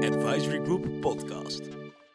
Advisory 0.00 0.60
Group 0.64 1.00
podcast. 1.00 1.68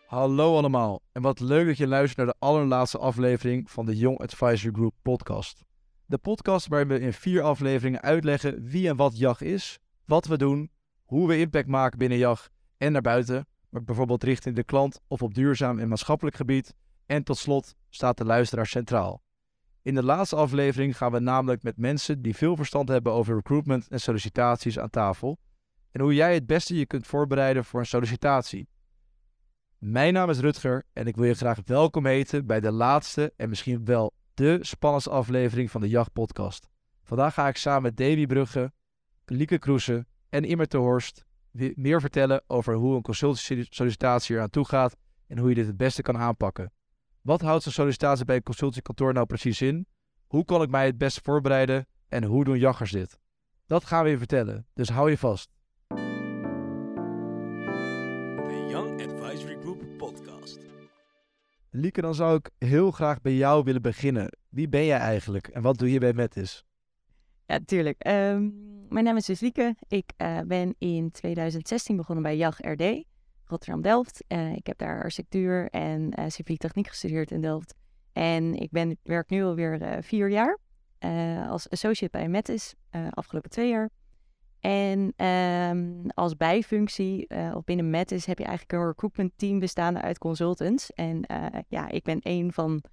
Hallo 0.05 0.55
allemaal 0.55 1.01
en 1.11 1.21
wat 1.21 1.39
leuk 1.39 1.67
dat 1.67 1.77
je 1.77 1.87
luistert 1.87 2.17
naar 2.17 2.25
de 2.25 2.45
allerlaatste 2.45 2.97
aflevering 2.97 3.71
van 3.71 3.85
de 3.85 3.95
Young 3.97 4.19
Advisory 4.19 4.73
Group 4.73 4.93
podcast. 5.01 5.63
De 6.05 6.17
podcast 6.17 6.67
waarin 6.67 6.87
we 6.87 6.99
in 6.99 7.13
vier 7.13 7.41
afleveringen 7.41 8.01
uitleggen 8.01 8.63
wie 8.63 8.87
en 8.87 8.95
wat 8.95 9.17
JAG 9.17 9.41
is, 9.41 9.79
wat 10.05 10.25
we 10.25 10.37
doen, 10.37 10.71
hoe 11.03 11.27
we 11.27 11.37
impact 11.37 11.67
maken 11.67 11.99
binnen 11.99 12.17
JAG 12.17 12.49
en 12.77 12.91
naar 12.91 13.01
buiten, 13.01 13.47
maar 13.69 13.83
bijvoorbeeld 13.83 14.23
richting 14.23 14.55
de 14.55 14.63
klant 14.63 15.01
of 15.07 15.21
op 15.21 15.33
duurzaam 15.33 15.79
en 15.79 15.87
maatschappelijk 15.87 16.35
gebied. 16.35 16.75
En 17.05 17.23
tot 17.23 17.37
slot 17.37 17.75
staat 17.89 18.17
de 18.17 18.25
luisteraar 18.25 18.67
centraal. 18.67 19.21
In 19.81 19.95
de 19.95 20.03
laatste 20.03 20.35
aflevering 20.35 20.97
gaan 20.97 21.11
we 21.11 21.19
namelijk 21.19 21.63
met 21.63 21.77
mensen 21.77 22.21
die 22.21 22.35
veel 22.35 22.55
verstand 22.55 22.89
hebben 22.89 23.13
over 23.13 23.35
recruitment 23.35 23.87
en 23.87 23.99
sollicitaties 23.99 24.79
aan 24.79 24.89
tafel 24.89 25.39
en 25.95 26.01
hoe 26.01 26.13
jij 26.13 26.33
het 26.33 26.45
beste 26.45 26.75
je 26.75 26.85
kunt 26.85 27.07
voorbereiden 27.07 27.65
voor 27.65 27.79
een 27.79 27.85
sollicitatie. 27.85 28.67
Mijn 29.77 30.13
naam 30.13 30.29
is 30.29 30.39
Rutger 30.39 30.83
en 30.93 31.07
ik 31.07 31.15
wil 31.15 31.25
je 31.25 31.33
graag 31.33 31.59
welkom 31.65 32.05
heten 32.05 32.45
bij 32.45 32.59
de 32.59 32.71
laatste 32.71 33.33
en 33.35 33.49
misschien 33.49 33.85
wel 33.85 34.13
de 34.33 34.57
spannendste 34.61 35.09
aflevering 35.09 35.71
van 35.71 35.81
de 35.81 35.89
Jacht 35.89 36.13
Podcast. 36.13 36.69
Vandaag 37.03 37.33
ga 37.33 37.47
ik 37.47 37.57
samen 37.57 37.81
met 37.81 37.97
Davy 37.97 38.25
Brugge, 38.25 38.71
Lieke 39.25 39.57
Kroesen 39.57 40.07
en 40.29 40.43
Immer 40.43 40.67
te 40.67 40.77
Horst 40.77 41.25
meer 41.75 42.01
vertellen 42.01 42.43
over 42.47 42.73
hoe 42.73 42.95
een 42.95 43.01
consultancy-sollicitatie 43.01 44.35
eraan 44.35 44.49
toe 44.49 44.65
gaat 44.65 44.97
en 45.27 45.37
hoe 45.37 45.49
je 45.49 45.55
dit 45.55 45.67
het 45.67 45.77
beste 45.77 46.01
kan 46.01 46.17
aanpakken. 46.17 46.71
Wat 47.21 47.41
houdt 47.41 47.63
zo'n 47.63 47.71
sollicitatie 47.71 48.25
bij 48.25 48.35
een 48.35 48.43
consultancykantoor 48.43 49.13
nou 49.13 49.25
precies 49.25 49.61
in? 49.61 49.87
Hoe 50.27 50.45
kan 50.45 50.61
ik 50.61 50.69
mij 50.69 50.85
het 50.85 50.97
beste 50.97 51.21
voorbereiden 51.23 51.87
en 52.07 52.23
hoe 52.23 52.43
doen 52.43 52.59
jaggers 52.59 52.91
dit? 52.91 53.19
Dat 53.65 53.85
gaan 53.85 54.03
we 54.03 54.09
je 54.09 54.17
vertellen, 54.17 54.67
dus 54.73 54.89
hou 54.89 55.09
je 55.09 55.17
vast. 55.17 55.54
Lieke, 61.77 62.01
dan 62.01 62.15
zou 62.15 62.35
ik 62.35 62.49
heel 62.57 62.91
graag 62.91 63.21
bij 63.21 63.33
jou 63.33 63.63
willen 63.63 63.81
beginnen. 63.81 64.37
Wie 64.49 64.69
ben 64.69 64.85
jij 64.85 64.97
eigenlijk 64.97 65.47
en 65.47 65.61
wat 65.61 65.77
doe 65.77 65.91
je 65.91 65.99
bij 65.99 66.13
Metis? 66.13 66.65
Ja, 67.45 67.59
tuurlijk. 67.65 68.01
Ehm, 68.01 68.49
mijn 68.89 69.05
naam 69.05 69.17
is 69.17 69.25
dus 69.25 69.39
Lieke. 69.39 69.75
Ik 69.87 70.11
eh, 70.17 70.39
ben 70.39 70.75
in 70.77 71.11
2016 71.11 71.95
begonnen 71.95 72.23
bij 72.23 72.37
JAG 72.37 72.57
RD, 72.59 73.03
Rotterdam-Delft. 73.45 74.23
Eh, 74.27 74.55
ik 74.55 74.67
heb 74.67 74.77
daar 74.77 75.03
architectuur 75.03 75.69
en 75.69 76.19
uh, 76.19 76.57
techniek 76.57 76.87
gestudeerd 76.87 77.31
in 77.31 77.41
Delft. 77.41 77.75
En 78.13 78.53
ik 78.53 78.71
ben, 78.71 78.97
werk 79.03 79.29
nu 79.29 79.43
alweer 79.43 80.03
vier 80.03 80.29
jaar 80.29 80.59
als 81.49 81.69
associate 81.69 82.17
bij 82.17 82.27
Metis, 82.27 82.75
afgelopen 83.09 83.49
twee 83.49 83.69
jaar. 83.69 83.89
En 84.65 85.13
ehm, 85.15 86.07
als 86.13 86.35
bijfunctie, 86.35 87.29
of 87.53 87.63
binnen 87.63 87.89
Metis, 87.89 88.25
heb 88.25 88.37
je 88.37 88.45
eigenlijk 88.45 88.79
een 88.79 88.87
recruitment 88.87 89.31
team 89.35 89.59
bestaande 89.59 90.01
uit 90.01 90.17
consultants. 90.17 90.91
En 90.93 91.25
ja, 91.67 91.89
ik 91.89 92.03
ben 92.03 92.19
een 92.21 92.53
van 92.53 92.83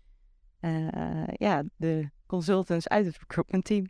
ja, 1.33 1.63
de 1.77 2.11
consultants 2.27 2.89
uit 2.89 3.07
het 3.07 3.19
recruitment 3.19 3.65
team. 3.65 3.87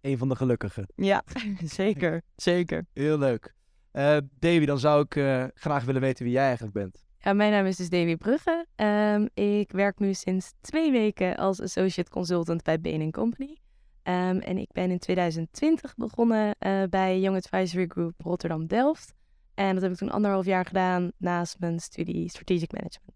Een 0.00 0.18
van 0.18 0.28
de 0.28 0.36
gelukkigen. 0.36 0.86
Ja, 0.94 1.22
zeker. 1.80 2.22
Zeker. 2.36 2.86
Heel 2.92 3.18
leuk. 3.18 3.54
Uh, 3.92 4.16
Davy, 4.38 4.64
dan 4.64 4.78
zou 4.78 5.02
ik 5.02 5.14
uh, 5.14 5.44
graag 5.54 5.84
willen 5.84 6.00
weten 6.00 6.24
wie 6.24 6.32
jij 6.32 6.44
eigenlijk 6.44 6.74
bent. 6.74 7.04
Ja, 7.18 7.32
mijn 7.32 7.52
naam 7.52 7.66
is 7.66 7.76
dus 7.76 7.88
Davy 7.88 8.16
Brugge. 8.16 8.66
Um, 8.76 9.28
ik 9.34 9.72
werk 9.72 9.98
nu 9.98 10.14
sinds 10.14 10.52
twee 10.60 10.90
weken 10.90 11.36
als 11.36 11.60
associate 11.60 12.10
consultant 12.10 12.62
bij 12.62 12.80
Bain 12.80 13.10
Company. 13.10 13.56
Um, 14.04 14.38
en 14.38 14.58
ik 14.58 14.72
ben 14.72 14.90
in 14.90 14.98
2020 14.98 15.94
begonnen 15.96 16.56
uh, 16.60 16.82
bij 16.90 17.20
Young 17.20 17.36
Advisory 17.36 17.86
Group 17.88 18.14
Rotterdam-Delft. 18.18 19.14
En 19.54 19.74
dat 19.74 19.82
heb 19.82 19.92
ik 19.92 19.98
toen 19.98 20.10
anderhalf 20.10 20.44
jaar 20.44 20.64
gedaan 20.64 21.12
naast 21.16 21.56
mijn 21.58 21.78
studie 21.80 22.28
Strategic 22.28 22.72
Management. 22.72 23.12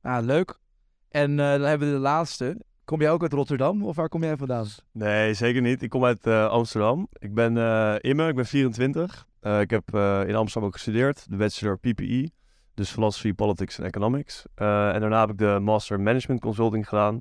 Ah, 0.00 0.24
leuk. 0.24 0.58
En 1.08 1.36
dan 1.36 1.60
hebben 1.60 1.88
we 1.88 1.94
de 1.94 2.00
laatste. 2.00 2.62
Kom 2.84 3.00
jij 3.00 3.10
ook 3.10 3.22
uit 3.22 3.32
Rotterdam 3.32 3.84
of 3.84 3.96
waar 3.96 4.08
kom 4.08 4.22
jij 4.22 4.36
vandaan? 4.36 4.66
Nee, 4.92 5.34
zeker 5.34 5.62
niet. 5.62 5.82
Ik 5.82 5.90
kom 5.90 6.04
uit 6.04 6.26
uh, 6.26 6.48
Amsterdam. 6.48 7.08
Ik 7.12 7.34
ben 7.34 7.56
uh, 7.56 7.94
Immer, 7.98 8.28
ik 8.28 8.34
ben 8.34 8.46
24. 8.46 9.26
Uh, 9.42 9.60
ik 9.60 9.70
heb 9.70 9.94
in 10.28 10.34
Amsterdam 10.34 10.64
ook 10.68 10.72
gestudeerd, 10.72 11.30
de 11.30 11.36
bachelor 11.36 11.78
PPE, 11.78 12.30
dus 12.74 12.90
Philosophy, 12.90 13.32
Politics 13.32 13.78
en 13.78 13.84
Economics. 13.84 14.46
en 14.54 15.00
daarna 15.00 15.20
heb 15.20 15.30
ik 15.30 15.38
de 15.38 15.58
Master 15.62 16.00
Management 16.00 16.40
Consulting 16.40 16.88
gedaan. 16.88 17.20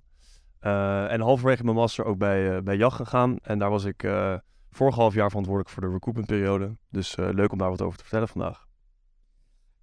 En 0.60 1.22
halverwege 1.22 1.64
mijn 1.64 1.76
master 1.76 2.06
ook 2.06 2.18
bij, 2.18 2.64
bij 2.64 2.78
JAG 2.78 2.96
gegaan. 2.96 3.38
En 3.38 3.60
daar 3.60 3.70
was 3.70 3.84
ik 3.86 4.08
vorig 4.70 4.96
half 4.96 5.14
jaar 5.14 5.28
verantwoordelijk 5.28 5.74
voor 5.74 5.84
de 5.84 5.90
recruitmentperiode. 5.90 6.78
Dus 6.90 7.16
leuk 7.16 7.52
om 7.52 7.58
daar 7.58 7.70
wat 7.70 7.82
over 7.82 7.98
te 7.98 8.04
vertellen 8.04 8.28
vandaag. 8.28 8.66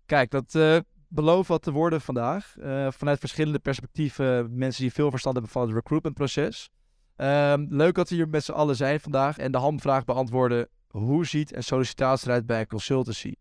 Kijk, 0.07 0.31
dat 0.31 0.83
beloof 1.15 1.49
wat 1.49 1.63
te 1.63 1.73
worden 1.73 2.01
vandaag. 2.01 2.55
Uh, 2.59 2.91
vanuit 2.91 3.19
verschillende 3.19 3.59
perspectieven. 3.59 4.57
Mensen 4.59 4.83
die 4.83 4.93
veel 4.93 5.11
verstand 5.11 5.35
hebben 5.35 5.53
van 5.53 5.63
het 5.63 5.73
recruitmentproces. 5.73 6.71
Uh, 7.17 7.55
leuk 7.69 7.95
dat 7.95 8.09
we 8.09 8.15
hier 8.15 8.29
met 8.29 8.45
z'n 8.45 8.53
allen 8.53 8.77
zijn 8.77 9.01
vandaag. 9.01 9.39
En 9.39 9.53
de 9.53 9.59
hamvraag 9.59 10.05
beantwoorden. 10.05 10.69
Hoe 10.89 11.27
ziet 11.27 11.57
een 11.57 11.63
sollicitatie 11.63 12.29
eruit 12.29 12.47
bij 12.47 12.61
een 12.61 12.67
consultancy? 12.67 13.35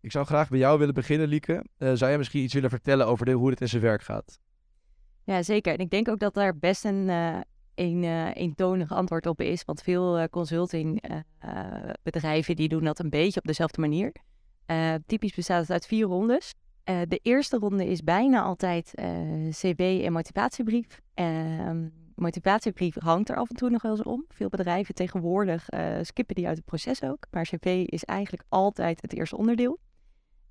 Ik 0.00 0.12
zou 0.12 0.26
graag 0.26 0.48
bij 0.48 0.58
jou 0.58 0.78
willen 0.78 0.94
beginnen, 0.94 1.28
Lieke. 1.28 1.52
Uh, 1.52 1.88
zou 1.88 2.10
jij 2.10 2.18
misschien 2.18 2.42
iets 2.42 2.54
willen 2.54 2.70
vertellen 2.70 3.06
over 3.06 3.30
hoe 3.30 3.50
dit 3.50 3.60
in 3.60 3.68
zijn 3.68 3.82
werk 3.82 4.02
gaat? 4.02 4.38
Ja, 5.26 5.42
zeker. 5.42 5.72
En 5.72 5.78
ik 5.78 5.90
denk 5.90 6.08
ook 6.08 6.18
dat 6.18 6.34
daar 6.34 6.58
best 6.58 6.84
een, 6.84 7.08
uh, 7.08 7.40
een 7.74 8.02
uh, 8.02 8.34
eentonig 8.34 8.92
antwoord 8.92 9.26
op 9.26 9.40
is. 9.40 9.64
Want 9.64 9.82
veel 9.82 10.28
consultingbedrijven 10.28 12.56
die 12.56 12.68
doen 12.68 12.84
dat 12.84 12.98
een 12.98 13.10
beetje 13.10 13.40
op 13.40 13.46
dezelfde 13.46 13.80
manier. 13.80 14.12
typisch 15.06 15.34
bestaat 15.34 15.60
het 15.60 15.70
uit 15.70 15.86
vier 15.86 16.06
rondes. 16.06 16.54
De 16.84 17.20
eerste 17.22 17.58
ronde 17.58 17.86
is 17.86 18.02
bijna 18.02 18.42
altijd 18.42 18.92
cv 19.50 20.02
en 20.04 20.12
motivatiebrief. 20.12 21.00
Uh, 21.14 21.70
motivatiebrief 22.14 22.96
hangt 22.98 23.28
er 23.28 23.36
af 23.36 23.50
en 23.50 23.56
toe 23.56 23.70
nog 23.70 23.82
wel 23.82 23.90
eens 23.90 24.02
om. 24.02 24.24
Veel 24.28 24.48
bedrijven 24.48 24.94
tegenwoordig 24.94 25.68
skippen 26.02 26.34
die 26.34 26.46
uit 26.46 26.56
het 26.56 26.66
proces 26.66 27.02
ook. 27.02 27.26
Maar 27.30 27.42
cv 27.42 27.84
is 27.86 28.04
eigenlijk 28.04 28.44
altijd 28.48 29.02
het 29.02 29.12
eerste 29.12 29.36
onderdeel. 29.36 29.78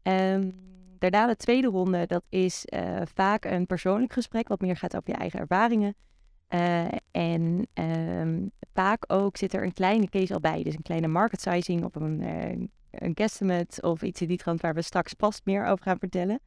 Um, 0.03 0.74
daarna 1.11 1.27
de 1.27 1.35
tweede 1.35 1.67
ronde, 1.67 2.05
dat 2.05 2.23
is 2.29 2.65
vaak 3.13 3.45
een 3.45 3.65
persoonlijk 3.65 4.13
gesprek, 4.13 4.47
wat 4.47 4.61
meer 4.61 4.77
gaat 4.77 4.95
over 4.95 5.09
je 5.09 5.15
eigen 5.15 5.39
ervaringen. 5.39 5.95
en 7.11 7.67
um, 7.73 8.51
vaak 8.73 9.03
ook 9.07 9.37
zit 9.37 9.53
er 9.53 9.63
een 9.63 9.73
kleine 9.73 10.09
case 10.09 10.33
al 10.33 10.39
bij, 10.39 10.63
dus 10.63 10.73
een 10.73 10.81
kleine 10.81 11.07
market 11.07 11.41
sizing 11.41 11.83
of 11.83 11.95
een 11.95 12.69
een 12.99 13.11
guesstimate 13.15 13.81
of 13.81 14.01
iets 14.01 14.21
in 14.21 14.27
die 14.27 14.37
trant 14.37 14.61
waar 14.61 14.73
we 14.73 14.81
straks 14.81 15.13
pas 15.13 15.41
meer 15.43 15.65
over 15.65 15.83
gaan 15.83 15.99
vertellen. 15.99 16.39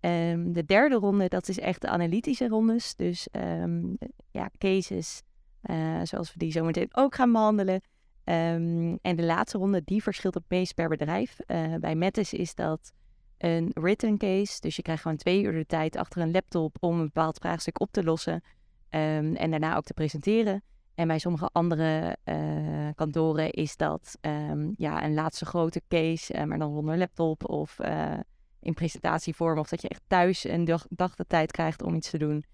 Um, 0.00 0.52
de 0.52 0.64
derde 0.64 0.94
ronde, 0.94 1.28
dat 1.28 1.48
is 1.48 1.58
echt 1.58 1.80
de 1.80 1.88
analytische 1.88 2.48
rondes. 2.48 2.94
Dus 2.94 3.28
um, 3.32 3.98
ja, 4.30 4.50
cases, 4.58 5.22
uh, 5.62 6.00
zoals 6.02 6.32
we 6.32 6.38
die 6.38 6.52
zometeen 6.52 6.88
ook 6.90 7.14
gaan 7.14 7.32
behandelen. 7.32 7.80
En 8.24 9.16
de 9.16 9.24
laatste 9.24 9.58
ronde, 9.58 9.82
die 9.84 10.02
verschilt 10.02 10.34
het 10.34 10.44
meest 10.48 10.74
per 10.74 10.88
bedrijf. 10.88 11.36
Uh, 11.46 11.74
bij 11.74 11.94
Metis 11.94 12.32
is 12.32 12.54
dat 12.54 12.92
een 13.38 13.70
written 13.74 14.18
case. 14.18 14.60
Dus 14.60 14.76
je 14.76 14.82
krijgt 14.82 15.02
gewoon 15.02 15.16
twee 15.16 15.42
uur 15.42 15.52
de 15.52 15.66
tijd 15.66 15.96
achter 15.96 16.22
een 16.22 16.30
laptop 16.30 16.76
om 16.80 16.98
een 16.98 17.04
bepaald 17.04 17.38
vraagstuk 17.38 17.80
op 17.80 17.92
te 17.92 18.04
lossen. 18.04 18.42
en 18.88 19.50
daarna 19.50 19.76
ook 19.76 19.84
te 19.84 19.94
presenteren. 19.94 20.62
En 20.96 21.06
bij 21.06 21.18
sommige 21.18 21.48
andere 21.52 22.16
uh, 22.24 22.88
kantoren 22.94 23.50
is 23.50 23.76
dat 23.76 24.18
um, 24.20 24.74
ja, 24.76 25.04
een 25.04 25.14
laatste 25.14 25.44
grote 25.44 25.82
case, 25.88 26.34
uh, 26.34 26.44
maar 26.44 26.58
dan 26.58 26.74
zonder 26.74 26.98
laptop 26.98 27.48
of 27.48 27.78
uh, 27.78 28.18
in 28.60 28.74
presentatievorm. 28.74 29.58
Of 29.58 29.68
dat 29.68 29.82
je 29.82 29.88
echt 29.88 30.02
thuis 30.06 30.44
een 30.44 30.64
dag, 30.88 31.14
de 31.14 31.26
tijd 31.26 31.50
krijgt 31.50 31.82
om 31.82 31.94
iets 31.94 32.10
te 32.10 32.18
doen. 32.18 32.44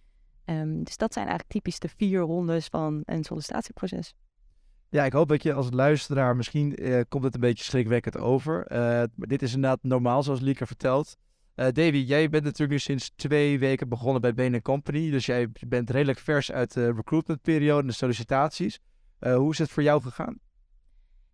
Um, 0.45 0.85
dus 0.85 0.97
dat 0.97 1.13
zijn 1.13 1.27
eigenlijk 1.27 1.55
typisch 1.55 1.79
de 1.79 1.89
vier 1.89 2.21
rondes 2.21 2.67
van 2.67 3.03
een 3.05 3.25
sollicitatieproces. 3.25 4.15
Ja, 4.93 5.05
ik 5.05 5.13
hoop 5.13 5.29
dat 5.29 5.43
je 5.43 5.53
als 5.53 5.69
luisteraar, 5.71 6.37
misschien 6.37 6.79
komt 7.09 7.25
het 7.25 7.35
een 7.35 7.41
beetje 7.41 7.65
schrikwekkend 7.65 8.19
over. 8.19 8.67
maar 9.15 9.29
dit 9.29 9.43
is 9.43 9.55
inderdaad 9.55 9.83
normaal, 9.83 10.23
zoals 10.23 10.41
Lieke 10.41 10.67
vertelt. 10.67 11.17
Uh, 11.57 11.67
Davy, 11.73 12.05
jij 12.07 12.29
bent 12.29 12.45
natuurlijk 12.45 12.71
nu 12.71 12.79
sinds 12.79 13.13
twee 13.17 13.59
weken 13.59 13.89
begonnen 13.89 14.21
bij 14.21 14.35
Bain 14.35 14.63
Company. 14.63 15.11
Dus 15.11 15.27
jij 15.27 15.49
bent 15.69 15.91
redelijk 15.91 16.19
vers 16.19 16.53
uit 16.53 16.75
de 16.75 16.93
recruitmentperiode 16.93 17.81
en 17.81 17.87
de 17.87 17.93
sollicitaties. 17.93 18.79
Hoe 19.19 19.51
is 19.51 19.59
het 19.59 19.71
voor 19.71 19.83
jou 19.83 20.03
gegaan? 20.03 20.39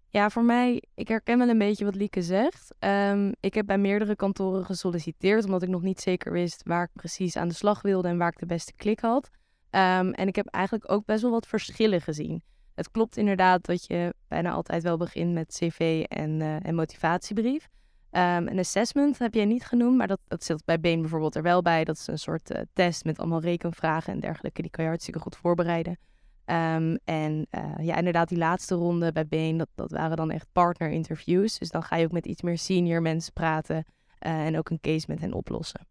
Ja, 0.09 0.31
voor 0.31 0.45
mij, 0.45 0.83
ik 0.95 1.09
herken 1.09 1.39
wel 1.39 1.49
een 1.49 1.59
beetje 1.59 1.85
wat 1.85 1.95
Lieke 1.95 2.23
zegt. 2.23 2.75
Um, 2.79 3.33
ik 3.41 3.55
heb 3.55 3.67
bij 3.67 3.79
meerdere 3.79 4.17
kantoren 4.17 4.65
gesolliciteerd, 4.65 5.45
omdat 5.45 5.63
ik 5.63 5.69
nog 5.69 5.83
niet 5.83 6.01
zeker 6.01 6.33
wist 6.33 6.63
waar 6.65 6.85
ik 6.85 6.91
precies 6.93 7.37
aan 7.37 7.49
de 7.49 7.55
slag 7.55 7.83
wilde 7.83 8.09
en 8.09 8.19
waar 8.19 8.33
ik 8.33 8.39
de 8.39 8.47
beste 8.47 8.73
klik 8.77 9.01
had. 9.01 9.31
Um, 9.71 10.13
en 10.13 10.29
ik 10.29 10.37
heb 10.37 10.47
eigenlijk 10.47 10.91
ook 10.93 11.05
best 11.05 11.23
wel 11.23 11.31
wat 11.31 11.47
verschillen 11.47 12.01
gezien. 12.01 12.43
Het 12.79 12.91
klopt 12.91 13.17
inderdaad 13.17 13.65
dat 13.67 13.87
je 13.87 14.15
bijna 14.29 14.51
altijd 14.51 14.83
wel 14.83 14.97
begint 14.97 15.33
met 15.33 15.57
cv 15.59 16.05
en, 16.09 16.41
uh, 16.41 16.67
en 16.67 16.75
motivatiebrief. 16.75 17.69
Um, 18.11 18.49
een 18.49 18.59
assessment 18.59 19.19
heb 19.19 19.35
jij 19.35 19.45
niet 19.45 19.65
genoemd, 19.65 19.97
maar 19.97 20.07
dat, 20.07 20.21
dat 20.29 20.45
zit 20.45 20.65
bij 20.65 20.81
Been 20.81 21.01
bijvoorbeeld 21.01 21.35
er 21.35 21.43
wel 21.43 21.63
bij. 21.63 21.85
Dat 21.85 21.97
is 21.97 22.07
een 22.07 22.19
soort 22.19 22.51
uh, 22.51 22.61
test 22.73 23.05
met 23.05 23.19
allemaal 23.19 23.41
rekenvragen 23.41 24.13
en 24.13 24.21
dergelijke. 24.21 24.63
Die 24.63 24.71
kan 24.71 24.85
je 24.85 24.91
hartstikke 24.91 25.21
goed 25.21 25.37
voorbereiden. 25.37 25.99
Ehm, 26.45 26.97
en 27.05 27.47
eh, 27.51 27.75
ja, 27.79 27.97
inderdaad, 27.97 28.29
die 28.29 28.39
laatste 28.39 28.75
ronde 28.75 29.13
bij 29.13 29.27
Been, 29.27 29.57
dat, 29.57 29.69
dat 29.75 29.91
waren 29.91 30.17
dan 30.17 30.31
echt 30.31 30.47
partner 30.53 30.91
interviews. 30.91 31.59
Dus 31.59 31.71
dan 31.71 31.83
ga 31.83 31.97
je 31.97 32.05
ook 32.05 32.13
met 32.13 32.27
iets 32.27 32.43
meer 32.43 32.59
senior 32.59 33.03
mensen 33.03 33.33
praten 33.33 33.85
eh, 34.19 34.47
en 34.47 34.59
ook 34.59 34.71
een 34.71 34.81
case 34.81 35.07
met 35.09 35.21
hen 35.21 35.33
oplossen. 35.33 35.87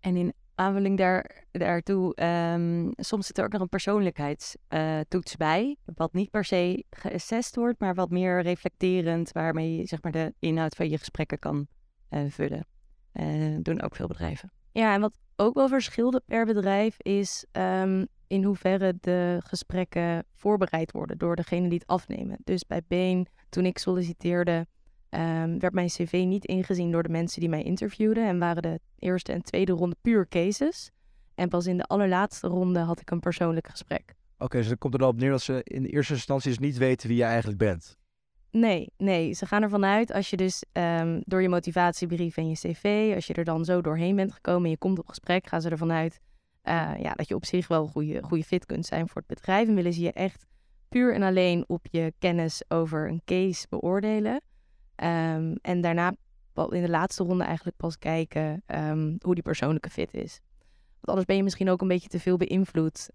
En 0.00 0.16
in 0.16 0.32
aanvulling 0.58 0.98
daar, 0.98 1.44
daartoe, 1.50 2.14
ehm, 2.14 2.90
soms 2.96 3.26
zit 3.26 3.38
er 3.38 3.44
ook 3.44 3.52
nog 3.52 3.60
een 3.60 3.68
persoonlijkheidstoets 3.68 5.36
bij. 5.36 5.76
Wat 5.94 6.12
niet 6.12 6.30
per 6.30 6.44
se 6.44 6.84
geassessed 6.90 7.56
wordt, 7.56 7.80
maar 7.80 7.94
wat 7.94 8.10
meer 8.10 8.42
reflecterend, 8.42 9.32
waarmee 9.32 9.76
je 9.76 9.86
zeg 9.86 10.02
maar, 10.02 10.12
de 10.12 10.34
inhoud 10.38 10.74
van 10.74 10.88
je 10.88 10.98
gesprekken 10.98 11.38
kan 11.38 11.66
eh, 12.08 12.20
vullen. 12.28 12.66
Uh, 13.12 13.56
doen 13.62 13.82
ook 13.82 13.96
veel 13.96 14.06
bedrijven. 14.06 14.52
Ja, 14.72 14.94
en 14.94 15.00
wat 15.00 15.18
ook 15.36 15.54
wel 15.54 15.68
verschilde 15.68 16.22
per 16.26 16.46
bedrijf 16.46 17.00
is 17.00 17.46
ehm, 17.52 18.04
in 18.26 18.44
hoeverre 18.44 18.94
de 19.00 19.40
gesprekken 19.44 20.24
voorbereid 20.34 20.92
worden 20.92 21.18
door 21.18 21.36
degene 21.36 21.68
die 21.68 21.78
het 21.78 21.86
afnemen. 21.86 22.38
Dus 22.44 22.66
bij 22.66 22.82
Bain, 22.88 23.28
toen 23.48 23.64
ik 23.64 23.78
solliciteerde, 23.78 24.66
um, 25.10 25.58
werd 25.58 25.72
mijn 25.72 25.88
cv 25.88 26.24
niet 26.26 26.44
ingezien 26.44 26.90
door 26.90 27.02
de 27.02 27.08
mensen 27.08 27.40
die 27.40 27.48
mij 27.48 27.62
interviewden 27.62 28.26
en 28.26 28.38
waren 28.38 28.62
de 28.62 28.80
eerste 28.98 29.32
en 29.32 29.42
tweede 29.42 29.72
ronde 29.72 29.96
puur 30.00 30.28
cases. 30.28 30.90
En 31.34 31.48
pas 31.48 31.66
in 31.66 31.76
de 31.76 31.84
allerlaatste 31.84 32.48
ronde 32.48 32.78
had 32.78 33.00
ik 33.00 33.10
een 33.10 33.20
persoonlijk 33.20 33.68
gesprek. 33.68 34.14
Oké, 34.34 34.44
okay, 34.44 34.60
dus 34.60 34.68
dan 34.68 34.78
komt 34.78 34.94
er 34.94 35.00
dan 35.00 35.08
op 35.08 35.16
neer 35.16 35.30
dat 35.30 35.42
ze 35.42 35.60
in 35.64 35.82
de 35.82 35.88
eerste 35.88 36.12
instantie 36.12 36.50
dus 36.50 36.58
niet 36.58 36.76
weten 36.76 37.08
wie 37.08 37.16
je 37.16 37.24
eigenlijk 37.24 37.58
bent. 37.58 37.96
Nee, 38.50 38.90
nee. 38.96 39.32
Ze 39.32 39.46
gaan 39.46 39.62
ervan 39.62 39.84
uit 39.84 40.12
als 40.12 40.30
je 40.30 40.36
dus 40.36 40.64
um, 40.72 41.22
door 41.24 41.42
je 41.42 41.48
motivatiebrief 41.48 42.36
en 42.36 42.48
je 42.48 42.54
cv, 42.54 43.12
als 43.14 43.26
je 43.26 43.34
er 43.34 43.44
dan 43.44 43.64
zo 43.64 43.80
doorheen 43.80 44.16
bent 44.16 44.32
gekomen 44.32 44.64
en 44.64 44.70
je 44.70 44.78
komt 44.78 44.98
op 44.98 45.08
gesprek, 45.08 45.46
gaan 45.46 45.62
ze 45.62 45.68
ervan 45.68 45.92
uit 45.92 46.20
uh, 46.64 46.92
ja, 46.98 47.12
dat 47.14 47.28
je 47.28 47.34
op 47.34 47.44
zich 47.44 47.68
wel 47.68 47.82
een 47.82 47.88
goede, 47.88 48.22
goede 48.22 48.44
fit 48.44 48.66
kunt 48.66 48.86
zijn 48.86 49.08
voor 49.08 49.22
het 49.26 49.36
bedrijf. 49.36 49.68
En 49.68 49.74
willen 49.74 49.92
ze 49.92 50.00
je 50.00 50.12
echt 50.12 50.46
puur 50.88 51.14
en 51.14 51.22
alleen 51.22 51.64
op 51.66 51.86
je 51.90 52.12
kennis 52.18 52.62
over 52.68 53.08
een 53.08 53.22
case 53.24 53.66
beoordelen. 53.68 54.40
Um, 55.02 55.54
en 55.62 55.80
daarna 55.80 56.14
in 56.68 56.82
de 56.82 56.88
laatste 56.88 57.24
ronde 57.24 57.44
eigenlijk 57.44 57.76
pas 57.76 57.98
kijken 57.98 58.62
um, 58.66 59.16
hoe 59.20 59.34
die 59.34 59.42
persoonlijke 59.42 59.90
fit 59.90 60.14
is. 60.14 60.40
Want 60.90 61.06
anders 61.06 61.26
ben 61.26 61.36
je 61.36 61.42
misschien 61.42 61.70
ook 61.70 61.80
een 61.80 61.88
beetje 61.88 62.08
te 62.08 62.20
veel 62.20 62.36
beïnvloed 62.36 63.10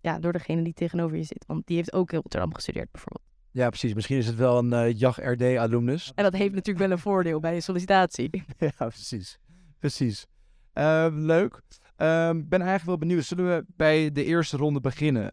ja, 0.00 0.18
door 0.18 0.32
degene 0.32 0.62
die 0.62 0.72
tegenover 0.72 1.16
je 1.16 1.22
zit. 1.22 1.44
Want 1.46 1.66
die 1.66 1.76
heeft 1.76 1.92
ook 1.92 2.10
heel 2.10 2.20
Rotterdam 2.20 2.54
gestudeerd 2.54 2.90
bijvoorbeeld. 2.90 3.28
Ja, 3.50 3.68
precies. 3.68 3.94
Misschien 3.94 4.16
is 4.16 4.26
het 4.26 4.36
wel 4.36 4.58
een 4.58 4.72
uh, 4.72 4.98
JAG-RD-alumnus. 4.98 6.12
En 6.14 6.24
dat 6.24 6.32
heeft 6.32 6.54
natuurlijk 6.54 6.86
wel 6.86 6.90
een 6.90 7.02
voordeel 7.02 7.40
bij 7.40 7.54
je 7.54 7.60
sollicitatie. 7.60 8.30
ja, 8.58 8.72
precies. 8.76 9.38
Precies. 9.78 10.26
Uh, 10.74 11.06
leuk. 11.10 11.62
Ik 11.96 12.48
ben 12.48 12.60
eigenlijk 12.60 12.84
wel 12.84 12.98
benieuwd. 12.98 13.24
Zullen 13.24 13.56
we 13.56 13.64
bij 13.76 14.12
de 14.12 14.24
eerste 14.24 14.56
ronde 14.56 14.80
beginnen? 14.80 15.24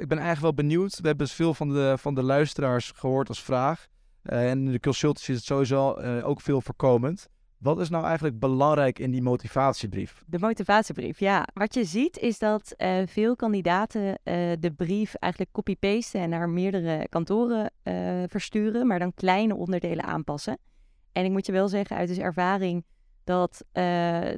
ik 0.00 0.08
ben 0.08 0.18
eigenlijk 0.18 0.40
wel 0.40 0.54
benieuwd. 0.54 1.00
We 1.00 1.06
hebben 1.06 1.26
dus 1.26 1.34
veel 1.34 1.54
van 1.54 1.68
de, 1.68 1.94
van 1.98 2.14
de 2.14 2.22
luisteraars 2.22 2.92
gehoord 2.96 3.28
als 3.28 3.42
vraag. 3.42 3.86
Uh, 4.28 4.50
en 4.50 4.64
de 4.64 4.80
consultancy 4.80 5.30
is 5.30 5.36
het 5.36 5.46
sowieso 5.46 5.98
uh, 5.98 6.28
ook 6.28 6.40
veel 6.40 6.60
voorkomend. 6.60 7.28
Wat 7.58 7.80
is 7.80 7.88
nou 7.88 8.04
eigenlijk 8.04 8.38
belangrijk 8.38 8.98
in 8.98 9.10
die 9.10 9.22
motivatiebrief? 9.22 10.22
De 10.26 10.38
motivatiebrief, 10.38 11.18
ja. 11.18 11.46
Wat 11.54 11.74
je 11.74 11.84
ziet 11.84 12.18
is 12.18 12.38
dat 12.38 12.74
uh, 12.78 13.02
veel 13.06 13.36
kandidaten 13.36 14.18
de 14.60 14.72
brief 14.76 15.14
eigenlijk 15.14 15.52
copy-pasten 15.52 16.20
en 16.20 16.28
naar 16.28 16.48
meerdere 16.48 17.08
kantoren 17.08 17.72
versturen, 18.26 18.86
maar 18.86 18.98
dan 18.98 19.14
kleine 19.14 19.54
onderdelen 19.54 20.04
aanpassen. 20.04 20.58
En 21.12 21.24
ik 21.24 21.30
moet 21.30 21.46
je 21.46 21.52
wel 21.52 21.68
zeggen 21.68 21.96
uit 21.96 22.08
dus 22.08 22.18
ervaring 22.18 22.84
dat, 23.24 23.64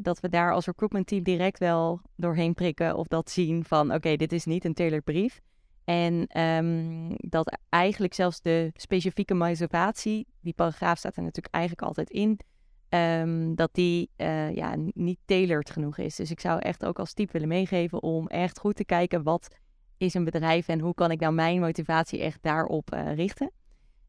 dat 0.03 0.21
we 0.21 0.29
daar 0.29 0.53
als 0.53 0.67
recruitment 0.67 1.07
team 1.07 1.23
direct 1.23 1.59
wel 1.59 2.01
doorheen 2.17 2.55
prikken 2.55 2.97
of 2.97 3.07
dat 3.07 3.31
zien 3.31 3.65
van 3.65 3.95
oké, 3.95 4.17
dit 4.17 4.33
is 4.33 4.45
niet 4.45 4.65
een 4.65 4.75
tailored 4.75 5.05
brief. 5.05 5.41
En 5.89 6.41
um, 6.41 7.15
dat 7.17 7.59
eigenlijk 7.69 8.15
zelfs 8.15 8.41
de 8.41 8.71
specifieke 8.75 9.35
motivatie, 9.35 10.27
die 10.41 10.53
paragraaf 10.53 10.99
staat 10.99 11.17
er 11.17 11.23
natuurlijk 11.23 11.55
eigenlijk 11.55 11.87
altijd 11.87 12.11
in, 12.11 12.41
um, 12.89 13.55
dat 13.55 13.69
die 13.73 14.11
uh, 14.17 14.55
ja, 14.55 14.75
niet 14.95 15.19
tailored 15.25 15.71
genoeg 15.71 15.99
is. 15.99 16.17
Dus 16.17 16.31
ik 16.31 16.41
zou 16.41 16.61
echt 16.61 16.85
ook 16.85 16.99
als 16.99 17.13
tip 17.13 17.33
willen 17.33 17.49
meegeven 17.49 18.03
om 18.03 18.27
echt 18.27 18.59
goed 18.59 18.77
te 18.77 18.85
kijken 18.85 19.23
wat 19.23 19.49
is 19.97 20.15
een 20.15 20.25
bedrijf 20.25 20.69
en 20.69 20.81
hoe 20.81 20.95
kan 20.95 21.11
ik 21.11 21.21
nou 21.21 21.33
mijn 21.33 21.61
motivatie 21.61 22.21
echt 22.21 22.43
daarop 22.43 22.95
uh, 22.95 23.15
richten. 23.15 23.51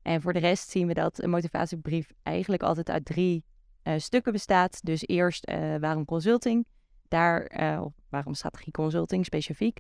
En 0.01 0.21
voor 0.21 0.33
de 0.33 0.39
rest 0.39 0.69
zien 0.69 0.87
we 0.87 0.93
dat 0.93 1.23
een 1.23 1.29
motivatiebrief 1.29 2.11
eigenlijk 2.23 2.63
altijd 2.63 2.89
uit 2.89 3.05
drie 3.05 3.43
uh, 3.83 3.93
stukken 3.97 4.31
bestaat. 4.31 4.85
Dus 4.85 5.07
eerst 5.07 5.51
waarom 5.79 6.05
consulting, 6.05 6.65
daar, 7.07 7.51
waarom 8.09 8.33
strategie 8.33 8.71
consulting 8.71 9.25
specifiek. 9.25 9.79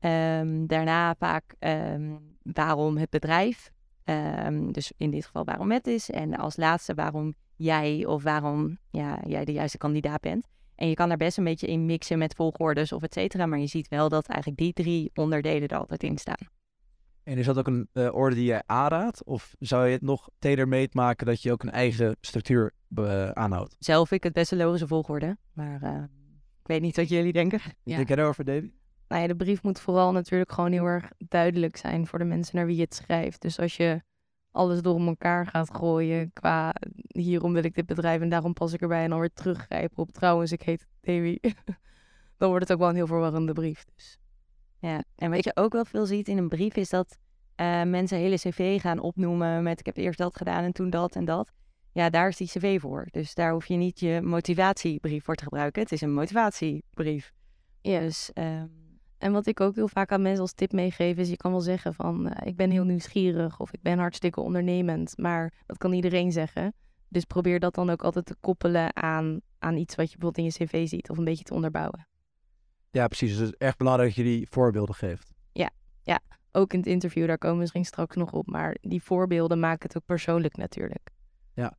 Um, 0.00 0.66
daarna 0.66 1.14
vaak 1.14 1.54
um, 1.58 2.36
waarom 2.42 2.96
het 2.96 3.10
bedrijf, 3.10 3.70
um, 4.04 4.72
dus 4.72 4.92
in 4.96 5.10
dit 5.10 5.24
geval 5.24 5.44
waarom 5.44 5.70
het 5.70 5.86
is. 5.86 6.10
En 6.10 6.36
als 6.36 6.56
laatste 6.56 6.94
waarom 6.94 7.34
jij 7.56 8.06
of 8.06 8.22
waarom 8.22 8.78
ja, 8.90 9.20
jij 9.26 9.44
de 9.44 9.52
juiste 9.52 9.78
kandidaat 9.78 10.20
bent. 10.20 10.46
En 10.74 10.88
je 10.88 10.94
kan 10.94 11.08
daar 11.08 11.16
best 11.16 11.38
een 11.38 11.44
beetje 11.44 11.66
in 11.66 11.86
mixen 11.86 12.18
met 12.18 12.34
volgordes 12.34 12.92
of 12.92 13.02
et 13.02 13.12
cetera. 13.12 13.46
Maar 13.46 13.58
je 13.58 13.66
ziet 13.66 13.88
wel 13.88 14.08
dat 14.08 14.26
eigenlijk 14.26 14.60
die 14.60 14.72
drie 14.72 15.10
onderdelen 15.14 15.68
er 15.68 15.78
altijd 15.78 16.02
in 16.02 16.18
staan. 16.18 16.46
En 17.22 17.38
is 17.38 17.46
dat 17.46 17.58
ook 17.58 17.66
een 17.66 17.88
uh, 17.92 18.14
orde 18.14 18.34
die 18.34 18.44
jij 18.44 18.62
aanraadt? 18.66 19.24
Of 19.24 19.54
zou 19.58 19.86
je 19.86 19.92
het 19.92 20.02
nog 20.02 20.28
tailor-made 20.38 20.90
maken 20.92 21.26
dat 21.26 21.42
je 21.42 21.52
ook 21.52 21.62
een 21.62 21.70
eigen 21.70 22.16
structuur 22.20 22.72
uh, 22.94 23.30
aanhoudt? 23.30 23.76
Zelf 23.78 24.08
vind 24.08 24.24
ik 24.24 24.26
het 24.26 24.32
best 24.32 24.52
een 24.52 24.58
logische 24.58 24.86
volgorde. 24.86 25.36
Maar 25.52 25.82
uh, 25.82 26.02
ik 26.60 26.66
weet 26.66 26.80
niet 26.80 26.96
wat 26.96 27.08
jullie 27.08 27.32
denken. 27.32 27.60
Ja. 27.82 27.96
Denk 27.96 28.06
jij 28.08 28.16
daarover, 28.16 28.44
Davy? 28.44 28.70
Nou 29.08 29.22
ja, 29.22 29.28
de 29.28 29.36
brief 29.36 29.62
moet 29.62 29.80
vooral 29.80 30.12
natuurlijk 30.12 30.52
gewoon 30.52 30.72
heel 30.72 30.84
erg 30.84 31.10
duidelijk 31.18 31.76
zijn 31.76 32.06
voor 32.06 32.18
de 32.18 32.24
mensen 32.24 32.56
naar 32.56 32.66
wie 32.66 32.76
je 32.76 32.82
het 32.82 32.94
schrijft. 32.94 33.40
Dus 33.40 33.58
als 33.58 33.76
je 33.76 34.02
alles 34.50 34.82
door 34.82 35.00
elkaar 35.00 35.46
gaat 35.46 35.74
gooien 35.74 36.32
qua 36.32 36.74
hierom 37.08 37.52
wil 37.52 37.64
ik 37.64 37.74
dit 37.74 37.86
bedrijf 37.86 38.20
en 38.20 38.28
daarom 38.28 38.52
pas 38.52 38.72
ik 38.72 38.80
erbij 38.80 39.02
en 39.02 39.10
dan 39.10 39.20
weer 39.20 39.32
teruggrijpen 39.32 39.98
op 39.98 40.12
trouwens 40.12 40.52
ik 40.52 40.62
heet 40.62 40.86
Davy. 41.00 41.38
dan 42.38 42.48
wordt 42.48 42.62
het 42.62 42.72
ook 42.72 42.78
wel 42.78 42.88
een 42.88 42.94
heel 42.94 43.06
verwarrende 43.06 43.52
brief. 43.52 43.84
Dus. 43.94 44.18
Ja, 44.78 45.02
en 45.16 45.30
wat 45.30 45.44
je 45.44 45.56
ook 45.56 45.72
wel 45.72 45.84
veel 45.84 46.06
ziet 46.06 46.28
in 46.28 46.38
een 46.38 46.48
brief 46.48 46.76
is 46.76 46.88
dat 46.88 47.18
uh, 47.60 47.82
mensen 47.82 48.18
hele 48.18 48.36
cv 48.36 48.80
gaan 48.80 49.00
opnoemen 49.00 49.62
met 49.62 49.80
ik 49.80 49.86
heb 49.86 49.96
eerst 49.96 50.18
dat 50.18 50.36
gedaan 50.36 50.64
en 50.64 50.72
toen 50.72 50.90
dat 50.90 51.16
en 51.16 51.24
dat. 51.24 51.52
Ja, 51.92 52.10
daar 52.10 52.28
is 52.28 52.36
die 52.36 52.46
cv 52.46 52.80
voor. 52.80 53.08
Dus 53.10 53.34
daar 53.34 53.52
hoef 53.52 53.66
je 53.66 53.76
niet 53.76 54.00
je 54.00 54.20
motivatiebrief 54.22 55.24
voor 55.24 55.34
te 55.34 55.42
gebruiken. 55.42 55.82
Het 55.82 55.92
is 55.92 56.00
een 56.00 56.14
motivatiebrief. 56.14 57.32
Ja, 57.80 58.00
dus... 58.00 58.30
Um, 58.34 58.87
en 59.18 59.32
wat 59.32 59.46
ik 59.46 59.60
ook 59.60 59.74
heel 59.74 59.88
vaak 59.88 60.12
aan 60.12 60.22
mensen 60.22 60.40
als 60.40 60.52
tip 60.52 60.72
meegeef 60.72 61.16
is, 61.16 61.28
je 61.28 61.36
kan 61.36 61.50
wel 61.50 61.60
zeggen 61.60 61.94
van, 61.94 62.26
uh, 62.26 62.32
ik 62.44 62.56
ben 62.56 62.70
heel 62.70 62.84
nieuwsgierig 62.84 63.60
of 63.60 63.72
ik 63.72 63.82
ben 63.82 63.98
hartstikke 63.98 64.40
ondernemend, 64.40 65.16
maar 65.16 65.52
dat 65.66 65.78
kan 65.78 65.92
iedereen 65.92 66.32
zeggen. 66.32 66.74
Dus 67.08 67.24
probeer 67.24 67.60
dat 67.60 67.74
dan 67.74 67.90
ook 67.90 68.02
altijd 68.02 68.26
te 68.26 68.36
koppelen 68.40 68.96
aan, 68.96 69.40
aan 69.58 69.76
iets 69.76 69.94
wat 69.94 70.12
je 70.12 70.18
bijvoorbeeld 70.18 70.46
in 70.46 70.52
je 70.58 70.66
cv 70.66 70.88
ziet 70.88 71.10
of 71.10 71.18
een 71.18 71.24
beetje 71.24 71.44
te 71.44 71.54
onderbouwen. 71.54 72.06
Ja, 72.90 73.06
precies. 73.06 73.30
Dus 73.30 73.38
het 73.38 73.48
is 73.48 73.66
echt 73.66 73.78
belangrijk 73.78 74.08
dat 74.08 74.24
je 74.24 74.30
die 74.30 74.48
voorbeelden 74.50 74.94
geeft. 74.94 75.32
Ja, 75.52 75.70
ja. 76.02 76.20
Ook 76.52 76.72
in 76.72 76.78
het 76.78 76.88
interview, 76.88 77.26
daar 77.26 77.38
komen 77.38 77.54
we 77.54 77.60
misschien 77.60 77.84
straks 77.84 78.16
nog 78.16 78.32
op, 78.32 78.46
maar 78.46 78.76
die 78.80 79.02
voorbeelden 79.02 79.60
maken 79.60 79.88
het 79.88 79.96
ook 79.96 80.06
persoonlijk 80.06 80.56
natuurlijk. 80.56 81.10
Ja. 81.54 81.76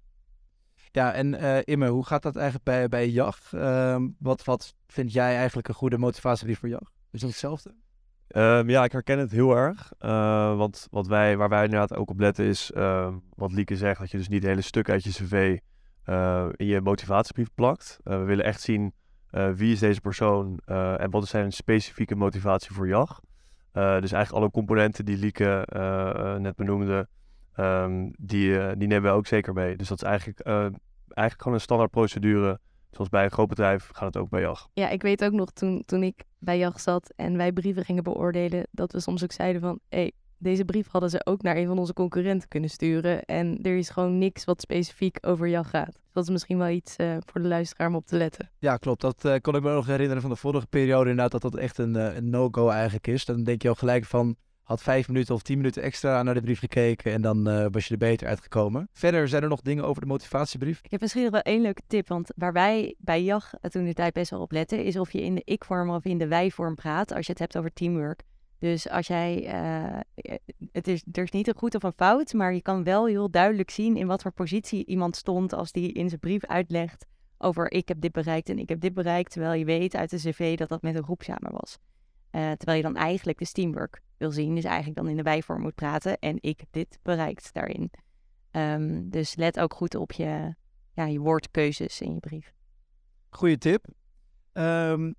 Ja, 0.92 1.14
en 1.14 1.34
uh, 1.34 1.58
Imme, 1.64 1.88
hoe 1.88 2.06
gaat 2.06 2.22
dat 2.22 2.36
eigenlijk 2.36 2.66
bij, 2.66 2.88
bij 2.88 3.10
JAG? 3.10 3.52
Uh, 3.52 4.04
wat, 4.20 4.44
wat 4.44 4.76
vind 4.88 5.14
jij 5.14 5.36
eigenlijk 5.36 5.68
een 5.68 5.74
goede 5.74 5.98
motivatiebrief 5.98 6.60
voor 6.60 6.70
JAG? 6.70 6.92
Is 7.12 7.22
dat 7.22 7.30
hetzelfde? 7.30 7.74
Um, 8.36 8.70
ja, 8.70 8.84
ik 8.84 8.92
herken 8.92 9.20
het 9.20 9.32
heel 9.32 9.56
erg. 9.56 9.92
Uh, 10.00 10.58
want 10.58 10.88
wat 10.92 11.08
wij, 11.08 11.38
waar 11.38 11.50
wij 11.50 11.64
inderdaad 11.64 11.96
ook 11.96 12.10
op 12.10 12.20
letten 12.20 12.46
is, 12.46 12.72
uh, 12.76 13.14
wat 13.36 13.52
Lieke 13.52 13.78
zegt, 13.78 14.00
dat 14.00 14.12
je 14.12 14.18
dus 14.18 14.28
niet 14.28 14.44
hele 14.44 14.62
stuk 14.62 14.90
uit 14.90 15.04
je 15.04 15.10
cv 15.10 15.58
uh, 16.06 16.46
in 16.56 16.66
je 16.66 16.82
motivatiebrief 16.82 17.50
plakt. 17.56 18.00
Eh, 18.04 18.18
we 18.18 18.24
willen 18.24 18.46
echt 18.46 18.62
zien 18.62 18.94
wie 19.56 19.72
is 19.72 19.80
deze 19.80 20.02
persoon 20.02 20.60
en 20.66 21.10
wat 21.10 21.24
is 21.24 21.30
zijn 21.30 21.52
specifieke 21.52 22.16
motivatie 22.16 22.72
voor 22.74 22.88
JAG. 22.88 23.20
dus 23.72 24.12
eigenlijk 24.12 24.32
alle 24.32 24.52
componenten 24.52 25.06
die 25.06 25.18
Lieke 25.18 25.68
net 26.40 26.56
benoemde, 26.56 27.08
die, 28.18 28.78
die 28.78 28.88
nemen 28.88 29.12
we 29.12 29.18
ook 29.18 29.28
zeker 29.28 29.54
mee. 29.54 29.76
Dus 29.76 29.88
dat 29.88 30.02
is 30.02 30.08
eigenlijk, 30.08 30.40
eigenlijk 30.42 31.42
gewoon 31.42 31.54
een 31.54 31.60
standaard 31.60 31.92
procedure 31.92 32.60
Zoals 32.90 33.10
bij 33.10 33.24
een 33.24 33.32
groot 33.32 33.48
bedrijf 33.48 33.90
gaat 33.94 34.14
het 34.14 34.18
ook 34.18 34.30
bij 34.30 34.42
JAG. 34.42 34.68
Ja, 34.74 34.90
ik 34.90 35.02
weet 35.02 35.24
ook 35.24 35.32
nog 35.32 35.52
toen, 35.52 35.84
toen 35.86 36.04
ik 36.04 36.24
bij 36.38 36.58
JAG 36.58 36.80
zat 36.80 37.14
en 37.16 37.38
wij 37.38 37.52
brieven 37.52 37.86
gingen 37.86 38.04
beoordelen, 38.04 38.68
dat 38.72 38.92
we 38.92 39.00
soms 39.00 39.24
ook 39.24 39.32
zeiden 39.32 39.62
van, 39.62 39.80
hé, 39.90 39.98
hey, 39.98 40.12
deze 40.38 40.66
brief 40.66 40.88
hadden 40.88 41.10
ze 41.10 41.26
ook 41.26 41.42
naar 41.42 41.56
een 41.56 41.68
van 41.68 41.80
onze 41.80 41.94
concurrenten 41.94 42.48
kunnen 42.48 42.70
sturen. 42.70 43.24
En 43.24 43.60
er 43.62 43.78
is 43.78 43.90
gewoon 43.90 44.18
niks 44.18 44.44
wat 44.44 44.62
specifiek 44.62 45.18
over 45.22 45.48
JAG 45.48 45.70
gaat. 45.70 46.00
Dat 46.12 46.24
is 46.24 46.30
misschien 46.30 46.58
wel 46.58 46.70
iets 46.70 46.96
uh, 46.98 47.18
voor 47.26 47.42
de 47.42 47.48
luisteraar 47.48 47.88
om 47.88 47.96
op 47.96 48.06
te 48.06 48.18
letten. 48.18 48.52
Ja, 48.60 48.78
klopt. 48.78 49.02
Dat 49.02 49.26
uh, 49.26 49.36
kon 49.42 49.56
ik 49.56 49.64
me 49.64 49.74
nog 49.74 49.86
herinneren 49.86 50.22
van 50.22 50.32
de 50.32 50.36
vorige 50.36 50.68
periode 50.68 51.10
inderdaad, 51.10 51.42
dat 51.42 51.52
dat 51.52 51.62
echt 51.62 51.78
een, 51.78 51.96
uh, 51.96 52.16
een 52.16 52.30
no-go 52.30 52.70
eigenlijk 52.70 53.08
is. 53.08 53.26
Dan 53.26 53.44
denk 53.44 53.62
je 53.62 53.70
al 53.70 53.76
gelijk 53.76 54.06
van, 54.06 54.36
had 54.70 54.82
vijf 54.82 55.08
minuten 55.08 55.36
of 55.36 55.42
tien 55.42 55.58
minuten 55.58 55.82
extra 55.82 56.24
naar 56.24 56.34
de 56.34 56.42
brief 56.42 56.60
gekeken 56.60 57.12
en 57.12 57.22
dan 57.22 57.50
uh, 57.50 57.66
was 57.72 57.86
je 57.86 57.92
er 57.92 58.00
beter 58.00 58.28
uitgekomen. 58.28 58.90
Verder 58.92 59.28
zijn 59.28 59.44
er 59.44 59.50
nog 59.50 59.62
dingen 59.62 59.84
over 59.84 60.02
de 60.02 60.08
motivatiebrief? 60.08 60.80
Ik 60.84 60.92
heb 60.92 61.02
misschien 61.02 61.24
nog 61.24 61.32
wel 61.32 61.42
één 61.42 61.62
leuke 61.62 61.82
tip, 61.88 62.08
want 62.08 62.32
waar 62.36 62.54
wij 62.54 62.96
bij 62.98 63.24
JAG 63.24 63.54
toen 63.62 63.86
de 63.86 63.94
tijd 63.94 64.14
best 64.14 64.30
wel 64.30 64.42
op 64.42 64.52
letten, 64.52 64.84
is 64.84 64.98
of 64.98 65.12
je 65.12 65.22
in 65.22 65.36
de 65.36 65.42
ik-vorm 65.46 65.90
of 65.90 66.06
in 66.06 66.18
de 66.18 66.28
wij-vorm 66.28 66.76
praat 66.76 67.14
als 67.14 67.26
je 67.26 67.32
het 67.32 67.42
hebt 67.42 67.58
over 67.58 67.74
teamwork. 67.74 68.22
Dus 68.60 68.90
als 68.90 69.08
jij, 69.08 69.46
eh, 69.46 70.36
het 70.72 70.88
is, 70.88 71.04
er 71.12 71.24
is 71.24 71.32
niet 71.32 71.48
een 71.48 71.58
goed 71.58 71.76
of 71.76 71.84
een 71.84 71.94
fout, 71.96 72.34
maar 72.34 72.54
je 72.54 72.62
kan 72.62 72.84
wel 72.84 73.06
heel 73.06 73.30
duidelijk 73.32 73.70
zien 73.70 73.98
in 73.98 74.08
wat 74.08 74.22
voor 74.22 74.32
positie 74.32 74.86
iemand 74.86 75.16
stond 75.16 75.54
als 75.54 75.72
die 75.72 75.92
in 75.92 76.08
zijn 76.08 76.20
brief 76.20 76.46
uitlegt 76.46 77.06
over 77.38 77.72
ik 77.72 77.88
heb 77.88 78.02
dit 78.02 78.12
bereikt 78.12 78.50
en 78.50 78.60
ik 78.60 78.70
heb 78.70 78.80
dit 78.80 78.94
bereikt, 78.94 79.32
terwijl 79.32 79.54
je 79.54 79.66
weet 79.66 79.96
uit 79.96 80.10
de 80.10 80.18
cv 80.18 80.58
dat 80.58 80.70
dat 80.70 80.82
met 80.82 80.96
een 80.96 81.04
groep 81.04 81.24
samen 81.24 81.52
was. 81.52 81.78
Eh, 82.32 82.52
terwijl 82.52 82.78
je 82.78 82.84
dan 82.84 82.96
eigenlijk 82.96 83.38
de 83.38 83.46
teamwork 83.46 84.02
wil 84.18 84.32
zien, 84.32 84.56
dus 84.56 84.64
eigenlijk 84.64 84.98
dan 84.98 85.08
in 85.08 85.18
de 85.18 85.24
bijvorm 85.24 85.62
moet 85.62 85.76
praten 85.76 86.20
en 86.20 86.38
ik 86.42 86.60
heb 86.60 86.70
dit 86.72 87.00
bereikt 87.02 87.54
daarin. 87.54 87.92
Ehm, 88.52 89.10
dus 89.10 89.36
let 89.36 89.60
ook 89.60 89.74
goed 89.74 89.96
op 89.96 90.12
je, 90.12 90.56
ja, 90.94 91.06
je 91.06 91.20
woordkeuzes 91.20 92.02
in 92.02 92.14
je 92.14 92.20
brief. 92.20 92.54
Goeie 93.30 93.58
tip. 93.58 93.86
Ehm, 94.52 95.12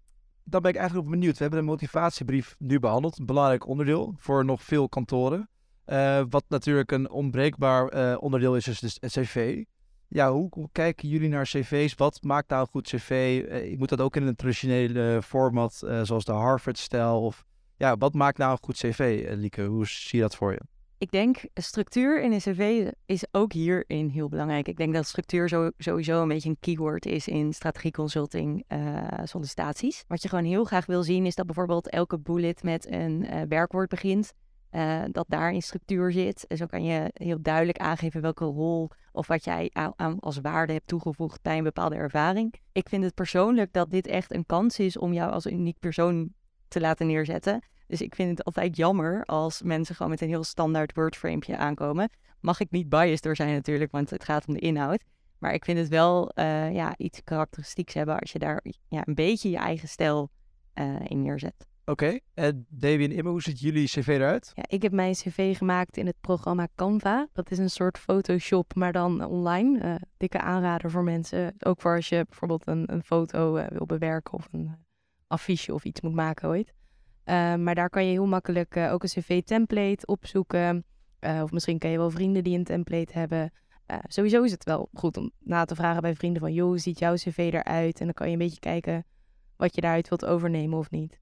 dan 0.45 0.62
ben 0.62 0.71
ik 0.71 0.76
eigenlijk 0.76 1.07
ook 1.07 1.12
benieuwd. 1.12 1.37
We 1.37 1.43
hebben 1.43 1.61
de 1.61 1.67
motivatiebrief 1.67 2.55
nu 2.59 2.79
behandeld. 2.79 3.19
Een 3.19 3.26
belangrijk 3.26 3.67
onderdeel 3.67 4.14
voor 4.17 4.45
nog 4.45 4.62
veel 4.62 4.88
kantoren. 4.88 5.49
Eh, 5.85 6.23
wat 6.29 6.45
natuurlijk 6.49 6.93
een 6.93 7.11
onbreekbaar 7.11 7.88
eh, 7.88 8.17
onderdeel 8.23 8.57
is, 8.57 8.69
is 8.69 8.81
dus 8.81 8.97
het 9.00 9.12
cv. 9.12 9.64
Ja, 10.12 10.33
hoe, 10.33 10.69
kijken 10.73 11.09
jullie 11.09 11.29
naar 11.29 11.45
cv's? 11.45 11.95
Wat 11.95 12.23
maakt 12.23 12.49
nou 12.49 12.61
een 12.61 12.69
goed 12.69 12.88
cv? 12.88 13.43
Uh, 13.49 13.79
moet 13.79 13.88
dat 13.88 14.00
ook 14.00 14.17
in 14.17 14.26
een 14.26 14.37
traditionele 14.37 15.21
format, 15.23 15.75
zoals 16.02 16.25
de 16.25 16.33
Harvard-stijl? 16.33 17.23
Of 17.23 17.45
ja, 17.76 17.97
wat 17.97 18.14
maakt 18.14 18.38
nou 18.38 18.52
een 18.52 18.59
goed 18.62 18.76
cv, 18.76 19.33
Lieke? 19.37 19.64
Hoe 19.64 19.87
zie 19.87 20.19
je 20.19 20.21
dat 20.21 20.37
voor 20.37 20.52
je? 20.52 20.61
Ik 20.99 21.11
denk 21.11 21.38
structuur 21.55 22.23
in 22.23 22.33
een 22.33 22.38
cv 22.38 22.90
is 23.07 23.25
ook 23.31 23.52
hierin 23.52 24.09
heel 24.09 24.29
belangrijk. 24.29 24.69
Ik 24.69 24.76
denk 24.76 24.95
dat 24.95 25.07
structuur 25.07 25.73
sowieso 25.79 26.23
een 26.23 26.29
beetje 26.29 26.49
een 26.49 26.57
keyword 26.61 27.07
is 27.07 27.29
in 27.29 27.52
strategieconsulting 27.52 28.64
uh, 28.69 29.02
sollicitaties. 29.25 30.05
Wat 30.09 30.23
je 30.23 30.29
gewoon 30.29 30.45
heel 30.45 30.64
graag 30.64 30.87
wil 30.87 31.02
zien 31.02 31.26
is 31.26 31.35
dat 31.35 31.47
bijvoorbeeld 31.47 31.88
elke 31.88 32.19
bullet 32.19 32.62
met 32.62 32.87
een 32.90 33.26
werkwoord 33.49 33.88
begint. 33.88 34.33
Uh, 34.71 35.03
dat 35.11 35.25
daar 35.29 35.53
in 35.53 35.62
structuur 35.62 36.12
zit. 36.12 36.47
En 36.47 36.57
zo 36.57 36.67
kan 36.67 36.85
je 36.85 37.11
heel 37.15 37.43
duidelijk 37.43 37.79
aangeven 37.79 38.21
welke 38.21 38.45
rol 38.45 38.91
of 39.12 39.27
wat 39.27 39.45
jij 39.45 39.71
aan, 39.73 40.21
als 40.21 40.41
waarde 40.41 40.73
hebt 40.73 40.87
toegevoegd 40.87 41.43
bij 41.43 41.59
een 41.59 41.65
bepaalde 41.65 41.95
ervaring. 41.95 42.55
Ik 42.73 42.89
vind 42.89 43.05
het 43.05 43.15
persoonlijk 43.15 43.73
dat 43.73 43.91
dit 43.91 44.07
echt 44.07 44.35
een 44.35 44.47
kans 44.47 44.79
is 44.79 44.97
om 44.97 45.12
jou 45.12 45.31
als 45.31 45.47
uniek 45.47 45.79
persoon 45.79 46.33
te 46.69 46.81
laten 46.81 47.07
neerzetten. 47.07 47.62
Dus 47.87 48.00
ik 48.00 48.15
vind 48.15 48.31
het 48.31 48.45
altijd 48.45 48.77
jammer 48.77 49.25
als 49.25 49.62
mensen 49.62 49.95
gewoon 49.95 50.11
met 50.11 50.21
een 50.21 50.29
heel 50.29 50.45
standaard 50.45 50.95
wordframepje 50.95 51.57
aankomen. 51.57 52.11
Mag 52.41 52.61
ik 52.61 52.71
niet 52.71 52.89
biased 52.89 53.23
door 53.23 53.37
zijn 53.37 53.53
natuurlijk, 53.53 53.91
want 53.91 54.11
het 54.11 54.25
gaat 54.25 54.47
om 54.47 54.55
de 54.55 54.61
inhoud. 54.61 55.03
Maar 55.39 55.55
ik 55.55 55.65
vind 55.65 55.79
het 55.79 55.89
wel 55.89 56.31
uh, 56.35 56.73
ja, 56.75 56.95
iets 56.97 57.25
karakteristieks 57.25 57.95
hebben 57.95 58.21
als 58.21 58.33
je 58.33 58.39
daar 58.39 58.65
ja, 58.89 59.03
een 59.07 59.15
beetje 59.15 59.50
je 59.50 59.57
eigen 59.57 59.89
stijl 59.89 60.31
uh, 60.75 60.97
in 61.05 61.23
neerzet. 61.23 61.70
Oké, 61.91 62.05
okay. 62.05 62.21
en 62.35 62.67
Davy 62.69 63.03
en 63.03 63.13
Imme, 63.13 63.31
hoe 63.31 63.43
ziet 63.43 63.61
jullie 63.61 63.87
cv 63.87 64.07
eruit? 64.07 64.53
Ja, 64.55 64.65
ik 64.67 64.83
heb 64.83 64.93
mijn 64.93 65.13
cv 65.13 65.57
gemaakt 65.57 65.97
in 65.97 66.07
het 66.07 66.21
programma 66.21 66.69
Canva. 66.75 67.29
Dat 67.33 67.51
is 67.51 67.59
een 67.59 67.71
soort 67.71 67.99
Photoshop, 67.99 68.75
maar 68.75 68.93
dan 68.93 69.25
online. 69.25 69.85
Uh, 69.85 69.95
dikke 70.17 70.41
aanrader 70.41 70.91
voor 70.91 71.03
mensen. 71.03 71.55
Ook 71.59 71.81
voor 71.81 71.95
als 71.95 72.09
je 72.09 72.25
bijvoorbeeld 72.29 72.67
een, 72.67 72.93
een 72.93 73.03
foto 73.03 73.53
wil 73.53 73.87
bewerken 73.87 74.33
of 74.33 74.49
een 74.53 74.75
affiche 75.27 75.75
of 75.75 75.85
iets 75.85 76.01
moet 76.01 76.15
maken 76.15 76.49
ooit. 76.49 76.73
Uh, 77.25 77.55
maar 77.55 77.75
daar 77.75 77.91
kan 77.91 78.05
je 78.05 78.11
heel 78.11 78.27
makkelijk 78.27 78.77
ook 78.77 79.03
een 79.03 79.09
cv-template 79.09 80.07
opzoeken. 80.07 80.85
Of 81.21 81.51
misschien 81.51 81.79
ken 81.79 81.91
je 81.91 81.99
wel 81.99 82.11
vrienden 82.11 82.45
die 82.45 82.59
een 82.59 82.65
template 82.65 83.13
hebben. 83.13 83.53
sowieso 84.09 84.43
is 84.43 84.51
het 84.51 84.65
wel 84.65 84.89
goed 84.93 85.17
om 85.17 85.31
na 85.39 85.65
te 85.65 85.75
vragen 85.75 86.03
bij 86.03 86.15
vrienden 86.15 86.41
van... 86.43 86.53
joh, 86.53 86.67
hoe 86.67 86.79
ziet 86.79 86.99
jouw 86.99 87.15
cv 87.15 87.51
eruit? 87.53 87.99
En 88.01 88.05
dan 88.05 88.15
kan 88.15 88.27
je 88.27 88.33
een 88.33 88.39
beetje 88.39 88.61
kijken 88.61 89.05
wat 89.57 89.75
je 89.75 89.81
daaruit 89.81 90.09
wilt 90.09 90.25
overnemen 90.25 90.79
of 90.79 90.91
niet. 90.91 91.21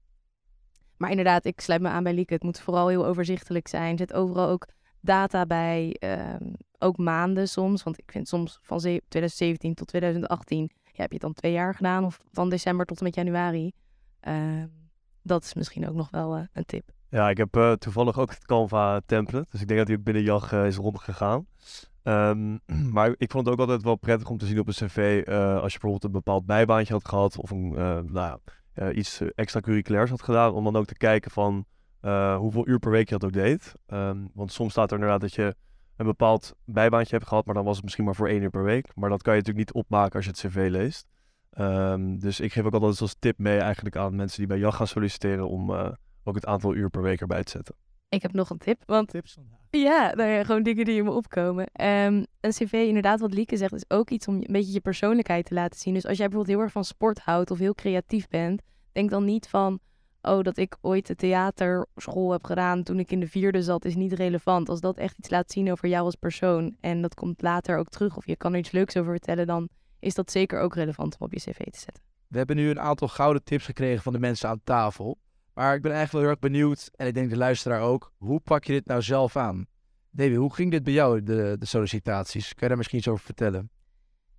Maar 0.99 1.09
inderdaad, 1.09 1.45
ik 1.45 1.61
sluit 1.61 1.81
me 1.81 1.87
aan 1.87 2.03
bij 2.03 2.13
Lieke. 2.13 2.33
Het 2.33 2.43
moet 2.43 2.59
vooral 2.59 2.87
heel 2.87 3.05
overzichtelijk 3.05 3.67
zijn. 3.67 3.97
Zit 3.97 4.13
overal 4.13 4.47
ook 4.47 4.67
data 4.99 5.45
bij. 5.45 5.95
Ehm, 5.99 6.53
ook 6.79 6.97
maanden 6.97 7.47
soms. 7.47 7.83
Want 7.83 7.97
ik 7.97 8.11
vind 8.11 8.27
soms 8.27 8.59
van 8.61 8.77
2017 8.79 9.73
tot 9.73 9.87
2018... 9.87 10.71
Ja, 10.83 11.05
heb 11.05 11.07
je 11.07 11.13
het 11.13 11.21
dan 11.21 11.33
twee 11.33 11.51
jaar 11.51 11.75
gedaan. 11.75 12.05
Of 12.05 12.19
van 12.31 12.49
december 12.49 12.85
tot 12.85 12.97
en 12.97 13.03
met 13.03 13.15
januari... 13.15 13.71
Uh, 14.27 14.63
dat 15.21 15.43
is 15.43 15.53
misschien 15.53 15.87
ook 15.87 15.95
nog 15.95 16.09
wel 16.09 16.37
uh, 16.37 16.43
een 16.53 16.65
tip. 16.65 16.91
Ja, 17.09 17.29
ik 17.29 17.37
heb 17.37 17.55
uh, 17.55 17.71
toevallig 17.71 18.19
ook 18.19 18.29
het 18.29 18.45
Canva 18.45 19.01
template. 19.05 19.47
Dus 19.49 19.61
ik 19.61 19.67
denk 19.67 19.79
dat 19.79 19.87
hij 19.87 19.97
ook 19.97 20.03
binnen 20.03 20.23
JAG 20.23 20.51
uh, 20.51 20.65
is 20.65 20.75
rondgegaan. 20.75 21.45
Um, 22.03 22.59
maar 22.95 23.15
ik 23.17 23.31
vond 23.31 23.45
het 23.45 23.53
ook 23.53 23.59
altijd 23.59 23.83
wel 23.83 23.95
prettig 23.95 24.29
om 24.29 24.37
te 24.37 24.45
zien 24.45 24.59
op 24.59 24.67
een 24.67 24.73
cv 24.73 25.23
als 25.25 25.73
je 25.73 25.79
bijvoorbeeld 25.79 26.03
een 26.03 26.11
bepaald 26.11 26.45
bijbaantje 26.45 26.93
had 26.93 27.07
gehad 27.07 27.37
of 27.37 27.51
een, 27.51 27.69
nou, 28.11 28.39
iets 28.93 29.21
extracurriculairs 29.35 30.09
had 30.09 30.21
gedaan, 30.21 30.53
om 30.53 30.63
dan 30.63 30.75
ook 30.75 30.85
te 30.85 30.97
kijken 30.97 31.31
van 31.31 31.65
hoeveel 32.37 32.67
uur 32.67 32.79
per 32.79 32.91
week 32.91 33.09
je 33.09 33.17
dat 33.17 33.25
ook 33.25 33.33
deed. 33.33 33.73
Um, 33.87 34.29
want 34.33 34.51
soms 34.51 34.71
staat 34.71 34.91
er 34.91 34.95
inderdaad 34.97 35.21
dat 35.21 35.33
je 35.33 35.55
een 35.95 36.05
bepaald 36.05 36.53
bijbaantje 36.65 37.15
hebt 37.15 37.27
gehad, 37.27 37.45
maar 37.45 37.55
dan 37.55 37.63
was 37.63 37.75
het 37.75 37.83
misschien 37.83 38.05
maar 38.05 38.15
voor 38.15 38.27
één 38.27 38.41
uur 38.41 38.49
per 38.49 38.63
week. 38.63 38.95
Maar 38.95 39.09
dat 39.09 39.21
kan 39.21 39.33
je 39.33 39.39
natuurlijk 39.39 39.67
niet 39.67 39.83
opmaken 39.83 40.15
als 40.15 40.25
je 40.25 40.31
het 40.31 40.39
cv 40.39 40.67
leest. 40.71 41.07
Um, 41.59 42.19
dus 42.19 42.39
ik 42.39 42.53
geef 42.53 42.65
ook 42.65 42.73
altijd 42.73 43.01
als 43.01 43.15
tip 43.19 43.37
mee 43.37 43.59
eigenlijk 43.59 43.95
aan 43.95 44.15
mensen 44.15 44.37
die 44.37 44.47
bij 44.47 44.57
JAG 44.57 44.75
gaan 44.75 44.87
solliciteren 44.87 45.49
om 45.49 45.69
uh, 45.69 45.89
ook 46.23 46.35
het 46.35 46.45
aantal 46.45 46.75
uur 46.75 46.89
per 46.89 47.01
week 47.01 47.21
erbij 47.21 47.43
te 47.43 47.51
zetten. 47.51 47.75
Ik 48.09 48.21
heb 48.21 48.33
nog 48.33 48.49
een 48.49 48.57
tip, 48.57 48.83
want 48.85 49.09
Tips 49.09 49.37
ja, 49.69 50.13
nou 50.15 50.29
ja, 50.29 50.43
gewoon 50.43 50.63
dingen 50.63 50.85
die 50.85 50.97
in 50.97 51.03
me 51.03 51.11
opkomen. 51.11 51.63
Um, 51.63 52.25
een 52.39 52.51
cv, 52.51 52.71
inderdaad, 52.71 53.19
wat 53.19 53.33
Lieke 53.33 53.57
zegt, 53.57 53.73
is 53.73 53.89
ook 53.89 54.09
iets 54.09 54.27
om 54.27 54.35
een 54.35 54.47
beetje 54.51 54.73
je 54.73 54.79
persoonlijkheid 54.79 55.45
te 55.45 55.53
laten 55.53 55.79
zien. 55.79 55.93
Dus 55.93 56.05
als 56.05 56.17
jij 56.17 56.27
bijvoorbeeld 56.27 56.55
heel 56.55 56.65
erg 56.65 56.73
van 56.73 56.83
sport 56.83 57.19
houdt 57.19 57.51
of 57.51 57.57
heel 57.59 57.75
creatief 57.75 58.27
bent, 58.27 58.61
denk 58.91 59.09
dan 59.09 59.25
niet 59.25 59.47
van, 59.47 59.79
oh, 60.21 60.43
dat 60.43 60.57
ik 60.57 60.77
ooit 60.81 61.07
de 61.07 61.15
theaterschool 61.15 62.31
heb 62.31 62.45
gedaan 62.45 62.83
toen 62.83 62.99
ik 62.99 63.11
in 63.11 63.19
de 63.19 63.27
vierde 63.27 63.61
zat, 63.61 63.85
is 63.85 63.95
niet 63.95 64.13
relevant. 64.13 64.69
Als 64.69 64.79
dat 64.79 64.97
echt 64.97 65.17
iets 65.17 65.29
laat 65.29 65.51
zien 65.51 65.71
over 65.71 65.87
jou 65.87 66.05
als 66.05 66.15
persoon 66.15 66.75
en 66.79 67.01
dat 67.01 67.13
komt 67.13 67.41
later 67.41 67.77
ook 67.77 67.89
terug, 67.89 68.17
of 68.17 68.25
je 68.25 68.35
kan 68.35 68.53
er 68.53 68.59
iets 68.59 68.71
leuks 68.71 68.97
over 68.97 69.11
vertellen, 69.11 69.47
dan 69.47 69.69
is 69.99 70.13
dat 70.13 70.31
zeker 70.31 70.59
ook 70.59 70.75
relevant 70.75 71.15
om 71.19 71.25
op 71.25 71.33
je 71.33 71.39
cv 71.39 71.63
te 71.63 71.79
zetten. 71.79 72.03
We 72.27 72.37
hebben 72.37 72.55
nu 72.55 72.69
een 72.69 72.79
aantal 72.79 73.07
gouden 73.07 73.43
tips 73.43 73.65
gekregen 73.65 74.03
van 74.03 74.13
de 74.13 74.19
mensen 74.19 74.49
aan 74.49 74.61
tafel. 74.63 75.17
Maar 75.59 75.75
ik 75.75 75.81
ben 75.81 75.91
eigenlijk 75.91 76.11
wel 76.11 76.21
heel 76.21 76.31
erg 76.31 76.51
benieuwd, 76.51 76.89
en 76.95 77.07
ik 77.07 77.13
denk 77.13 77.29
de 77.29 77.37
luisteraar 77.37 77.81
ook, 77.81 78.13
hoe 78.17 78.39
pak 78.39 78.63
je 78.63 78.73
dit 78.73 78.85
nou 78.85 79.01
zelf 79.01 79.35
aan? 79.35 79.65
Davy, 80.11 80.35
hoe 80.35 80.53
ging 80.53 80.71
dit 80.71 80.83
bij 80.83 80.93
jou, 80.93 81.23
de, 81.23 81.55
de 81.59 81.65
sollicitaties? 81.65 82.47
Kan 82.47 82.57
je 82.59 82.67
daar 82.67 82.77
misschien 82.77 82.97
iets 82.97 83.07
over 83.07 83.25
vertellen? 83.25 83.71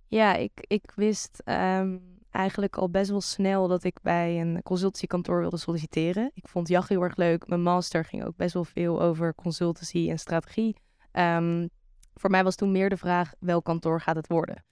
Ja, 0.07 0.35
ik, 0.35 0.51
ik 0.67 0.91
wist 0.95 1.41
um, 1.45 2.17
eigenlijk 2.29 2.77
al 2.77 2.89
best 2.89 3.09
wel 3.09 3.21
snel 3.21 3.67
dat 3.67 3.83
ik 3.83 4.01
bij 4.01 4.41
een 4.41 4.63
consultancykantoor 4.63 5.39
wilde 5.39 5.57
solliciteren. 5.57 6.31
Ik 6.33 6.47
vond 6.47 6.67
JAG 6.67 6.87
heel 6.87 7.01
erg 7.01 7.15
leuk. 7.15 7.47
Mijn 7.47 7.63
master 7.63 8.05
ging 8.05 8.23
ook 8.25 8.35
best 8.35 8.53
wel 8.53 8.65
veel 8.65 9.01
over 9.01 9.35
consultancy 9.35 10.09
en 10.09 10.19
strategie. 10.19 10.75
Um, 11.11 11.69
voor 12.13 12.29
mij 12.29 12.43
was 12.43 12.55
toen 12.55 12.71
meer 12.71 12.89
de 12.89 12.97
vraag, 12.97 13.33
welk 13.39 13.65
kantoor 13.65 14.01
gaat 14.01 14.15
het 14.15 14.27
worden? 14.27 14.63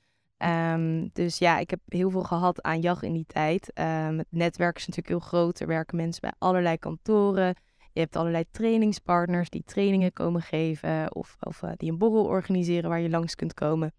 Um, 0.46 1.10
dus 1.14 1.38
ja, 1.38 1.58
ik 1.58 1.70
heb 1.70 1.80
heel 1.86 2.10
veel 2.10 2.24
gehad 2.24 2.62
aan 2.62 2.82
JAG 2.82 3.02
in 3.02 3.14
die 3.14 3.26
tijd. 3.28 3.72
Um, 3.80 4.18
het 4.18 4.28
netwerk 4.30 4.78
is 4.78 4.88
natuurlijk 4.88 5.08
heel 5.08 5.28
groot. 5.28 5.60
Er 5.60 5.68
werken 5.68 5.98
mensen 5.98 6.22
bij 6.22 6.34
allerlei 6.38 6.78
kantoren. 6.78 7.56
Je 7.94 8.00
hebt 8.00 8.16
allerlei 8.16 8.44
trainingspartners 8.52 9.50
die 9.50 9.64
trainingen 9.66 10.14
komen 10.14 10.42
geven 10.42 11.16
of, 11.16 11.38
of 11.40 11.62
uh, 11.62 11.72
die 11.76 11.92
een 11.92 11.98
borrel 11.98 12.26
organiseren 12.26 12.90
waar 12.90 13.00
je 13.00 13.10
langs 13.10 13.36
kunt 13.36 13.54
komen. 13.54 13.94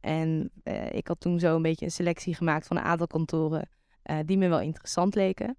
En 0.00 0.50
uh, 0.64 0.92
ik 0.92 1.06
had 1.06 1.20
toen 1.20 1.38
zo 1.38 1.56
een 1.56 1.62
beetje 1.62 1.84
een 1.84 1.90
selectie 1.90 2.34
gemaakt 2.34 2.66
van 2.66 2.76
een 2.76 2.82
aantal 2.82 3.06
kantoren 3.06 3.68
uh, 4.04 4.18
die 4.24 4.38
me 4.38 4.48
wel 4.48 4.60
interessant 4.60 5.14
leken. 5.14 5.56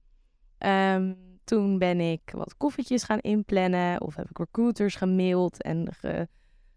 Um, 0.66 1.18
toen 1.44 1.78
ben 1.78 2.00
ik 2.00 2.22
wat 2.32 2.58
koffietjes 2.58 3.04
gaan 3.04 3.20
inplannen 3.20 4.02
of 4.02 4.16
heb 4.16 4.30
ik 4.30 4.38
recruiters 4.38 4.96
gemaild 4.96 5.62
en 5.62 5.88
ge 5.94 6.28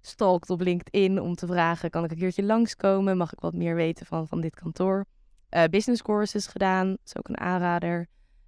stalkt 0.06 0.50
op 0.50 0.60
LinkedIn 0.60 1.20
om 1.20 1.34
te 1.34 1.46
vragen: 1.46 1.90
kan 1.90 2.04
ik 2.04 2.10
een 2.10 2.18
keertje 2.18 2.42
langskomen? 2.42 3.16
Mag 3.16 3.32
ik 3.32 3.40
wat 3.40 3.54
meer 3.54 3.74
weten 3.74 4.06
van, 4.06 4.28
van 4.28 4.40
dit 4.40 4.54
kantoor? 4.54 5.06
Uh, 5.50 5.64
business 5.64 6.02
courses 6.02 6.46
gedaan, 6.46 6.88
dat 6.88 7.00
is 7.04 7.16
ook 7.16 7.28
een 7.28 7.38
aanrader. 7.38 7.98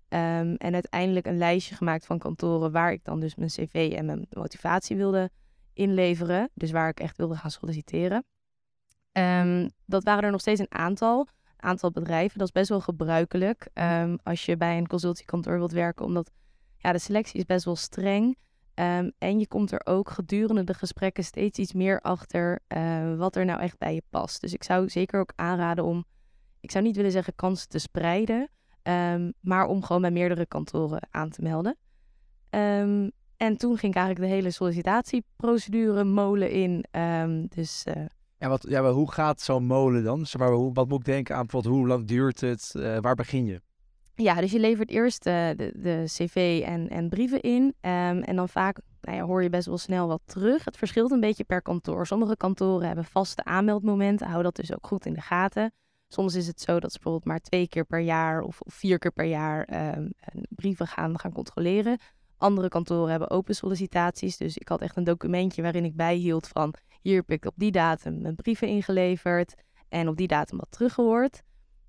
Um, 0.09 0.55
en 0.55 0.73
uiteindelijk 0.73 1.27
een 1.27 1.39
lijstje 1.39 1.75
gemaakt 1.75 2.07
van 2.07 2.19
kantoren 2.19 2.73
waar 2.73 2.93
ik 2.93 3.05
dan 3.05 3.21
dus 3.21 3.35
mijn 3.35 3.51
cv 3.51 3.93
en 3.97 4.07
mijn 4.07 4.27
motivatie 4.31 4.97
wilde 4.97 5.31
inleveren. 5.73 6.51
Dus 6.55 6.71
waar 6.71 6.89
ik 6.89 7.01
echt 7.01 7.17
wilde 7.17 7.37
gaan 7.37 7.51
solliciteren. 7.51 8.25
Um, 9.13 9.71
dat 9.85 10.05
waren 10.05 10.25
er 10.25 10.31
nog 10.31 10.41
steeds 10.41 10.61
een 10.61 10.75
aantal. 10.75 11.29
Aantal 11.57 11.91
bedrijven. 11.91 12.39
Dat 12.39 12.47
is 12.47 12.53
best 12.53 12.69
wel 12.69 12.81
gebruikelijk 12.81 13.69
um, 13.75 14.19
als 14.23 14.45
je 14.45 14.57
bij 14.57 14.79
een 14.79 14.87
consultiekantoor 14.87 15.57
wilt 15.59 15.73
werken. 15.73 16.05
Omdat 16.05 16.31
ja, 16.79 16.93
de 16.93 16.99
selectie 16.99 17.39
is 17.39 17.45
best 17.45 17.65
wel 17.65 17.77
streng. 17.77 18.37
Um, 18.81 19.13
en 19.19 19.39
je 19.39 19.49
komt 19.49 19.73
er 19.73 19.81
ook 19.85 20.11
gedurende 20.11 20.65
de 20.65 20.75
gesprekken 20.75 21.25
steeds 21.25 21.59
iets 21.59 21.73
meer 21.73 22.01
achter 22.01 22.59
uh, 22.77 23.17
wat 23.17 23.37
er 23.37 23.45
nou 23.45 23.61
echt 23.61 23.79
bij 23.79 23.95
je 23.95 24.03
past. 24.11 24.41
Dus 24.41 24.53
ik 24.53 24.65
zou 24.65 24.89
zeker 24.89 25.21
ook 25.21 25.33
aanraden 25.37 25.85
om, 25.85 26.05
ik 26.61 26.71
zou 26.71 26.85
niet 26.85 26.97
willen 26.97 27.11
zeggen 27.11 27.35
kansen 27.35 27.69
te 27.69 27.79
spreiden, 27.79 28.49
um, 28.83 29.33
maar 29.41 29.67
om 29.67 29.83
gewoon 29.83 30.03
bij 30.03 30.11
meerdere 30.11 30.47
kantoren 30.47 31.09
aan 31.11 31.31
te 31.31 31.43
melden. 31.43 31.77
Um, 32.51 33.11
en 33.37 33.57
toen 33.57 33.77
ging 33.77 33.93
ik 33.93 33.99
eigenlijk 33.99 34.29
de 34.29 34.35
hele 34.35 34.51
sollicitatieprocedure 34.51 36.05
molen 36.05 36.51
in. 36.51 36.85
dus, 37.49 37.85
uh, 37.89 38.05
ja, 38.39 38.49
wat, 38.49 38.67
ja, 38.69 38.93
hoe 38.93 39.13
gaat 39.13 39.41
zo'n 39.41 39.65
molen 39.65 40.05
dan? 40.05 40.27
Zeg 40.27 40.49
wat 40.49 40.89
moet 40.89 40.99
ik 40.99 41.05
denken 41.05 41.35
aan 41.35 41.43
bijvoorbeeld 41.43 41.75
hoe 41.75 41.87
lang 41.87 42.07
duurt 42.07 42.41
het? 42.41 42.73
Uh, 42.77 42.99
waar 42.99 43.15
begin 43.15 43.47
je? 43.47 43.61
Ja, 44.19 44.41
dus 44.41 44.53
je 44.53 44.59
levert 44.59 44.91
eerst 44.91 45.27
eh, 45.27 45.49
de, 45.57 45.73
de 45.75 46.03
cv 46.05 46.63
en, 46.65 46.89
en 46.89 47.09
brieven 47.09 47.41
in. 47.41 47.75
ehm, 47.81 48.19
en 48.19 48.37
dan 48.37 48.49
vaak 48.49 48.79
nou 49.01 49.17
ja, 49.19 49.25
hoor 49.25 49.43
je 49.43 49.49
best 49.49 49.67
wel 49.67 49.79
snel 49.79 50.07
wat 50.09 50.23
terug. 50.25 50.65
Het 50.65 50.77
verschilt 50.77 51.11
een 51.11 51.21
beetje 51.21 51.45
per 51.45 51.63
kantoor. 51.63 52.07
Sommige 52.07 52.37
kantoren 52.37 52.87
hebben 52.87 53.05
vaste 53.05 53.45
aanmeldmomenten. 53.45 54.27
Hou 54.27 54.43
dat 54.43 54.57
dus 54.57 54.75
ook 54.75 54.87
goed 54.87 55.07
in 55.07 55.13
de 55.13 55.21
gaten. 55.21 55.73
Soms 56.09 56.35
is 56.35 56.47
het 56.47 56.61
zo 56.61 56.81
dat 56.81 56.93
ze 56.93 56.99
bijvoorbeeld 56.99 57.25
maar 57.25 57.41
twee 57.41 57.69
keer 57.69 57.85
per 57.85 58.01
jaar 58.01 58.41
of, 58.41 58.59
vier 58.65 58.99
keer 58.99 59.11
per 59.11 59.25
jaar 59.25 59.65
ehm, 59.65 60.09
brieven 60.49 60.87
gaan, 60.87 61.19
gaan 61.19 61.33
controleren. 61.33 61.99
Andere 62.37 62.69
kantoren 62.69 63.11
hebben 63.11 63.31
open 63.31 63.55
sollicitaties. 63.55 64.37
Dus 64.37 64.57
ik 64.57 64.69
had 64.69 64.81
echt 64.81 64.97
een 64.97 65.05
documentje 65.05 65.63
waarin 65.63 65.85
ik 65.85 65.97
bijhield 65.97 66.49
van... 66.49 66.75
hier 67.01 67.17
heb 67.17 67.31
ik 67.31 67.45
op 67.45 67.55
die 67.57 67.71
datum 67.71 68.21
mijn 68.21 68.35
brieven 68.35 68.69
ingeleverd... 68.69 69.55
en 69.89 70.09
op 70.09 70.17
die 70.17 70.29
datum 70.29 70.59
wat 70.59 70.71
teruggehoord. 70.71 71.43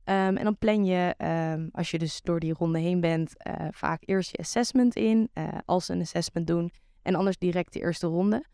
Ehm, 0.07 0.35
en 0.35 0.43
dan 0.43 0.57
plan 0.57 0.85
je, 0.85 1.13
ehm, 1.17 1.67
als 1.71 1.91
je 1.91 1.97
dus 1.97 2.21
door 2.21 2.39
die 2.39 2.53
ronde 2.53 2.79
heen 2.79 2.99
bent... 2.99 3.37
eh, 3.37 3.67
vaak 3.71 4.03
eerst 4.05 4.31
je 4.31 4.37
assessment 4.37 4.95
in, 4.95 5.29
eh, 5.33 5.47
als 5.65 5.85
ze 5.85 5.93
een 5.93 6.01
assessment 6.01 6.47
doen... 6.47 6.71
en 7.01 7.15
anders 7.15 7.37
direct 7.37 7.73
de 7.73 7.79
eerste 7.79 8.07
ronde. 8.07 8.45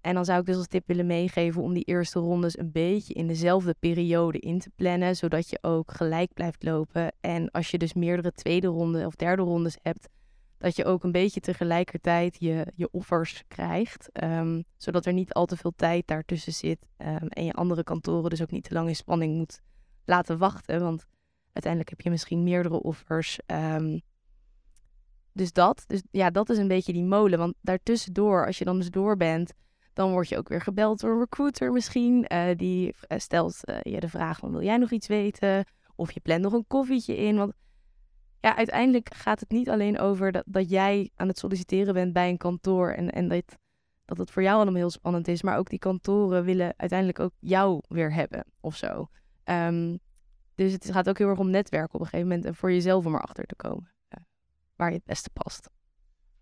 En 0.00 0.14
dan 0.14 0.24
zou 0.24 0.40
ik 0.40 0.46
dus 0.46 0.56
als 0.56 0.66
tip 0.66 0.86
willen 0.86 1.06
meegeven 1.06 1.62
om 1.62 1.74
die 1.74 1.84
eerste 1.84 2.18
rondes 2.18 2.58
een 2.58 2.72
beetje 2.72 3.14
in 3.14 3.26
dezelfde 3.26 3.74
periode 3.78 4.38
in 4.38 4.58
te 4.58 4.70
plannen, 4.76 5.16
zodat 5.16 5.50
je 5.50 5.58
ook 5.60 5.92
gelijk 5.92 6.32
blijft 6.32 6.62
lopen. 6.62 7.12
En 7.20 7.50
als 7.50 7.70
je 7.70 7.78
dus 7.78 7.94
meerdere 7.94 8.32
tweede 8.32 8.66
ronde 8.66 9.06
of 9.06 9.14
derde 9.14 9.42
rondes 9.42 9.78
hebt, 9.82 10.08
dat 10.56 10.76
je 10.76 10.84
ook 10.84 11.04
een 11.04 11.12
beetje 11.12 11.40
tegelijkertijd 11.40 12.36
je, 12.40 12.66
je 12.74 12.88
offers 12.90 13.44
krijgt. 13.48 14.08
ehm, 14.12 14.62
zodat 14.76 15.06
er 15.06 15.12
niet 15.12 15.32
al 15.32 15.46
te 15.46 15.56
veel 15.56 15.72
tijd 15.76 16.06
daartussen 16.06 16.52
zit. 16.52 16.86
en 17.28 17.44
je 17.44 17.52
andere 17.52 17.84
kantoren 17.84 18.30
dus 18.30 18.42
ook 18.42 18.50
niet 18.50 18.64
te 18.64 18.74
lang 18.74 18.88
in 18.88 18.96
spanning 18.96 19.36
moet 19.36 19.60
laten 20.08 20.38
wachten. 20.38 20.80
Want 20.80 21.06
uiteindelijk 21.52 21.90
heb 21.90 22.00
je 22.00 22.10
misschien 22.10 22.42
meerdere 22.42 22.82
offers. 22.82 23.38
ehm, 23.46 23.98
dus 25.32 25.52
dat. 25.52 25.84
Dus 25.86 26.02
ja, 26.10 26.30
dat 26.30 26.48
is 26.48 26.58
een 26.58 26.68
beetje 26.68 26.92
die 26.92 27.04
molen. 27.04 27.38
Want 27.38 27.54
daartussendoor, 27.60 28.46
als 28.46 28.58
je 28.58 28.64
dan 28.64 28.76
dus 28.78 28.90
door 28.90 29.16
bent, 29.16 29.52
dan 29.92 30.10
word 30.10 30.28
je 30.28 30.36
ook 30.38 30.48
weer 30.48 30.60
gebeld 30.60 31.00
door 31.00 31.10
een 31.10 31.18
recruiter 31.18 31.72
misschien. 31.72 32.26
eh, 32.26 32.56
die 32.56 32.94
eh, 33.00 33.18
stelt 33.18 33.64
eh, 33.64 33.76
je 33.82 34.00
de 34.00 34.08
vraag 34.08 34.40
wil 34.40 34.62
jij 34.62 34.76
nog 34.76 34.90
iets 34.90 35.06
weten? 35.06 35.64
Of 35.94 36.12
je 36.12 36.20
plant 36.20 36.42
nog 36.42 36.52
een 36.52 36.66
koffietje 36.66 37.16
in. 37.16 37.36
Want 37.36 37.52
ja, 38.40 38.56
uiteindelijk 38.56 39.14
gaat 39.14 39.40
het 39.40 39.50
niet 39.50 39.68
alleen 39.68 39.98
over 39.98 40.32
dat, 40.32 40.44
dat 40.46 40.70
jij 40.70 41.10
aan 41.16 41.28
het 41.28 41.38
solliciteren 41.38 41.94
bent 41.94 42.12
bij 42.12 42.28
een 42.28 42.36
kantoor. 42.36 42.90
En, 42.90 43.10
en 43.10 43.28
dat, 43.28 43.58
dat 44.04 44.18
het 44.18 44.30
voor 44.30 44.42
jou 44.42 44.56
allemaal 44.56 44.74
heel 44.74 44.90
spannend 44.90 45.28
is. 45.28 45.42
Maar 45.42 45.58
ook 45.58 45.70
die 45.70 45.78
kantoren 45.78 46.44
willen 46.44 46.74
uiteindelijk 46.76 47.20
ook 47.20 47.32
jou 47.38 47.80
weer 47.88 48.12
hebben 48.12 48.44
of 48.60 48.76
zo. 48.76 49.08
Ehm, 49.48 49.96
dus 50.54 50.72
het 50.72 50.90
gaat 50.92 51.08
ook 51.08 51.18
heel 51.18 51.28
erg 51.28 51.38
om 51.38 51.50
netwerken 51.50 51.94
op 51.94 52.00
een 52.00 52.06
gegeven 52.06 52.28
moment. 52.28 52.46
En 52.46 52.54
voor 52.54 52.72
jezelf 52.72 53.06
om 53.06 53.14
erachter 53.14 53.46
te 53.46 53.54
komen. 53.56 53.90
eh, 54.08 54.20
waar 54.76 54.88
je 54.90 54.96
het 54.96 55.04
beste 55.04 55.30
past. 55.30 55.70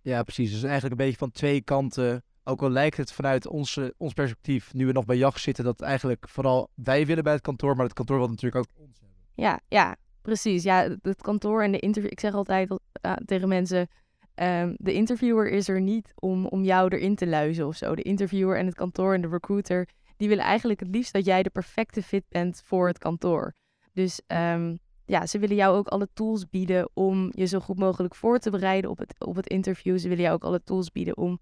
Ja, 0.00 0.22
precies. 0.22 0.50
Dus 0.52 0.62
eigenlijk 0.62 0.92
een 0.92 1.06
beetje 1.06 1.18
van 1.18 1.30
twee 1.30 1.60
kanten. 1.62 2.24
Ook 2.44 2.62
al 2.62 2.70
lijkt 2.70 2.96
het 2.96 3.12
vanuit 3.12 3.46
onze, 3.46 3.94
ons 3.96 4.12
perspectief, 4.12 4.74
nu 4.74 4.86
we 4.86 4.92
nog 4.92 5.04
bij 5.04 5.16
jacht 5.16 5.40
zitten, 5.40 5.64
dat 5.64 5.80
eigenlijk 5.80 6.28
vooral 6.28 6.70
wij 6.74 7.06
willen 7.06 7.24
bij 7.24 7.32
het 7.32 7.42
kantoor, 7.42 7.76
maar 7.76 7.84
het 7.84 7.94
kantoor 7.94 8.18
wil 8.18 8.28
natuurlijk 8.28 8.56
ook 8.66 8.72
ons 8.86 8.98
hebben. 9.00 9.16
Ja, 9.34 9.60
ja, 9.68 9.96
precies. 10.22 10.62
Ja, 10.62 10.96
het- 11.02 11.22
kantoor 11.22 11.62
en 11.62 11.72
de 11.72 11.78
interview. 11.78 12.10
Ik 12.12 12.20
zeg 12.20 12.34
altijd 12.34 12.78
eh, 12.92 13.12
tegen 13.12 13.48
mensen: 13.48 13.88
ehm, 14.34 14.74
de 14.76 14.92
interviewer 14.92 15.50
is 15.50 15.68
er 15.68 15.80
niet 15.80 16.12
om, 16.14 16.46
om 16.46 16.64
jou 16.64 16.94
erin 16.94 17.14
te 17.14 17.26
luizen 17.26 17.66
of 17.66 17.76
zo. 17.76 17.94
De 17.94 18.02
interviewer 18.02 18.58
en 18.58 18.66
het 18.66 18.74
kantoor 18.74 19.14
en 19.14 19.20
de 19.20 19.28
recruiter, 19.28 19.88
die 20.16 20.28
willen 20.28 20.44
eigenlijk 20.44 20.80
het 20.80 20.88
liefst 20.88 21.12
dat 21.12 21.24
jij 21.24 21.42
de 21.42 21.50
perfecte 21.50 22.02
fit 22.02 22.24
bent 22.28 22.62
voor 22.64 22.86
het 22.86 22.98
kantoor. 22.98 23.54
Dus 23.92 24.20
ehm, 24.26 24.76
ja, 25.06 25.26
ze 25.26 25.38
willen 25.38 25.56
jou 25.56 25.76
ook 25.76 25.88
alle 25.88 26.08
tools 26.12 26.48
bieden 26.48 26.90
om 26.94 27.30
je 27.34 27.44
zo 27.46 27.60
goed 27.60 27.78
mogelijk 27.78 28.14
voor 28.14 28.38
te 28.38 28.50
bereiden 28.50 28.90
op 28.90 28.98
het, 28.98 29.14
op 29.18 29.36
het 29.36 29.46
interview. 29.46 29.98
Ze 29.98 30.08
willen 30.08 30.24
jou 30.24 30.34
ook 30.34 30.44
alle 30.44 30.62
tools 30.62 30.92
bieden 30.92 31.16
om 31.16 31.38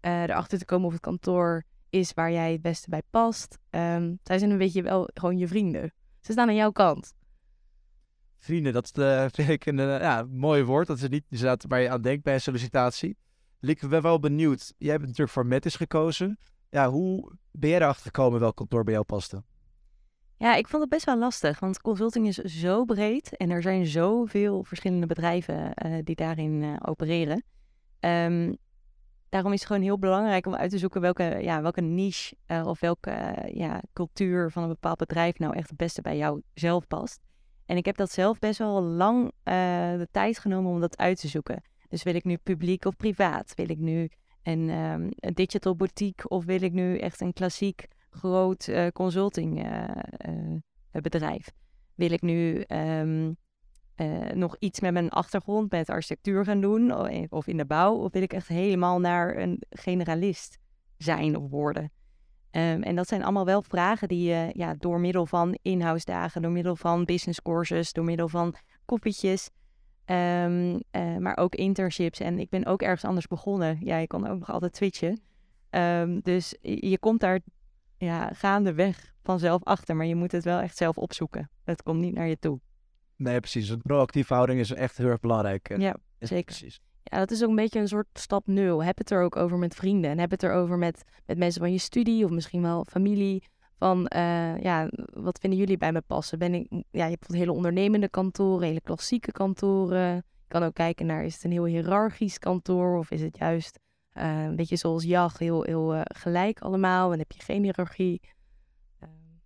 eh, 0.00 0.22
erachter 0.22 0.58
te 0.58 0.64
komen 0.64 0.86
of 0.86 0.92
het 0.92 1.00
kantoor 1.00 1.64
is 1.90 2.12
waar 2.12 2.32
jij 2.32 2.52
het 2.52 2.62
beste 2.62 2.90
bij 2.90 3.02
past. 3.10 3.58
Ehm, 3.70 4.14
zij 4.22 4.38
zijn 4.38 4.50
een 4.50 4.58
beetje 4.58 4.82
wel 4.82 5.10
gewoon 5.14 5.38
je 5.38 5.48
vrienden. 5.48 5.92
Ze 6.20 6.32
staan 6.32 6.48
aan 6.48 6.54
jouw 6.54 6.72
kant. 6.72 7.14
Vrienden, 8.38 8.72
dat 8.72 8.84
is 8.84 9.30
vind 9.36 9.48
ik 9.48 9.66
een 9.66 9.78
eh, 9.78 10.00
ja, 10.00 10.26
mooi 10.30 10.64
woord. 10.64 10.86
Dat 10.86 11.02
is 11.02 11.08
niet 11.08 11.24
waar 11.68 11.80
je 11.80 11.90
aan 11.90 12.02
denkt 12.02 12.22
bij 12.22 12.34
een 12.34 12.40
sollicitatie. 12.40 13.16
Ik 13.60 13.88
ben 13.88 14.02
wel 14.02 14.18
benieuwd. 14.18 14.74
Jij 14.78 14.90
hebt 14.90 15.02
natuurlijk 15.02 15.30
voor 15.30 15.46
Metis 15.46 15.76
gekozen. 15.76 16.38
Ja, 16.74 16.90
hoe 16.90 17.32
ben 17.50 17.70
jij 17.70 17.78
erachter 17.78 18.04
gekomen 18.04 18.40
welk 18.40 18.56
kantoor 18.56 18.84
bij 18.84 18.92
jou 18.92 19.04
paste? 19.04 19.42
Ja, 20.36 20.54
ik 20.54 20.68
vond 20.68 20.82
het 20.82 20.90
best 20.90 21.04
wel 21.04 21.18
lastig, 21.18 21.60
want 21.60 21.80
consulting 21.80 22.26
is 22.26 22.36
zo 22.36 22.84
breed 22.84 23.36
en 23.36 23.50
er 23.50 23.62
zijn 23.62 23.86
zoveel 23.86 24.64
verschillende 24.64 25.06
bedrijven 25.06 25.74
eh, 25.74 25.98
die 26.04 26.14
daarin 26.14 26.62
eh, 26.62 26.76
opereren. 26.88 27.44
Ehm, 28.00 28.54
daarom 29.28 29.52
is 29.52 29.58
het 29.58 29.66
gewoon 29.66 29.82
heel 29.82 29.98
belangrijk 29.98 30.46
om 30.46 30.54
uit 30.54 30.70
te 30.70 30.78
zoeken 30.78 31.00
welke, 31.00 31.38
ja, 31.40 31.62
welke 31.62 31.80
niche 31.80 32.36
eh, 32.46 32.66
of 32.66 32.80
welke 32.80 33.50
ja, 33.52 33.82
cultuur 33.92 34.50
van 34.50 34.62
een 34.62 34.68
bepaald 34.68 34.98
bedrijf 34.98 35.38
nou 35.38 35.56
echt 35.56 35.68
het 35.68 35.78
beste 35.78 36.02
bij 36.02 36.16
jou 36.16 36.42
zelf 36.54 36.86
past. 36.86 37.20
En 37.66 37.76
ik 37.76 37.84
heb 37.84 37.96
dat 37.96 38.10
zelf 38.10 38.38
best 38.38 38.58
wel 38.58 38.82
lang 38.82 39.32
de 39.42 40.08
tijd 40.10 40.38
genomen 40.38 40.72
om 40.72 40.80
dat 40.80 40.96
uit 40.96 41.20
te 41.20 41.28
zoeken. 41.28 41.62
Dus 41.88 42.02
wil 42.02 42.14
ik 42.14 42.24
nu 42.24 42.36
publiek 42.36 42.84
of 42.84 42.96
privaat? 42.96 43.54
Wil 43.54 43.70
ik 43.70 43.78
nu 43.78 44.10
een, 44.44 44.70
ehm, 44.70 45.10
een 45.16 45.34
digital 45.34 45.76
boutique 45.76 46.28
of 46.28 46.44
wil 46.44 46.62
ik 46.62 46.72
nu 46.72 46.98
echt 46.98 47.20
een 47.20 47.32
klassiek 47.32 47.86
groot 48.10 48.68
eh, 48.68 48.86
consulting 48.92 49.64
eh, 49.64 49.88
eh, 50.16 51.02
bedrijf? 51.02 51.50
Wil 51.94 52.10
ik 52.10 52.22
nu 52.22 52.60
ehm, 52.60 53.32
eh, 53.94 54.30
nog 54.30 54.56
iets 54.58 54.80
met 54.80 54.92
mijn 54.92 55.08
achtergrond 55.08 55.70
met 55.70 55.90
architectuur 55.90 56.44
gaan 56.44 56.60
doen 56.60 56.92
of 57.30 57.46
in 57.46 57.56
de 57.56 57.64
bouw? 57.64 57.94
Of 57.94 58.12
wil 58.12 58.22
ik 58.22 58.32
echt 58.32 58.48
helemaal 58.48 59.00
naar 59.00 59.36
een 59.36 59.62
generalist 59.70 60.58
zijn 60.96 61.36
of 61.36 61.50
worden? 61.50 61.92
Ehm, 62.50 62.82
en 62.82 62.96
dat 62.96 63.08
zijn 63.08 63.22
allemaal 63.22 63.44
wel 63.44 63.62
vragen 63.62 64.08
die 64.08 64.28
je 64.28 64.50
ja, 64.52 64.74
door 64.78 65.00
middel 65.00 65.26
van 65.26 65.58
in-house 65.62 66.04
dagen, 66.04 66.42
door 66.42 66.50
middel 66.50 66.76
van 66.76 67.04
business 67.04 67.42
courses, 67.42 67.92
door 67.92 68.04
middel 68.04 68.28
van 68.28 68.54
koffietjes, 68.84 69.50
ehm, 70.04 70.80
eh, 70.90 71.16
maar 71.16 71.36
ook 71.36 71.54
internships. 71.54 72.20
En 72.20 72.38
ik 72.38 72.48
ben 72.48 72.66
ook 72.66 72.82
ergens 72.82 73.04
anders 73.04 73.26
begonnen. 73.26 73.78
Ja, 73.80 73.96
je 73.96 74.06
kan 74.06 74.28
ook 74.28 74.38
nog 74.38 74.50
altijd 74.50 74.76
switchen. 74.76 75.20
Ehm, 75.70 76.20
dus 76.22 76.54
je 76.60 76.98
komt 76.98 77.20
daar 77.20 77.40
ja, 77.96 78.30
gaandeweg 78.32 79.12
vanzelf 79.22 79.64
achter, 79.64 79.96
maar 79.96 80.06
je 80.06 80.14
moet 80.14 80.32
het 80.32 80.44
wel 80.44 80.60
echt 80.60 80.76
zelf 80.76 80.98
opzoeken. 80.98 81.50
Het 81.64 81.82
komt 81.82 82.00
niet 82.00 82.14
naar 82.14 82.28
je 82.28 82.38
toe. 82.38 82.60
Nee, 83.16 83.40
precies. 83.40 83.68
Een 83.68 83.82
proactieve 83.82 84.34
houding 84.34 84.60
is 84.60 84.72
echt 84.72 84.96
heel 84.96 85.06
erg 85.06 85.20
belangrijk. 85.20 85.78
Ja, 85.78 85.96
zeker. 86.18 86.44
Precies. 86.44 86.80
Ja, 87.02 87.18
dat 87.18 87.30
is 87.30 87.42
ook 87.42 87.48
een 87.48 87.54
beetje 87.54 87.80
een 87.80 87.88
soort 87.88 88.06
stap 88.12 88.46
nul. 88.46 88.84
Heb 88.84 88.98
het 88.98 89.10
er 89.10 89.22
ook 89.22 89.36
over 89.36 89.58
met 89.58 89.74
vrienden. 89.74 90.10
En 90.10 90.18
heb 90.18 90.30
het 90.30 90.42
erover 90.42 90.78
met, 90.78 91.04
met 91.26 91.38
mensen 91.38 91.60
van 91.60 91.72
je 91.72 91.78
studie 91.78 92.24
of 92.24 92.30
misschien 92.30 92.62
wel 92.62 92.84
familie. 92.84 93.42
Van, 93.78 94.06
eh, 94.06 94.62
ja, 94.62 94.88
wat 95.12 95.38
vinden 95.38 95.58
jullie 95.58 95.76
bij 95.76 95.92
me 95.92 96.00
passen? 96.00 96.38
Ben 96.38 96.54
ik, 96.54 96.66
ja, 96.70 96.80
je 96.80 97.00
hebt 97.00 97.18
bijvoorbeeld 97.18 97.38
hele 97.38 97.52
ondernemende 97.52 98.08
kantoren, 98.08 98.66
hele 98.66 98.80
klassieke 98.80 99.32
kantoren. 99.32 100.14
Je 100.14 100.60
kan 100.60 100.62
ook 100.62 100.74
kijken 100.74 101.06
naar, 101.06 101.24
is 101.24 101.34
het 101.34 101.44
een 101.44 101.50
heel 101.50 101.64
hiërarchisch 101.64 102.38
kantoor 102.38 102.98
of 102.98 103.10
is 103.10 103.20
het 103.20 103.38
juist 103.38 103.78
eh, 104.12 104.44
een 104.44 104.56
beetje 104.56 104.76
zoals 104.76 105.04
JAG, 105.04 105.38
heel, 105.38 105.62
heel 105.62 105.94
eh, 105.94 106.00
gelijk 106.04 106.60
allemaal 106.60 107.12
en 107.12 107.18
heb 107.18 107.32
je 107.32 107.42
geen 107.42 107.62
hiërarchie. 107.62 108.20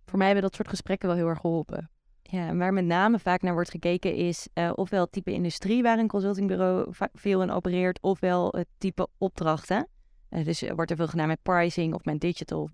Voor 0.05 0.17
mij 0.17 0.27
hebben 0.27 0.45
dat 0.45 0.55
soort 0.55 0.67
gesprekken 0.67 1.07
wel 1.07 1.17
heel 1.17 1.27
erg 1.27 1.39
geholpen. 1.39 1.89
Ja, 2.21 2.47
en 2.47 2.57
waar 2.57 2.73
met 2.73 2.85
name 2.85 3.19
vaak 3.19 3.41
naar 3.41 3.53
wordt 3.53 3.69
gekeken 3.69 4.15
is 4.15 4.47
ofwel 4.75 5.01
het 5.01 5.11
type 5.11 5.31
industrie 5.31 5.83
waar 5.83 5.99
een 5.99 6.07
consultingbureau 6.07 6.93
veel 7.13 7.41
in 7.41 7.51
opereert, 7.51 8.01
ofwel 8.01 8.47
het 8.51 8.67
type 8.77 9.07
opdrachten. 9.17 9.87
Dus 10.29 10.69
wordt 10.75 10.91
er 10.91 10.97
veel 10.97 11.07
gedaan 11.07 11.27
met 11.27 11.41
pricing 11.41 11.93
of 11.93 12.05
met 12.05 12.19
digital, 12.19 12.69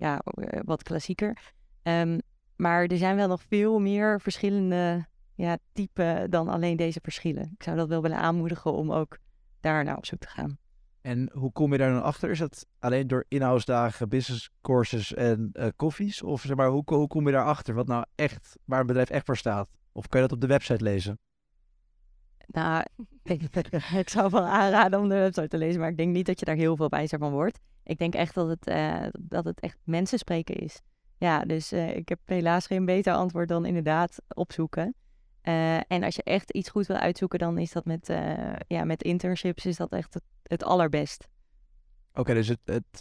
ja, 0.00 0.18
eh, 0.18 0.60
wat 0.64 0.82
klassieker. 0.82 1.52
Ehm, 1.82 2.18
maar 2.56 2.84
er 2.84 2.96
zijn 2.96 3.16
wel 3.16 3.28
nog 3.28 3.42
veel 3.48 3.78
meer 3.78 4.20
verschillende 4.20 5.06
ja, 5.34 5.58
typen 5.72 6.30
dan 6.30 6.48
alleen 6.48 6.76
deze 6.76 7.00
verschillen. 7.02 7.50
Ik 7.54 7.62
zou 7.62 7.76
dat 7.76 7.88
wel 7.88 8.02
willen 8.02 8.18
aanmoedigen 8.18 8.72
om 8.72 8.92
ook 8.92 9.18
daar 9.60 9.84
naar 9.84 9.96
op 9.96 10.06
zoek 10.06 10.18
te 10.18 10.28
gaan. 10.28 10.58
En 11.00 11.30
hoe 11.32 11.52
kom 11.52 11.72
je 11.72 11.78
daar 11.78 11.92
dan 11.92 12.02
achter? 12.02 12.30
Is 12.30 12.38
dat 12.38 12.66
alleen 12.78 13.06
door 13.06 13.24
in-house 13.28 13.64
dagen, 13.64 14.08
business 14.08 14.50
courses 14.60 15.14
en 15.14 15.50
eh, 15.52 15.68
koffies? 15.76 16.22
Of 16.22 16.40
zeg 16.40 16.56
maar, 16.56 16.68
hoe, 16.68 16.82
hoe 16.84 17.06
kom 17.06 17.26
je 17.26 17.32
daar 17.32 17.44
achter? 17.44 17.74
Wat 17.74 17.86
nou 17.86 18.04
echt, 18.14 18.58
waar 18.64 18.80
een 18.80 18.86
bedrijf 18.86 19.10
echt 19.10 19.26
voor 19.26 19.36
staat? 19.36 19.70
Of 19.92 20.08
kan 20.08 20.20
je 20.20 20.26
dat 20.26 20.36
op 20.36 20.40
de 20.42 20.52
website 20.52 20.84
lezen? 20.84 21.18
Nou, 22.46 22.84
ik, 23.22 23.42
ik 24.04 24.08
zou 24.08 24.30
wel 24.30 24.44
aanraden 24.44 25.00
om 25.00 25.08
de 25.08 25.14
website 25.14 25.48
te 25.48 25.58
lezen, 25.58 25.80
maar 25.80 25.90
ik 25.90 25.96
denk 25.96 26.12
niet 26.12 26.26
dat 26.26 26.38
je 26.38 26.44
daar 26.44 26.56
heel 26.56 26.76
veel 26.76 26.88
wijzer 26.88 27.18
van 27.18 27.32
wordt. 27.32 27.60
Ik 27.84 27.98
denk 27.98 28.14
echt 28.14 28.34
dat 28.34 28.48
het, 28.48 28.66
eh, 28.66 29.06
dat 29.20 29.44
het 29.44 29.60
echt 29.60 29.78
mensen 29.84 30.18
spreken 30.18 30.54
is. 30.54 30.80
Ja, 31.18 31.44
dus 31.44 31.72
eh, 31.72 31.96
ik 31.96 32.08
heb 32.08 32.20
helaas 32.24 32.66
geen 32.66 32.84
beter 32.84 33.12
antwoord 33.12 33.48
dan 33.48 33.64
inderdaad 33.64 34.22
opzoeken. 34.34 34.94
Eh, 35.40 35.76
en 35.76 36.02
als 36.02 36.16
je 36.16 36.22
echt 36.22 36.52
iets 36.52 36.68
goed 36.68 36.86
wil 36.86 36.96
uitzoeken, 36.96 37.38
dan 37.38 37.58
is 37.58 37.72
dat 37.72 37.84
met, 37.84 38.06
ja, 38.66 38.84
met 38.84 39.02
internships 39.02 39.66
is 39.66 39.76
dat 39.76 39.92
echt 39.92 40.14
het, 40.14 40.22
het 40.42 40.64
allerbest. 40.64 41.28
Oké, 42.12 42.34
dus 42.34 42.48
het, 42.48 42.60
het, 42.64 43.00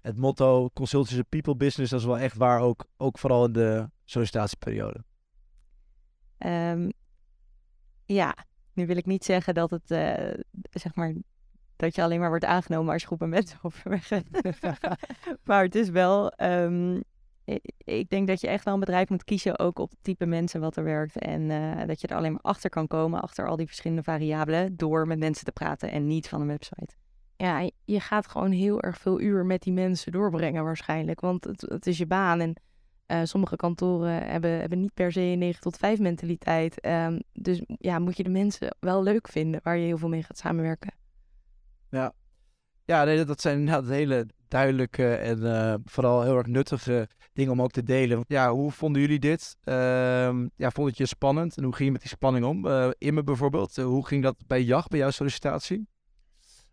het 0.00 0.16
motto 0.16 0.70
consultancy 0.70 1.22
people 1.28 1.56
business, 1.56 1.90
dat 1.90 2.00
is 2.00 2.06
wel 2.06 2.18
echt 2.18 2.36
waar, 2.36 2.60
ook, 2.60 2.86
ook 2.96 3.18
vooral 3.18 3.44
in 3.44 3.52
de 3.52 3.90
sollicitatieperiode. 4.04 5.04
Ehm, 6.38 6.90
Ja, 8.04 8.36
nu 8.72 8.86
wil 8.86 8.96
ik 8.96 9.06
niet 9.06 9.24
zeggen 9.24 9.54
dat 9.54 9.70
het, 9.70 9.86
zeg 10.70 10.94
maar, 10.94 11.14
dat 11.78 11.94
je 11.94 12.02
alleen 12.02 12.20
maar 12.20 12.28
wordt 12.28 12.44
aangenomen 12.44 12.92
als 12.92 13.00
je 13.00 13.06
groepen 13.06 13.28
mensen 13.28 13.58
overweg 13.62 14.10
maar 15.44 15.62
het 15.62 15.74
is 15.74 15.88
wel, 15.88 16.30
ehm, 16.30 17.00
ik 17.84 18.08
denk 18.08 18.26
dat 18.26 18.40
je 18.40 18.48
echt 18.48 18.64
wel 18.64 18.74
een 18.74 18.80
bedrijf 18.80 19.08
moet 19.08 19.24
kiezen 19.24 19.58
ook 19.58 19.78
op 19.78 19.90
het 19.90 19.98
type 20.02 20.26
mensen 20.26 20.60
wat 20.60 20.76
er 20.76 20.84
werkt. 20.84 21.18
En 21.18 21.50
eh, 21.50 21.86
dat 21.86 22.00
je 22.00 22.06
er 22.06 22.16
alleen 22.16 22.32
maar 22.32 22.42
achter 22.42 22.70
kan 22.70 22.86
komen, 22.86 23.20
achter 23.20 23.48
al 23.48 23.56
die 23.56 23.66
verschillende 23.66 24.02
variabelen, 24.02 24.76
door 24.76 25.06
met 25.06 25.18
mensen 25.18 25.44
te 25.44 25.52
praten 25.52 25.90
en 25.90 26.06
niet 26.06 26.28
van 26.28 26.40
een 26.40 26.46
website. 26.46 26.94
Ja, 27.36 27.70
je 27.84 28.00
gaat 28.00 28.28
gewoon 28.28 28.50
heel 28.50 28.80
erg 28.80 28.98
veel 28.98 29.20
uur 29.20 29.46
met 29.46 29.62
die 29.62 29.72
mensen 29.72 30.12
doorbrengen 30.12 30.64
waarschijnlijk. 30.64 31.20
Want 31.20 31.44
het, 31.44 31.60
het 31.60 31.86
is 31.86 31.98
je 31.98 32.06
baan 32.06 32.40
en 32.40 32.54
eh, 33.06 33.20
sommige 33.24 33.56
kantoren 33.56 34.22
hebben, 34.22 34.50
hebben 34.50 34.80
niet 34.80 34.94
per 34.94 35.12
se 35.12 35.20
een 35.20 35.38
9 35.38 35.60
tot 35.60 35.76
5 35.76 35.98
mentaliteit. 35.98 36.80
Ehm, 36.80 37.18
dus 37.32 37.62
ja, 37.66 37.98
moet 37.98 38.16
je 38.16 38.22
de 38.22 38.30
mensen 38.30 38.76
wel 38.80 39.02
leuk 39.02 39.28
vinden 39.28 39.60
waar 39.62 39.76
je 39.76 39.86
heel 39.86 39.98
veel 39.98 40.08
mee 40.08 40.22
gaat 40.22 40.38
samenwerken. 40.38 40.97
Ja, 41.90 43.04
nee, 43.04 43.24
dat- 43.24 43.40
zijn 43.40 43.58
inderdaad 43.58 43.88
hele 43.88 44.26
duidelijke 44.48 45.14
en 45.14 45.54
eh, 45.56 45.74
vooral 45.84 46.22
heel 46.22 46.36
erg 46.36 46.46
nuttige 46.46 47.08
dingen 47.32 47.52
om 47.52 47.62
ook 47.62 47.70
te 47.70 47.82
delen. 47.82 48.24
Ja, 48.26 48.50
hoe 48.52 48.72
vonden 48.72 49.00
jullie 49.02 49.18
dit? 49.18 49.56
Ehm, 49.64 50.48
ja, 50.56 50.70
vond 50.70 50.88
het 50.88 50.96
je 50.96 51.06
spannend? 51.06 51.56
En 51.56 51.64
hoe 51.64 51.74
ging 51.74 51.86
je 51.86 51.92
met 51.92 52.00
die 52.00 52.10
spanning 52.10 52.44
om? 52.44 52.66
Eh 52.66 52.88
Imme 52.98 53.22
bijvoorbeeld, 53.22 53.78
eh, 53.78 53.84
hoe 53.84 54.06
ging 54.06 54.22
dat 54.22 54.36
bij 54.46 54.62
JAG, 54.62 54.88
bij 54.88 54.98
jouw 54.98 55.10
sollicitatie? 55.10 55.88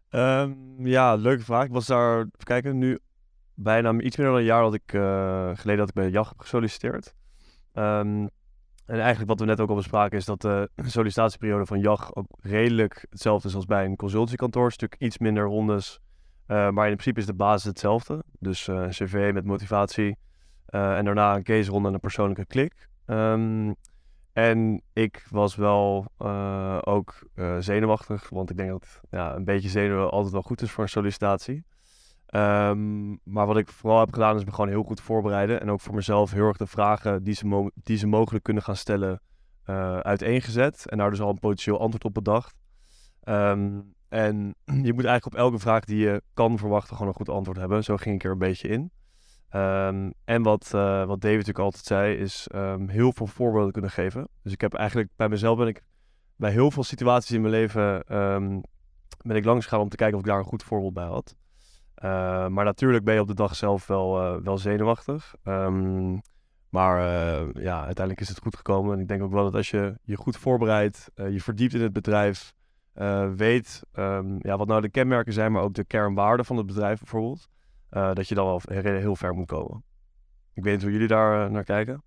Ehm, 0.10 0.54
ja, 0.88 1.16
leuke 1.16 1.44
vraag. 1.44 1.66
Ik 1.66 1.72
was 1.72 1.86
daar, 1.86 2.18
even 2.20 2.30
kijken, 2.44 2.78
nu 2.78 3.00
bijna 3.54 4.00
iets 4.00 4.18
meer 4.18 4.28
dan 4.28 4.36
een 4.36 4.44
jaar 4.44 4.62
dat 4.62 4.74
ik, 4.74 4.90
geleden 5.60 5.78
dat 5.78 5.88
ik 5.90 5.94
bij 5.94 6.10
JAG 6.10 6.30
heb 6.30 6.40
gesolliciteerd. 6.40 7.14
Ehm, 7.74 8.28
en 8.86 9.00
eigenlijk 9.00 9.30
wat 9.30 9.40
we 9.40 9.46
net 9.46 9.60
ook 9.60 9.70
al 9.70 9.76
bespraken 9.76 10.18
is 10.18 10.26
dat 10.26 10.42
de 10.42 10.70
sollicitatieperiode 10.76 11.66
van 11.66 11.80
JAG 11.80 12.16
ook 12.16 12.28
redelijk 12.42 13.06
hetzelfde 13.10 13.48
is 13.48 13.56
als 13.56 13.66
bij 13.66 13.86
een 13.86 13.96
consultiekantoor. 13.96 14.72
Stuk 14.72 14.96
iets 15.00 15.18
minder 15.18 15.44
rondes, 15.44 16.00
eh, 16.46 16.70
maar 16.70 16.86
in 16.88 16.94
principe 16.94 17.20
is 17.20 17.26
de 17.26 17.34
basis 17.34 17.64
hetzelfde. 17.64 18.24
Dus 18.40 18.68
eh, 18.68 18.76
een 18.76 18.90
cv 18.90 19.32
met 19.34 19.46
motivatie 19.46 20.18
eh, 20.66 20.98
en 20.98 21.06
daarna 21.06 21.36
een 21.36 21.44
case-ronde 21.44 21.88
en 21.88 21.94
een 21.94 22.00
persoonlijke 22.00 22.46
klik. 22.46 22.90
Ehm, 23.06 23.74
en 24.34 24.82
ik 24.94 25.26
was 25.30 25.56
wel 25.56 26.08
ook 26.82 27.30
zenuwachtig, 27.60 28.30
want 28.30 28.50
ik 28.50 28.58
denk 28.58 28.70
dat 28.70 29.02
ja, 29.10 29.36
een 29.36 29.44
beetje 29.44 29.70
zenuwen 29.70 30.12
altijd 30.12 30.34
wel 30.34 30.42
goed 30.42 30.62
is 30.62 30.72
voor 30.72 30.84
een 30.84 30.90
sollicitatie. 30.90 31.64
Ehm, 32.36 33.16
maar 33.24 33.46
wat 33.46 33.58
ik 33.58 33.70
vooral 33.70 34.00
heb 34.00 34.14
gedaan 34.14 34.36
is 34.36 34.46
me 34.46 34.52
gewoon 34.52 34.70
heel 34.70 34.84
goed 34.84 35.02
voorbereiden. 35.02 35.62
En 35.62 35.70
ook 35.70 35.82
voor 35.82 35.96
mezelf 35.96 36.32
heel 36.32 36.48
erg 36.48 36.58
de 36.58 36.68
vragen 36.68 37.24
die 37.24 37.34
ze, 37.34 37.72
die 37.74 37.98
ze 37.98 38.08
mogelijk 38.08 38.44
kunnen 38.44 38.64
gaan 38.64 38.76
stellen 38.76 39.22
eh, 39.64 39.98
uiteengezet. 39.98 40.90
En 40.90 40.98
daar 40.98 41.10
dus 41.10 41.22
al 41.22 41.30
een 41.30 41.40
potentieel 41.40 41.80
antwoord 41.80 42.04
op 42.04 42.14
bedacht. 42.14 42.56
Ehm, 43.22 43.82
en 44.10 44.56
je 44.88 44.94
moet 44.94 45.06
eigenlijk 45.06 45.26
op 45.26 45.36
elke 45.36 45.60
vraag 45.60 45.86
die 45.86 45.98
je 45.98 46.22
kan 46.34 46.58
verwachten 46.58 46.96
gewoon 46.96 47.08
een 47.08 47.18
goed 47.18 47.30
antwoord 47.30 47.58
hebben. 47.58 47.84
Zo 47.84 47.98
ging 47.98 48.16
ik 48.16 48.24
er 48.24 48.32
een 48.32 48.38
beetje 48.38 48.68
in. 48.68 48.92
Ehm, 49.50 50.12
en 50.26 50.44
wat, 50.44 50.72
eh, 50.74 51.06
wat 51.06 51.22
David 51.22 51.38
natuurlijk 51.38 51.66
altijd 51.66 51.86
zei, 51.86 52.16
is 52.16 52.48
heel 52.88 53.12
veel 53.14 53.28
voorbeelden 53.28 53.72
kunnen 53.72 53.92
geven. 53.92 54.28
Dus 54.44 54.54
ik 54.54 54.62
heb 54.62 54.74
eigenlijk 54.74 55.10
bij 55.16 55.30
mezelf 55.30 55.58
ben 55.58 55.68
ik 55.68 55.84
bij 56.36 56.52
heel 56.52 56.72
veel 56.72 56.84
situaties 56.84 57.36
in 57.36 57.42
mijn 57.42 57.54
leven 57.54 58.04
ben 59.22 59.36
ik 59.36 59.46
langs 59.46 59.64
gegaan 59.66 59.82
om 59.82 59.90
te 59.90 59.96
kijken 59.96 60.18
of 60.18 60.24
ik 60.24 60.30
daar 60.30 60.40
een 60.40 60.46
goed 60.46 60.64
voorbeeld 60.64 60.94
bij 60.94 61.06
had. 61.06 61.36
Eh, 61.96 62.48
maar 62.48 62.66
natuurlijk 62.66 63.04
ben 63.04 63.14
je 63.14 63.22
op 63.22 63.28
de 63.28 63.34
dag 63.34 63.56
zelf 63.56 63.88
wel, 63.88 64.22
eh, 64.22 64.44
wel 64.44 64.58
zenuwachtig. 64.58 65.36
Ehm, 65.44 66.18
maar 66.70 67.00
eh, 67.00 67.64
ja, 67.64 67.76
uiteindelijk 67.76 68.20
is 68.20 68.30
het 68.30 68.40
goed 68.40 68.56
gekomen. 68.56 68.94
En 68.94 69.00
ik 69.00 69.08
denk 69.08 69.24
ook 69.24 69.32
wel 69.32 69.44
dat 69.44 69.56
als 69.56 69.70
je 69.70 69.98
je 70.04 70.16
goed 70.16 70.38
voorbereidt, 70.38 71.12
je 71.16 71.42
verdiept 71.42 71.74
in 71.74 71.82
het 71.82 71.94
bedrijf, 71.94 72.54
weet 73.36 73.84
ehm, 73.92 74.36
ja, 74.40 74.58
wat 74.58 74.68
nou 74.68 74.82
de 74.82 74.90
kenmerken 74.90 75.34
zijn, 75.34 75.52
maar 75.52 75.62
ook 75.62 75.74
de 75.74 75.86
kernwaarden 75.86 76.46
van 76.46 76.58
het 76.58 76.66
bedrijf 76.66 77.00
bijvoorbeeld, 77.00 77.48
dat 77.90 78.28
je 78.28 78.36
dan 78.36 78.46
wel 78.46 78.62
heel, 78.66 79.16
ver 79.16 79.34
moet 79.34 79.48
komen. 79.48 79.84
Ik 80.54 80.64
weet 80.64 80.74
niet 80.74 80.84
hoe 80.84 80.92
jullie 80.92 81.08
daar 81.08 81.52
naar 81.52 81.64
kijken. 81.64 82.04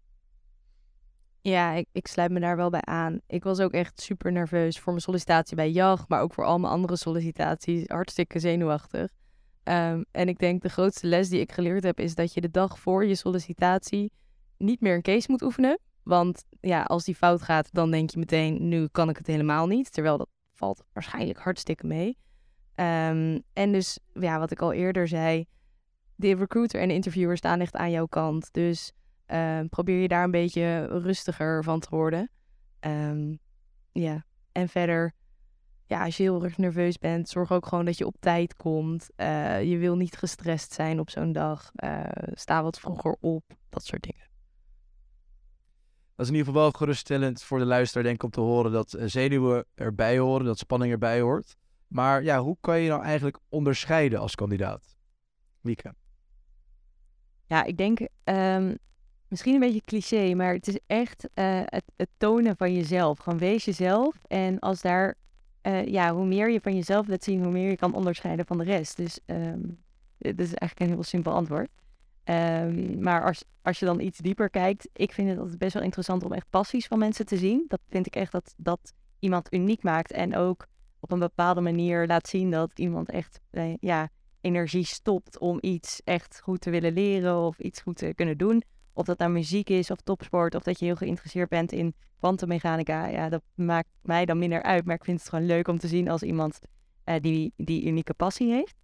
Ja, 1.40 1.72
ik, 1.72 1.86
ik 1.92 2.06
sluit 2.06 2.30
me 2.30 2.40
daar 2.40 2.56
wel 2.56 2.70
bij 2.70 2.84
aan. 2.84 3.20
Ik 3.26 3.44
was 3.44 3.60
ook 3.60 3.72
echt 3.72 4.00
super 4.00 4.32
nerveus 4.32 4.78
voor 4.78 4.92
mijn 4.92 5.04
sollicitatie 5.04 5.56
bij 5.56 5.70
JAG, 5.70 6.08
maar 6.08 6.20
ook 6.20 6.34
voor 6.34 6.44
al 6.44 6.58
mijn 6.58 6.72
andere 6.72 6.96
sollicitaties. 6.96 7.84
Hartstikke 7.86 8.38
zenuwachtig. 8.38 9.10
Ehm, 9.68 10.02
en 10.10 10.28
ik 10.28 10.38
denk 10.38 10.62
de 10.62 10.68
grootste 10.68 11.06
les 11.06 11.28
die 11.28 11.40
ik 11.40 11.52
geleerd 11.52 11.82
heb, 11.82 12.00
is 12.00 12.14
dat 12.14 12.34
je 12.34 12.40
de 12.40 12.50
dag 12.50 12.78
voor 12.78 13.06
je 13.06 13.14
sollicitatie 13.14 14.12
niet 14.56 14.80
meer 14.80 14.94
een 14.94 15.02
case 15.02 15.30
moet 15.30 15.42
oefenen. 15.42 15.78
Want 16.02 16.44
ja, 16.60 16.82
als 16.82 17.04
die 17.04 17.14
fout 17.14 17.42
gaat, 17.42 17.68
dan 17.72 17.90
denk 17.90 18.10
je 18.10 18.18
meteen, 18.18 18.68
nu 18.68 18.86
kan 18.86 19.08
ik 19.08 19.16
het 19.16 19.26
helemaal 19.26 19.66
niet. 19.66 19.92
Terwijl 19.92 20.18
dat 20.18 20.28
valt 20.52 20.84
waarschijnlijk 20.92 21.38
hartstikke 21.38 21.86
mee. 21.86 22.18
Ehm, 22.74 23.38
en 23.52 23.72
dus, 23.72 23.98
ja, 24.12 24.38
wat 24.38 24.50
ik 24.50 24.60
al 24.60 24.72
eerder 24.72 25.08
zei, 25.08 25.46
de 26.14 26.34
recruiter 26.34 26.80
en 26.80 26.88
de 26.88 26.94
interviewer 26.94 27.36
staan 27.36 27.60
echt 27.60 27.76
aan 27.76 27.90
jouw 27.90 28.06
kant. 28.06 28.48
Dus 28.52 28.92
Ehm, 29.28 29.66
probeer 29.68 30.00
je 30.00 30.08
daar 30.08 30.24
een 30.24 30.30
beetje 30.30 30.86
rustiger 30.86 31.64
van 31.64 31.80
te 31.80 31.88
worden. 31.90 32.30
Ja, 33.92 34.24
en 34.52 34.68
verder, 34.68 35.12
ja, 35.88 36.04
als 36.04 36.16
je 36.16 36.22
heel 36.22 36.44
erg 36.44 36.58
nerveus 36.58 36.98
bent, 36.98 37.28
zorg 37.28 37.52
ook 37.52 37.66
gewoon 37.66 37.84
dat 37.84 37.98
je 37.98 38.06
op 38.06 38.16
tijd 38.20 38.56
komt. 38.56 39.08
Eh, 39.16 39.62
je 39.62 39.76
wil 39.76 39.96
niet 39.96 40.16
gestrest 40.16 40.72
zijn 40.72 41.00
op 41.00 41.10
zo'n 41.10 41.32
dag. 41.32 41.70
Eh, 41.74 42.00
sta 42.32 42.62
wat 42.62 42.80
vroeger 42.80 43.16
op, 43.20 43.44
dat 43.68 43.84
soort 43.84 44.02
dingen. 44.02 44.26
Dat 46.16 46.26
is 46.26 46.32
in 46.32 46.38
ieder 46.38 46.52
geval 46.52 46.62
wel 46.62 46.78
geruststellend 46.78 47.42
voor 47.42 47.58
de 47.58 47.64
luisteraar, 47.64 48.02
denk 48.02 48.16
ik, 48.16 48.22
om 48.22 48.30
te 48.30 48.40
horen 48.40 48.72
dat 48.72 48.92
eh, 48.92 49.06
zenuwen 49.06 49.64
erbij 49.74 50.18
horen, 50.18 50.46
dat 50.46 50.58
spanning 50.58 50.92
erbij 50.92 51.20
hoort. 51.20 51.56
Maar 51.86 52.22
ja, 52.22 52.40
hoe 52.40 52.56
kan 52.60 52.80
je 52.80 52.88
nou 52.88 53.02
eigenlijk 53.02 53.38
onderscheiden 53.48 54.20
als 54.20 54.34
kandidaat? 54.34 54.96
Lieke. 55.60 55.94
Ja, 57.46 57.64
ik 57.64 57.76
denk 57.76 58.00
ehm, 58.24 58.74
misschien 59.28 59.54
een 59.54 59.60
beetje 59.60 59.82
cliché, 59.84 60.34
maar 60.34 60.52
het 60.52 60.68
is 60.68 60.78
echt 60.86 61.28
eh, 61.34 61.60
het, 61.64 61.84
het 61.96 62.08
tonen 62.16 62.56
van 62.56 62.74
jezelf. 62.74 63.18
Gewoon 63.18 63.38
wees 63.38 63.64
jezelf. 63.64 64.16
En 64.26 64.58
als 64.58 64.80
daar, 64.80 65.14
eh, 65.68 65.86
ja, 65.86 66.14
hoe 66.14 66.26
meer 66.26 66.50
je 66.50 66.60
van 66.60 66.74
jezelf 66.74 67.08
laat 67.08 67.24
zien, 67.24 67.42
hoe 67.42 67.52
meer 67.52 67.70
je 67.70 67.76
kan 67.76 67.94
onderscheiden 67.94 68.46
van 68.46 68.58
de 68.58 68.64
rest. 68.64 68.96
Dus 68.96 69.18
ehm 69.26 69.60
dit 70.18 70.40
is 70.40 70.54
eigenlijk 70.54 70.80
een 70.80 70.96
heel 70.96 71.02
simpel 71.02 71.32
antwoord. 71.32 71.70
Ehm, 72.24 73.02
maar 73.02 73.24
als, 73.24 73.44
als 73.62 73.78
je 73.78 73.84
dan 73.84 74.00
iets 74.00 74.18
dieper 74.18 74.50
kijkt, 74.50 74.88
ik 74.92 75.12
vind 75.12 75.28
het 75.28 75.38
altijd 75.38 75.58
best 75.58 75.74
wel 75.74 75.82
interessant 75.82 76.24
om 76.24 76.32
echt 76.32 76.50
passies 76.50 76.86
van 76.86 76.98
mensen 76.98 77.26
te 77.26 77.36
zien. 77.36 77.64
Dat 77.68 77.80
vind 77.88 78.06
ik 78.06 78.16
echt 78.16 78.32
dat 78.32 78.54
dat 78.56 78.92
iemand 79.18 79.52
uniek 79.52 79.82
maakt 79.82 80.12
en 80.12 80.36
ook 80.36 80.66
op 81.00 81.12
een 81.12 81.18
bepaalde 81.18 81.60
manier 81.60 82.06
laat 82.06 82.28
zien 82.28 82.50
dat 82.50 82.78
iemand 82.78 83.10
echt, 83.10 83.40
eh, 83.50 83.74
ja, 83.80 84.08
energie 84.40 84.84
stopt 84.84 85.38
om 85.38 85.58
iets 85.60 86.00
echt 86.04 86.40
goed 86.42 86.60
te 86.60 86.70
willen 86.70 86.92
leren 86.92 87.38
of 87.38 87.58
iets 87.58 87.80
goed 87.80 87.96
te 87.96 88.12
kunnen 88.14 88.38
doen. 88.38 88.62
Of 88.98 89.04
dat 89.04 89.18
nou 89.18 89.30
muziek 89.30 89.70
is 89.70 89.90
of 89.90 90.00
topsport 90.00 90.54
of 90.54 90.62
dat 90.62 90.78
je 90.78 90.84
heel 90.84 90.96
geïnteresseerd 90.96 91.48
bent 91.48 91.72
in 91.72 91.94
kwantummechanica. 92.18 93.06
Ja, 93.06 93.28
dat 93.28 93.42
maakt 93.54 93.88
mij 94.02 94.24
dan 94.24 94.38
minder 94.38 94.62
uit. 94.62 94.84
Maar 94.84 94.94
ik 94.94 95.04
vind 95.04 95.20
het 95.20 95.28
gewoon 95.28 95.46
leuk 95.46 95.68
om 95.68 95.78
te 95.78 95.88
zien 95.88 96.08
als 96.08 96.22
iemand 96.22 96.58
eh, 97.04 97.14
die 97.20 97.52
die 97.56 97.86
unieke 97.86 98.14
passie 98.14 98.52
heeft. 98.52 98.74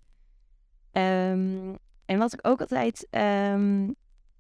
Ehm, 0.93 1.75
en 2.05 2.19
wat 2.19 2.33
ik 2.33 2.47
ook 2.47 2.61
altijd 2.61 3.07
ehm, 3.11 3.91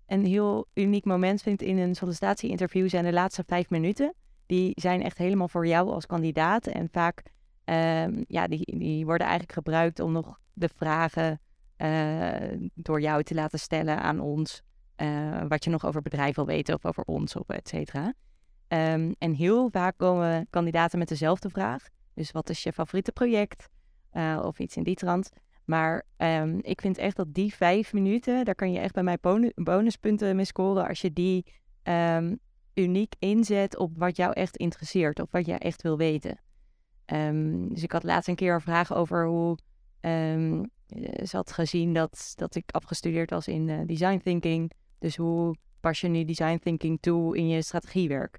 een 0.06 0.26
heel 0.26 0.66
uniek 0.74 1.04
moment 1.04 1.42
vind 1.42 1.62
in 1.62 1.78
een 1.78 1.94
sollicitatie-interview 1.94 2.88
zijn 2.88 3.04
de 3.04 3.12
laatste 3.12 3.44
vijf 3.46 3.70
minuten. 3.70 4.14
Die 4.46 4.72
zijn 4.74 5.02
echt 5.02 5.18
helemaal 5.18 5.48
voor 5.48 5.66
jou 5.66 5.90
als 5.90 6.06
kandidaat. 6.06 6.66
En 6.66 6.88
vaak 6.92 7.22
ehm, 7.64 8.22
ja, 8.28 8.46
die, 8.46 8.78
die 8.78 9.04
worden 9.04 9.26
eigenlijk 9.26 9.58
gebruikt 9.58 10.00
om 10.00 10.12
nog 10.12 10.40
de 10.52 10.68
vragen 10.74 11.40
eh, 11.76 12.58
door 12.74 13.00
jou 13.00 13.22
te 13.22 13.34
laten 13.34 13.58
stellen 13.58 14.00
aan 14.00 14.20
ons. 14.20 14.62
Eh, 14.96 15.42
wat 15.48 15.64
je 15.64 15.70
nog 15.70 15.86
over 15.86 16.02
bedrijf 16.02 16.34
wil 16.34 16.46
weten 16.46 16.74
of 16.74 16.84
over 16.86 17.04
ons 17.04 17.36
of 17.36 17.48
et 17.48 17.68
cetera. 17.68 18.14
Ehm, 18.68 19.12
en 19.18 19.34
heel 19.34 19.70
vaak 19.70 19.96
komen 19.96 20.46
kandidaten 20.50 20.98
met 20.98 21.08
dezelfde 21.08 21.50
vraag. 21.50 21.88
Dus 22.14 22.30
wat 22.30 22.50
is 22.50 22.62
je 22.62 22.72
favoriete 22.72 23.12
project? 23.12 23.68
Eh, 24.10 24.40
of 24.44 24.58
iets 24.58 24.76
in 24.76 24.82
die 24.82 24.94
trant. 24.94 25.30
Maar 25.64 26.02
ehm, 26.16 26.58
ik 26.60 26.80
vind 26.80 26.98
echt 26.98 27.16
dat 27.16 27.34
die 27.34 27.54
vijf 27.54 27.92
minuten, 27.92 28.44
daar 28.44 28.54
kan 28.54 28.72
je 28.72 28.78
echt 28.78 28.94
bij 28.94 29.02
mij 29.02 29.18
bonu- 29.20 29.52
bonuspunten 29.54 30.36
mee 30.36 30.44
scoren 30.44 30.88
als 30.88 31.00
je 31.00 31.12
die 31.12 31.46
ehm, 31.82 32.34
uniek 32.74 33.14
inzet 33.18 33.76
op 33.76 33.98
wat 33.98 34.16
jou 34.16 34.32
echt 34.32 34.56
interesseert 34.56 35.20
of 35.20 35.30
wat 35.30 35.46
jij 35.46 35.58
echt 35.58 35.82
wil 35.82 35.96
weten. 35.96 36.40
Dus 37.68 37.82
ik 37.82 37.92
had 37.92 38.02
laatst 38.02 38.28
een 38.28 38.34
keer 38.34 38.54
een 38.54 38.60
vraag 38.60 38.94
over 38.94 39.26
hoe 39.26 39.58
eh, 40.00 40.60
ze 41.24 41.36
had 41.36 41.52
gezien 41.52 41.92
dat, 41.92 42.32
dat 42.34 42.54
ik 42.54 42.70
afgestudeerd 42.70 43.30
was 43.30 43.48
in 43.48 43.68
eh, 43.68 43.78
design 43.86 44.18
thinking. 44.18 44.72
Dus 45.04 45.16
hoe 45.16 45.56
pas 45.80 46.00
je 46.00 46.08
nu 46.08 46.24
design 46.24 46.58
thinking 46.58 46.98
toe 47.00 47.36
in 47.36 47.48
je 47.48 47.62
strategiewerk? 47.62 48.38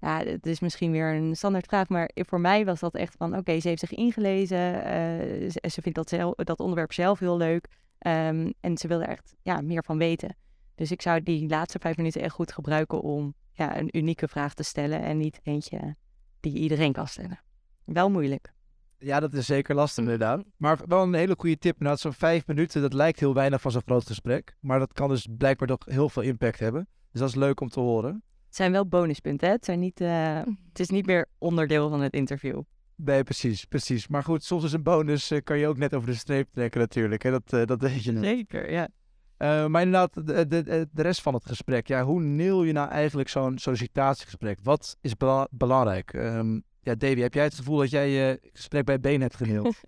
Ja, 0.00 0.18
het 0.18 0.46
is 0.46 0.60
misschien 0.60 0.90
weer 0.90 1.14
een 1.14 1.36
standaard 1.36 1.66
vraag, 1.66 1.88
maar 1.88 2.10
voor 2.14 2.40
mij 2.40 2.64
was 2.64 2.80
dat 2.80 2.94
echt 2.94 3.14
van, 3.16 3.36
oké, 3.36 3.60
ze 3.60 3.68
heeft 3.68 3.80
zich 3.80 3.94
ingelezen, 3.94 4.84
eh, 4.84 5.70
ze, 5.70 5.82
vindt 5.82 6.08
dat, 6.08 6.36
dat 6.36 6.60
onderwerp 6.60 6.92
zelf 6.92 7.18
heel 7.18 7.36
leuk 7.36 7.68
ehm, 7.98 8.50
en 8.60 8.76
ze 8.76 8.88
wil 8.88 9.02
er 9.02 9.08
echt 9.08 9.34
ja, 9.42 9.60
meer 9.60 9.84
van 9.84 9.98
weten. 9.98 10.36
Dus 10.74 10.90
ik 10.90 11.02
zou 11.02 11.22
die 11.22 11.48
laatste 11.48 11.78
vijf 11.78 11.96
minuten 11.96 12.20
echt 12.20 12.34
goed 12.34 12.52
gebruiken 12.52 13.00
om 13.00 13.34
ja, 13.52 13.78
een 13.78 13.96
unieke 13.96 14.28
vraag 14.28 14.54
te 14.54 14.62
stellen 14.62 15.02
en 15.02 15.18
niet 15.18 15.40
eentje 15.42 15.96
die 16.40 16.58
iedereen 16.58 16.92
kan 16.92 17.08
stellen. 17.08 17.40
Wel 17.84 18.10
moeilijk. 18.10 18.52
Ja, 18.98 19.20
dat 19.20 19.32
is 19.34 19.46
zeker 19.46 19.74
lastig 19.74 20.04
inderdaad. 20.04 20.44
Maar 20.56 20.78
wel 20.86 21.02
een 21.02 21.14
hele 21.14 21.34
goede 21.38 21.58
tip. 21.58 21.72
Inderdaad, 21.72 22.00
zo'n 22.00 22.12
vijf 22.12 22.46
minuten, 22.46 22.82
dat 22.82 22.92
lijkt 22.92 23.20
heel 23.20 23.34
weinig 23.34 23.60
van 23.60 23.70
zo'n 23.70 23.82
groot 23.86 24.06
gesprek. 24.06 24.56
Maar 24.60 24.78
dat 24.78 24.92
kan 24.92 25.08
dus 25.08 25.26
blijkbaar 25.36 25.68
toch 25.68 25.84
heel 25.84 26.08
veel 26.08 26.22
impact 26.22 26.58
hebben. 26.58 26.88
Dus 27.12 27.20
dat 27.20 27.28
is 27.28 27.34
leuk 27.34 27.60
om 27.60 27.68
te 27.68 27.80
horen. 27.80 28.22
Het 28.46 28.56
zijn 28.56 28.72
wel 28.72 28.86
bonuspunten, 28.88 29.46
hè? 29.48 29.54
Het, 29.54 29.64
zijn 29.64 29.78
niet, 29.80 30.00
eh, 30.00 30.34
het 30.68 30.80
is 30.80 30.88
niet 30.88 31.06
meer 31.06 31.26
onderdeel 31.38 31.88
van 31.88 32.00
het 32.00 32.12
interview. 32.14 32.60
Nee, 32.94 33.22
precies, 33.22 33.64
precies. 33.64 34.08
Maar 34.08 34.22
goed, 34.22 34.44
soms 34.44 34.64
is 34.64 34.72
een 34.72 34.82
bonus, 34.82 35.30
eh, 35.30 35.40
kan 35.44 35.58
je 35.58 35.66
ook 35.66 35.78
net 35.78 35.94
over 35.94 36.08
de 36.08 36.14
streep 36.14 36.48
trekken 36.52 36.80
natuurlijk. 36.80 37.22
Hè? 37.22 37.30
Dat, 37.30 37.52
eh, 37.52 37.64
dat 37.64 37.80
weet 37.80 38.02
je 38.04 38.12
net. 38.12 38.24
Zeker, 38.24 38.70
ja. 38.70 38.88
Eh, 39.36 39.66
maar 39.66 39.82
inderdaad, 39.82 40.26
de, 40.26 40.46
de, 40.46 40.62
de 40.62 40.88
de 40.92 41.02
rest 41.02 41.22
van 41.22 41.34
het 41.34 41.44
gesprek. 41.46 41.86
Ja, 41.86 42.04
hoe 42.04 42.20
neel 42.20 42.62
je 42.62 42.72
nou 42.72 42.88
eigenlijk 42.90 43.28
zo'n 43.28 43.58
sollicitatiegesprek? 43.58 44.58
Wat 44.62 44.96
is 45.00 45.16
bela- 45.16 45.48
belangrijk? 45.50 46.12
Ehm, 46.12 46.60
ja, 46.86 46.94
Davy, 46.94 47.20
heb 47.20 47.34
jij 47.34 47.44
het 47.44 47.54
gevoel 47.54 47.78
dat 47.78 47.90
jij 47.90 48.10
je 48.10 48.40
gesprek 48.52 48.84
bij 48.84 49.00
been 49.00 49.20
hebt 49.20 49.36
geneeld? 49.36 49.76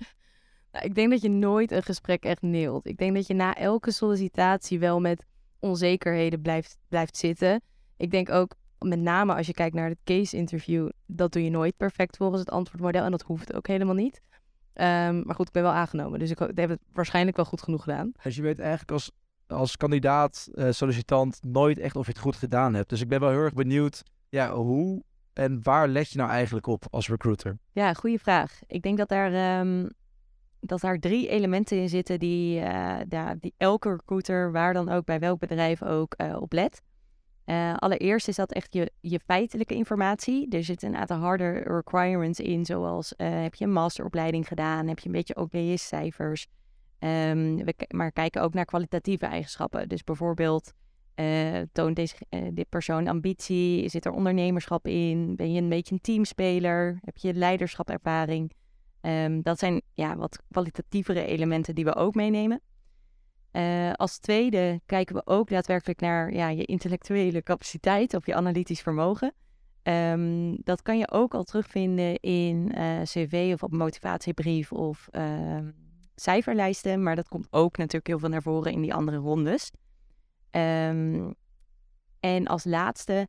Nou, 0.73 0.85
ik 0.85 0.95
denk 0.95 1.11
dat 1.11 1.21
je 1.21 1.29
nooit 1.29 1.71
een 1.71 1.83
gesprek 1.83 2.25
echt 2.25 2.43
neelt. 2.43 2.87
Ik 2.87 2.97
denk 2.97 3.15
dat 3.15 3.27
je 3.27 3.35
na 3.35 3.55
elke 3.55 3.91
sollicitatie 3.91 4.79
wel 4.79 5.01
met 5.01 5.25
onzekerheden 5.59 6.41
blijft, 6.43 6.77
blijft 6.89 7.17
zitten. 7.17 7.61
Ik 7.97 8.11
denk 8.11 8.31
ook, 8.31 8.55
met 8.79 8.99
name 8.99 9.35
als 9.35 9.47
je 9.47 9.53
kijkt 9.53 9.75
naar 9.75 9.89
het 9.89 9.99
case 10.05 10.37
interview, 10.37 10.89
dat 11.07 11.33
doe 11.33 11.45
je 11.45 11.51
nooit 11.51 11.77
perfect 11.77 12.17
volgens 12.17 12.41
het 12.41 12.51
antwoordmodel. 12.51 13.05
En 13.05 13.11
dat 13.11 13.23
hoeft 13.23 13.55
ook 13.55 13.67
helemaal 13.67 13.95
niet. 13.95 14.21
Ehm, 14.73 15.23
maar 15.25 15.35
goed, 15.35 15.47
ik 15.47 15.53
ben 15.53 15.63
wel 15.63 15.73
aangenomen. 15.73 16.19
Dus 16.19 16.31
ik 16.31 16.39
heb 16.39 16.69
het 16.69 16.81
waarschijnlijk 16.93 17.37
wel 17.37 17.47
goed 17.47 17.63
genoeg 17.63 17.83
gedaan. 17.83 18.13
dus 18.23 18.37
je 18.37 18.43
weet 18.43 18.59
eigenlijk 18.59 18.91
als, 18.91 19.11
als 19.47 19.77
kandidaat, 19.77 20.49
eh, 20.55 20.71
sollicitant, 20.71 21.39
nooit 21.43 21.79
echt 21.79 21.97
of 21.97 22.07
je 22.07 22.13
het 22.13 22.21
goed 22.21 22.37
gedaan 22.37 22.75
hebt. 22.75 22.89
Dus 22.89 23.01
ik 23.01 23.09
ben 23.09 23.21
wel 23.21 23.31
heel 23.31 23.39
erg 23.43 23.55
benieuwd, 23.55 24.03
ja, 24.29 24.55
hoe 24.55 25.03
en 25.39 25.63
waar 25.63 25.89
let 25.89 26.11
je 26.11 26.19
nou 26.19 26.31
eigenlijk 26.31 26.67
op 26.67 26.85
als 26.91 27.09
recruiter? 27.09 27.59
Ja, 27.73 27.93
goede 27.93 28.19
vraag. 28.19 28.59
Ik 28.67 28.83
denk 28.83 28.99
dat 28.99 29.09
daar, 29.09 29.33
ehm, 29.33 29.89
dat 30.61 30.81
daar 30.81 30.99
drie 30.99 31.29
elementen 31.29 31.79
in 31.79 31.89
zitten 31.89 32.19
die, 32.19 32.55
ja, 33.09 33.35
die 33.41 33.55
elke 33.57 33.91
recruiter, 33.91 34.53
waar 34.53 34.73
dan 34.73 34.89
ook, 34.89 35.05
bij 35.05 35.19
welk 35.19 35.39
bedrijf 35.41 35.83
ook, 35.83 36.15
eh, 36.15 36.37
op 36.41 36.53
let. 36.53 36.83
Eh, 37.45 37.75
allereerst 37.77 38.29
is 38.29 38.37
dat 38.37 38.53
echt 38.53 38.73
je, 38.73 38.93
je 39.01 39.21
feitelijke 39.21 39.75
informatie. 39.75 40.51
Er 40.51 40.65
zitten 40.65 40.89
een 40.89 40.97
aantal 40.97 41.19
harde 41.19 41.51
requirements 41.53 42.41
in, 42.41 42.65
zoals 42.65 43.15
heb 43.17 43.55
je 43.55 43.65
een 43.65 43.73
masteropleiding 43.73 44.49
gedaan, 44.49 44.89
heb 44.89 44.99
je 44.99 45.07
een 45.07 45.15
beetje 45.15 45.37
OBS-cijfers. 45.37 46.47
Ehm, 46.99 47.57
we 47.57 47.75
maar 47.89 48.13
kijken 48.13 48.43
ook 48.43 48.55
naar 48.55 48.65
kwalitatieve 48.65 49.27
eigenschappen. 49.27 49.89
Dus 49.89 50.05
bijvoorbeeld, 50.05 50.73
eh, 51.19 51.61
toont 51.73 51.97
deze, 51.97 52.15
eh, 52.29 52.41
dit 52.53 52.69
persoon 52.69 53.09
ambitie? 53.09 53.89
Zit 53.89 54.05
er 54.05 54.13
ondernemerschap 54.13 54.87
in? 54.87 55.37
Ben 55.37 55.53
je 55.53 55.61
een 55.61 55.69
beetje 55.69 55.95
een 55.95 56.01
teamspeler? 56.01 56.99
Heb 57.01 57.17
je 57.17 57.35
leiderschapervaring? 57.35 58.53
Ehm, 59.01 59.41
dat 59.41 59.59
zijn 59.59 59.83
ja, 59.95 60.17
wat 60.17 60.43
kwalitatievere 60.51 61.25
elementen 61.25 61.75
die 61.75 61.85
we 61.85 61.95
ook 61.95 62.15
meenemen. 62.15 62.61
Eh, 63.51 63.93
als 63.93 64.19
tweede 64.19 64.81
kijken 64.87 65.15
we 65.15 65.23
ook 65.25 65.49
daadwerkelijk 65.49 66.01
naar 66.01 66.33
ja, 66.33 66.49
je 66.49 66.65
intellectuele 66.65 67.43
capaciteit 67.43 68.15
of 68.15 68.27
je 68.27 68.35
analytisch 68.35 68.81
vermogen. 68.81 69.33
Ehm, 69.83 70.57
dat 70.65 70.83
kan 70.83 70.99
je 70.99 71.11
ook 71.11 71.35
al 71.35 71.45
terugvinden 71.45 72.21
in 72.21 72.73
cv 73.03 73.51
of 73.55 73.63
op 73.63 73.73
motivatiebrief 73.73 74.73
of 74.73 75.09
ehm, 75.11 75.71
cijferlijsten. 76.15 77.03
Maar 77.03 77.17
dat 77.17 77.29
komt 77.29 77.47
ook 77.51 77.77
natuurlijk 77.77 78.07
heel 78.07 78.19
veel 78.19 78.29
naar 78.29 78.43
voren 78.43 78.73
in 78.73 78.81
die 78.81 78.95
andere 78.95 79.17
rondes. 79.17 79.71
Ehm, 80.51 81.31
en 82.21 82.47
als 82.47 82.65
laatste, 82.65 83.29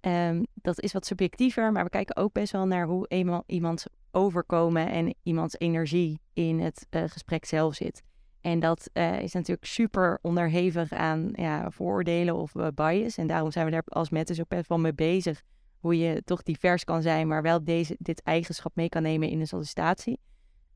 ehm, 0.00 0.42
dat 0.54 0.80
is 0.80 0.92
wat 0.92 1.06
subjectiever, 1.06 1.72
maar 1.72 1.84
we 1.84 1.90
kijken 1.90 2.16
ook 2.16 2.32
best 2.32 2.52
wel 2.52 2.66
naar 2.66 2.86
hoe 2.86 3.06
eenmaal 3.08 3.42
iemand 3.46 3.86
overkomen 4.10 4.90
en 4.90 5.14
iemands 5.22 5.58
energie 5.58 6.20
in 6.32 6.60
het 6.60 6.86
eh, 6.90 7.02
gesprek 7.06 7.44
zelf 7.44 7.74
zit. 7.74 8.02
En 8.40 8.60
dat 8.60 8.90
eh, 8.92 9.20
is 9.20 9.32
natuurlijk 9.32 9.66
super 9.66 10.18
onderhevig 10.22 10.92
aan 10.92 11.30
ja, 11.32 11.70
vooroordelen 11.70 12.34
of 12.34 12.56
eh, 12.56 12.66
bias. 12.74 13.16
En 13.16 13.26
daarom 13.26 13.50
zijn 13.50 13.64
we 13.64 13.70
daar 13.70 13.82
als 13.84 14.10
Met 14.10 14.40
ook 14.40 14.48
best 14.48 14.68
wel 14.68 14.78
mee 14.78 14.94
bezig. 14.94 15.42
Hoe 15.78 15.98
je 15.98 16.22
toch 16.24 16.42
divers 16.42 16.84
kan 16.84 17.02
zijn, 17.02 17.28
maar 17.28 17.42
wel 17.42 17.64
deze, 17.64 17.96
dit 17.98 18.22
eigenschap 18.22 18.76
mee 18.76 18.88
kan 18.88 19.02
nemen 19.02 19.28
in 19.28 19.40
een 19.40 19.46
sollicitatie. 19.46 20.18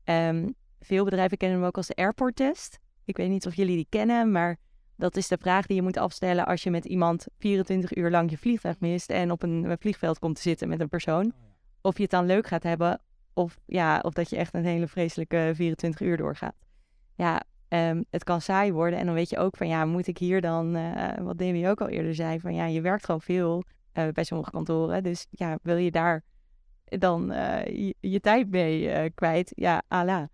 Ehm, 0.03 0.49
veel 0.79 1.03
bedrijven 1.03 1.37
kennen 1.37 1.57
hem 1.57 1.67
ook 1.67 1.77
als 1.77 1.87
de 1.87 1.95
airport 1.95 2.35
test. 2.35 2.79
Ik 3.05 3.17
weet 3.17 3.29
niet 3.29 3.45
of 3.45 3.55
jullie 3.55 3.75
die 3.75 3.87
kennen, 3.89 4.31
maar 4.31 4.57
dat 4.99 5.15
is 5.15 5.27
de 5.27 5.37
vraag 5.37 5.65
die 5.65 5.75
je 5.75 5.81
moet 5.81 5.97
afstellen 5.97 6.45
als 6.45 6.63
je 6.63 6.69
met 6.69 6.85
iemand 6.85 7.27
24 7.37 7.95
uur 7.95 8.09
lang 8.09 8.29
je 8.29 8.37
vliegtuig 8.37 8.79
mist 8.79 9.09
en 9.09 9.31
op 9.31 9.43
een, 9.43 9.65
eh, 9.65 9.73
vliegveld 9.79 10.19
komt 10.19 10.35
te 10.35 10.41
zitten 10.41 10.67
met 10.67 10.79
een 10.79 10.89
persoon. 10.89 11.33
Of 11.81 11.95
je 11.95 12.01
het 12.01 12.11
dan 12.11 12.25
leuk 12.25 12.47
gaat 12.47 12.63
hebben, 12.63 13.01
of, 13.33 13.59
ja, 13.65 13.99
of 13.99 14.13
dat 14.13 14.29
je 14.29 14.35
echt 14.35 14.53
een 14.53 14.65
hele 14.65 14.87
vreselijke 14.87 15.51
24 15.55 16.01
uur 16.01 16.17
doorgaat. 16.17 16.55
Ja, 17.15 17.43
ehm, 17.67 18.03
het 18.09 18.23
kan 18.23 18.41
saai 18.41 18.71
worden 18.73 18.99
en 18.99 19.05
dan 19.05 19.15
weet 19.15 19.29
je 19.29 19.37
ook 19.37 19.57
van 19.57 19.67
ja, 19.67 19.85
moet 19.85 20.07
ik 20.07 20.17
hier 20.17 20.41
dan, 20.41 20.75
eh, 20.75 21.23
wat 21.23 21.37
Demi 21.37 21.69
ook 21.69 21.81
al 21.81 21.89
eerder 21.89 22.15
zei, 22.15 22.39
van 22.39 22.53
ja, 22.53 22.65
je 22.65 22.81
werkt 22.81 23.05
gewoon 23.05 23.21
veel 23.21 23.63
eh, 23.93 24.07
bij 24.07 24.23
sommige 24.23 24.51
kantoren. 24.51 25.03
Dus 25.03 25.27
ja, 25.29 25.57
wil 25.61 25.77
je 25.77 25.91
daar 25.91 26.23
dan 26.83 27.25
je, 27.65 27.95
je 27.99 28.19
tijd 28.19 28.49
mee 28.49 29.09
kwijt? 29.09 29.51
Ja, 29.55 29.81
ala. 29.87 30.29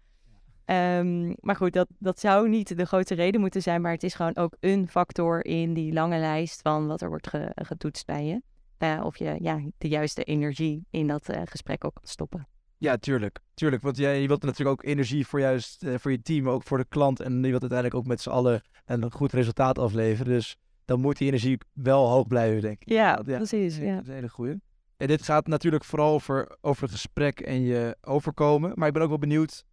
Ehm, 0.66 1.34
maar 1.40 1.56
goed, 1.56 1.74
dat, 1.74 1.88
dat 2.00 2.20
zou 2.20 2.50
niet 2.50 2.78
de 2.78 2.86
grootste 2.86 3.16
reden 3.16 3.42
moeten 3.42 3.62
zijn, 3.62 3.82
maar 3.82 3.92
het 3.92 4.04
is 4.04 4.14
gewoon 4.14 4.36
ook 4.36 4.56
een 4.60 4.88
factor 4.88 5.46
in 5.46 5.74
die 5.74 5.94
lange 5.94 6.18
lijst 6.20 6.62
van 6.62 6.88
wat 6.88 7.02
er 7.02 7.10
wordt 7.10 7.28
ge- 7.28 7.52
getoetst 7.56 8.06
bij 8.06 8.26
je. 8.26 8.42
Eh, 8.78 9.02
of 9.04 9.18
je 9.18 9.38
ja, 9.42 9.62
de 9.78 9.88
juiste 9.88 10.24
energie 10.24 10.86
in 10.90 11.08
dat 11.08 11.30
eh, 11.30 11.42
gesprek 11.46 11.84
ook 11.86 11.94
kan 11.94 12.08
stoppen. 12.08 12.48
Ja, 12.78 12.98
tuurlijk. 12.98 13.40
Tuurlijk, 13.54 13.82
want 13.82 13.98
jij, 13.98 14.22
je 14.22 14.28
wilt 14.28 14.44
natuurlijk 14.44 14.80
ook 14.80 14.90
energie 14.90 15.28
voor 15.28 15.40
juist 15.40 15.84
eh, 15.84 15.94
voor 15.98 16.12
je 16.12 16.22
team, 16.22 16.44
maar 16.44 16.54
ook 16.54 16.64
voor 16.64 16.78
de 16.78 16.86
klant. 16.90 17.20
En 17.20 17.34
je 17.34 17.50
wilt 17.50 17.62
uiteindelijk 17.62 17.96
ook 17.96 18.06
met 18.06 18.22
z'n 18.22 18.30
allen 18.30 18.62
een 18.86 19.12
goed 19.12 19.32
resultaat 19.32 19.80
afleveren. 19.80 20.32
Dus 20.34 20.56
dan 20.86 21.00
moet 21.02 21.18
die 21.18 21.28
energie 21.28 21.58
wel 21.74 22.08
hoog 22.10 22.28
blijven, 22.28 22.62
denk 22.62 22.82
ik. 22.82 22.90
Ja, 22.90 23.22
Ja, 23.26 23.36
precies. 23.38 23.78
Ja. 23.78 23.94
Dat 23.94 24.02
is 24.02 24.08
een 24.08 24.14
hele 24.14 24.30
goeie. 24.30 24.56
En 24.98 25.08
dit 25.08 25.22
gaat 25.24 25.48
natuurlijk 25.48 25.84
vooral 25.84 26.14
over, 26.14 26.58
over 26.62 26.84
het 26.84 26.92
gesprek 26.92 27.40
en 27.40 27.62
je 27.62 27.98
overkomen. 28.02 28.72
Maar 28.76 28.88
ik 28.88 28.94
ben 28.94 29.02
ook 29.02 29.10
wel 29.10 29.18
benieuwd. 29.18 29.64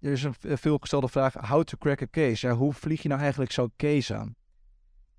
Er 0.00 0.12
is 0.12 0.22
een 0.22 0.34
veelgestelde 0.58 1.08
vraag: 1.08 1.34
how 1.34 1.62
to 1.64 1.76
crack 1.78 2.02
a 2.02 2.06
case? 2.10 2.46
Ja, 2.46 2.54
hoe 2.54 2.72
vlieg 2.72 3.02
je 3.02 3.08
nou 3.08 3.20
eigenlijk 3.20 3.52
zo'n 3.52 3.72
case 3.76 4.14
aan? 4.14 4.34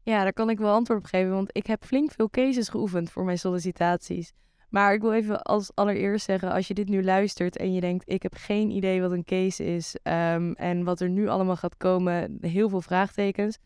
Ja, 0.03 0.23
daar 0.23 0.33
kan 0.33 0.49
ik 0.49 0.57
wel 0.57 0.73
antwoord 0.73 0.99
op 0.99 1.05
geven, 1.05 1.31
want 1.31 1.49
ik 1.51 1.67
heb 1.67 1.83
flink 1.83 2.11
veel 2.11 2.29
cases 2.29 2.69
geoefend 2.69 3.11
voor 3.11 3.25
mijn 3.25 3.39
sollicitaties. 3.39 4.33
Maar 4.69 4.93
ik 4.93 5.01
wil 5.01 5.13
even 5.13 5.41
als 5.41 5.71
allereerst 5.75 6.25
zeggen, 6.25 6.51
als 6.51 6.67
je 6.67 6.73
dit 6.73 6.89
nu 6.89 7.03
luistert 7.03 7.57
en 7.57 7.73
je 7.73 7.81
denkt, 7.81 8.09
ik 8.09 8.23
heb 8.23 8.33
geen 8.35 8.69
idee 8.69 9.01
wat 9.01 9.11
een 9.11 9.23
case 9.23 9.63
is 9.65 9.95
ehm, 10.03 10.51
en 10.51 10.83
wat 10.83 10.99
er 10.99 11.09
nu 11.09 11.27
allemaal 11.27 11.55
gaat 11.55 11.77
komen, 11.77 12.37
heel 12.41 12.69
veel 12.69 12.81
vraagtekens, 12.81 13.57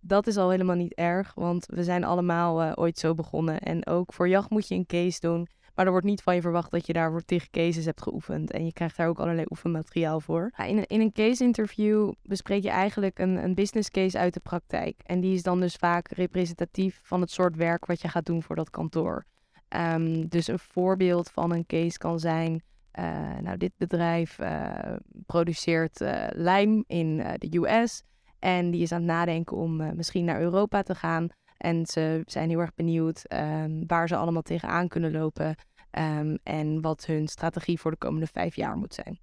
dat 0.00 0.26
is 0.26 0.36
al 0.36 0.50
helemaal 0.50 0.76
niet 0.76 0.94
erg, 0.94 1.34
want 1.34 1.66
we 1.66 1.84
zijn 1.84 2.04
allemaal 2.04 2.62
eh, 2.62 2.72
ooit 2.74 2.98
zo 2.98 3.14
begonnen. 3.14 3.60
En 3.60 3.86
ook 3.86 4.12
voor 4.12 4.28
jacht 4.28 4.50
moet 4.50 4.68
je 4.68 4.74
een 4.74 4.86
case 4.86 5.20
doen, 5.20 5.48
maar 5.74 5.84
er 5.84 5.90
wordt 5.90 6.06
niet 6.06 6.22
van 6.22 6.34
je 6.34 6.40
verwacht 6.40 6.70
dat 6.70 6.86
je 6.86 6.92
daarvoor 6.92 7.24
tegen 7.24 7.50
cases 7.50 7.84
hebt 7.84 8.02
geoefend. 8.02 8.50
En 8.50 8.64
je 8.64 8.72
krijgt 8.72 8.96
daar 8.96 9.08
ook 9.08 9.18
allerlei 9.18 9.46
oefenmateriaal 9.50 10.20
voor. 10.20 10.50
In, 10.66 10.76
een, 10.76 10.86
in 10.86 11.00
een 11.00 11.12
case 11.12 11.44
interview 11.44 12.12
bespreek 12.22 12.62
je 12.62 12.70
eigenlijk 12.70 13.18
een, 13.18 13.44
een 13.44 13.54
business 13.54 13.90
case 13.90 14.18
uit 14.18 14.34
de 14.34 14.40
praktijk. 14.40 15.00
En 15.02 15.20
die 15.20 15.34
is 15.34 15.42
dan 15.42 15.60
dus 15.60 15.74
vaak 15.74 16.08
representatief 16.08 17.00
van 17.02 17.20
het 17.20 17.30
soort 17.30 17.56
werk 17.56 17.86
wat 17.86 18.00
je 18.00 18.08
gaat 18.08 18.26
doen 18.26 18.42
voor 18.42 18.56
dat 18.56 18.70
kantoor. 18.70 19.24
Ehm, 19.68 20.26
dus 20.28 20.46
een 20.46 20.58
voorbeeld 20.58 21.30
van 21.30 21.52
een 21.52 21.66
case 21.66 21.98
kan 21.98 22.18
zijn. 22.20 22.62
eh, 22.90 23.38
nou, 23.42 23.56
dit 23.56 23.72
bedrijf 23.76 24.38
eh, 24.38 24.94
produceert 25.26 26.00
eh, 26.00 26.26
lijm 26.30 26.84
in 26.86 27.16
de 27.16 27.58
US. 27.58 28.02
En 28.38 28.70
die 28.70 28.82
is 28.82 28.92
aan 28.92 28.98
het 28.98 29.10
nadenken 29.10 29.56
om 29.56 29.96
misschien 29.96 30.24
naar 30.24 30.40
Europa 30.40 30.82
te 30.82 30.94
gaan. 30.94 31.28
En 31.64 31.86
ze 31.86 32.22
zijn 32.26 32.48
heel 32.48 32.60
erg 32.60 32.74
benieuwd 32.74 33.24
ehm, 33.24 33.82
waar 33.86 34.08
ze 34.08 34.16
allemaal 34.16 34.42
tegenaan 34.42 34.88
kunnen 34.88 35.12
lopen. 35.12 35.54
ehm, 35.90 36.36
en 36.42 36.80
wat 36.80 37.06
hun 37.06 37.28
strategie 37.28 37.80
voor 37.80 37.90
de 37.90 37.96
komende 37.96 38.26
vijf 38.26 38.56
jaar 38.56 38.76
moet 38.76 38.94
zijn. 38.94 39.18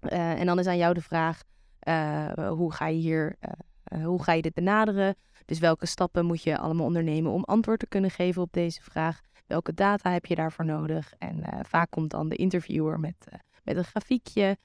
Eh, 0.00 0.40
en 0.40 0.46
dan 0.46 0.58
is 0.58 0.66
aan 0.66 0.76
jou 0.76 0.94
de 0.94 1.02
vraag: 1.02 1.42
eh, 1.78 2.32
hoe 2.32 2.72
ga 2.72 2.86
je 2.86 2.98
hier, 2.98 3.36
eh, 3.38 4.04
hoe 4.04 4.22
ga 4.22 4.32
je 4.32 4.42
dit 4.42 4.54
benaderen? 4.54 5.14
Dus 5.44 5.58
welke 5.58 5.86
stappen 5.86 6.24
moet 6.24 6.42
je 6.42 6.58
allemaal 6.58 6.86
ondernemen 6.86 7.32
om 7.32 7.44
antwoord 7.44 7.78
te 7.78 7.86
kunnen 7.86 8.10
geven 8.10 8.42
op 8.42 8.52
deze 8.52 8.82
vraag? 8.82 9.20
Welke 9.46 9.74
data 9.74 10.12
heb 10.12 10.26
je 10.26 10.34
daarvoor 10.34 10.64
nodig? 10.64 11.12
En 11.18 11.44
vaak 11.62 11.90
komt 11.90 12.10
dan 12.10 12.28
de 12.28 12.36
interviewer 12.36 13.00
met, 13.00 13.26
met 13.64 13.76
een 13.76 13.84
grafiekje, 13.84 14.56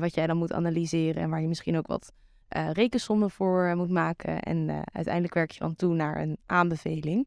wat 0.00 0.14
jij 0.14 0.26
dan 0.26 0.36
moet 0.36 0.52
analyseren 0.52 1.22
en 1.22 1.30
waar 1.30 1.40
je 1.40 1.48
misschien 1.48 1.76
ook 1.76 1.86
wat 1.86 2.12
eh, 2.48 2.70
rekensommen 2.72 3.30
voor 3.30 3.66
eh, 3.66 3.74
moet 3.74 3.90
maken. 3.90 4.42
En 4.42 4.68
eh, 4.68 4.80
uiteindelijk 4.92 5.34
werk 5.34 5.50
je 5.50 5.58
dan 5.58 5.76
toe 5.76 5.94
naar 5.94 6.20
een 6.20 6.38
aanbeveling. 6.46 7.26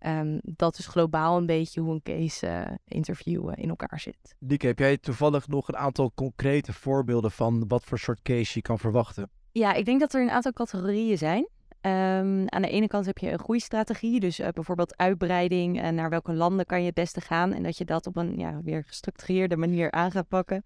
Ehm, 0.00 0.38
dat 0.42 0.78
is 0.78 0.86
globaal 0.86 1.36
een 1.36 1.46
beetje 1.46 1.80
hoe 1.80 1.92
een 1.92 2.02
case 2.02 2.46
eh, 2.46 2.74
interview 2.84 3.48
eh, 3.48 3.62
in 3.62 3.68
elkaar 3.68 4.00
zit. 4.00 4.34
Lieke, 4.38 4.66
heb 4.66 4.78
jij 4.78 4.98
toevallig 4.98 5.48
nog 5.48 5.68
een 5.68 5.76
aantal 5.76 6.12
concrete 6.14 6.72
voorbeelden 6.72 7.30
van 7.30 7.64
wat 7.68 7.84
voor 7.84 7.98
soort 7.98 8.22
case 8.22 8.50
je 8.54 8.62
kan 8.62 8.78
verwachten? 8.78 9.30
Ja, 9.52 9.72
ik 9.72 9.84
denk 9.84 10.00
dat 10.00 10.14
er 10.14 10.22
een 10.22 10.30
aantal 10.30 10.52
categorieën 10.52 11.18
zijn. 11.18 11.48
Ehm, 11.80 12.44
aan 12.46 12.62
de 12.62 12.68
ene 12.68 12.86
kant 12.86 13.06
heb 13.06 13.18
je 13.18 13.30
een 13.32 13.38
groeistrategie, 13.38 14.20
dus 14.20 14.40
bijvoorbeeld 14.52 14.96
uitbreiding 14.96 15.80
en 15.80 15.94
naar 15.94 16.10
welke 16.10 16.32
landen 16.32 16.66
kan 16.66 16.80
je 16.80 16.86
het 16.86 16.94
beste 16.94 17.20
gaan 17.20 17.52
en 17.52 17.62
dat 17.62 17.78
je 17.78 17.84
dat 17.84 18.06
op 18.06 18.16
een 18.16 18.38
ja, 18.38 18.60
weer 18.62 18.84
gestructureerde 18.84 19.56
manier 19.56 19.90
aan 19.90 20.10
gaat 20.10 20.28
pakken. 20.28 20.64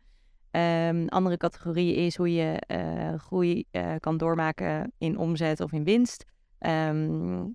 Een 0.55 1.09
andere 1.09 1.37
categorie 1.37 1.95
is 1.95 2.17
hoe 2.17 2.35
je 2.35 2.61
eh, 2.67 3.15
groei 3.15 3.65
eh, 3.71 3.95
kan 4.01 4.17
doormaken 4.17 4.93
in 4.99 5.19
omzet 5.19 5.61
of 5.61 5.73
in 5.73 5.85
winst. 5.85 6.25
Ehm, 6.59 7.47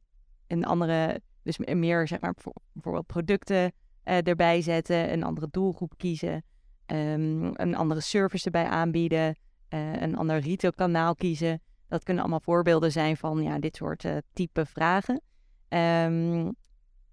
een 0.48 0.66
andere, 0.66 1.22
dus 1.44 1.58
meer 1.58 2.08
zeg 2.08 2.20
maar 2.20 2.34
bijvoorbeeld 2.74 3.06
producten 3.06 3.72
erbij 4.04 4.62
zetten, 4.62 5.14
een 5.14 5.24
andere 5.24 5.48
doelgroep 5.52 5.94
kiezen, 5.98 6.44
ehm, 6.86 7.50
een 7.54 7.76
andere 7.76 8.02
service 8.02 8.46
erbij 8.46 8.66
aanbieden, 8.66 9.38
een 9.70 10.18
ander 10.18 10.40
retailkanaal 10.40 11.16
kiezen. 11.16 11.62
Dat 11.88 12.04
kunnen 12.04 12.24
allemaal 12.24 12.42
voorbeelden 12.44 12.92
zijn 12.92 13.18
van 13.18 13.44
ja, 13.44 13.60
dit 13.60 13.76
soort 13.76 14.06
type 14.34 14.66
vragen. 14.66 15.22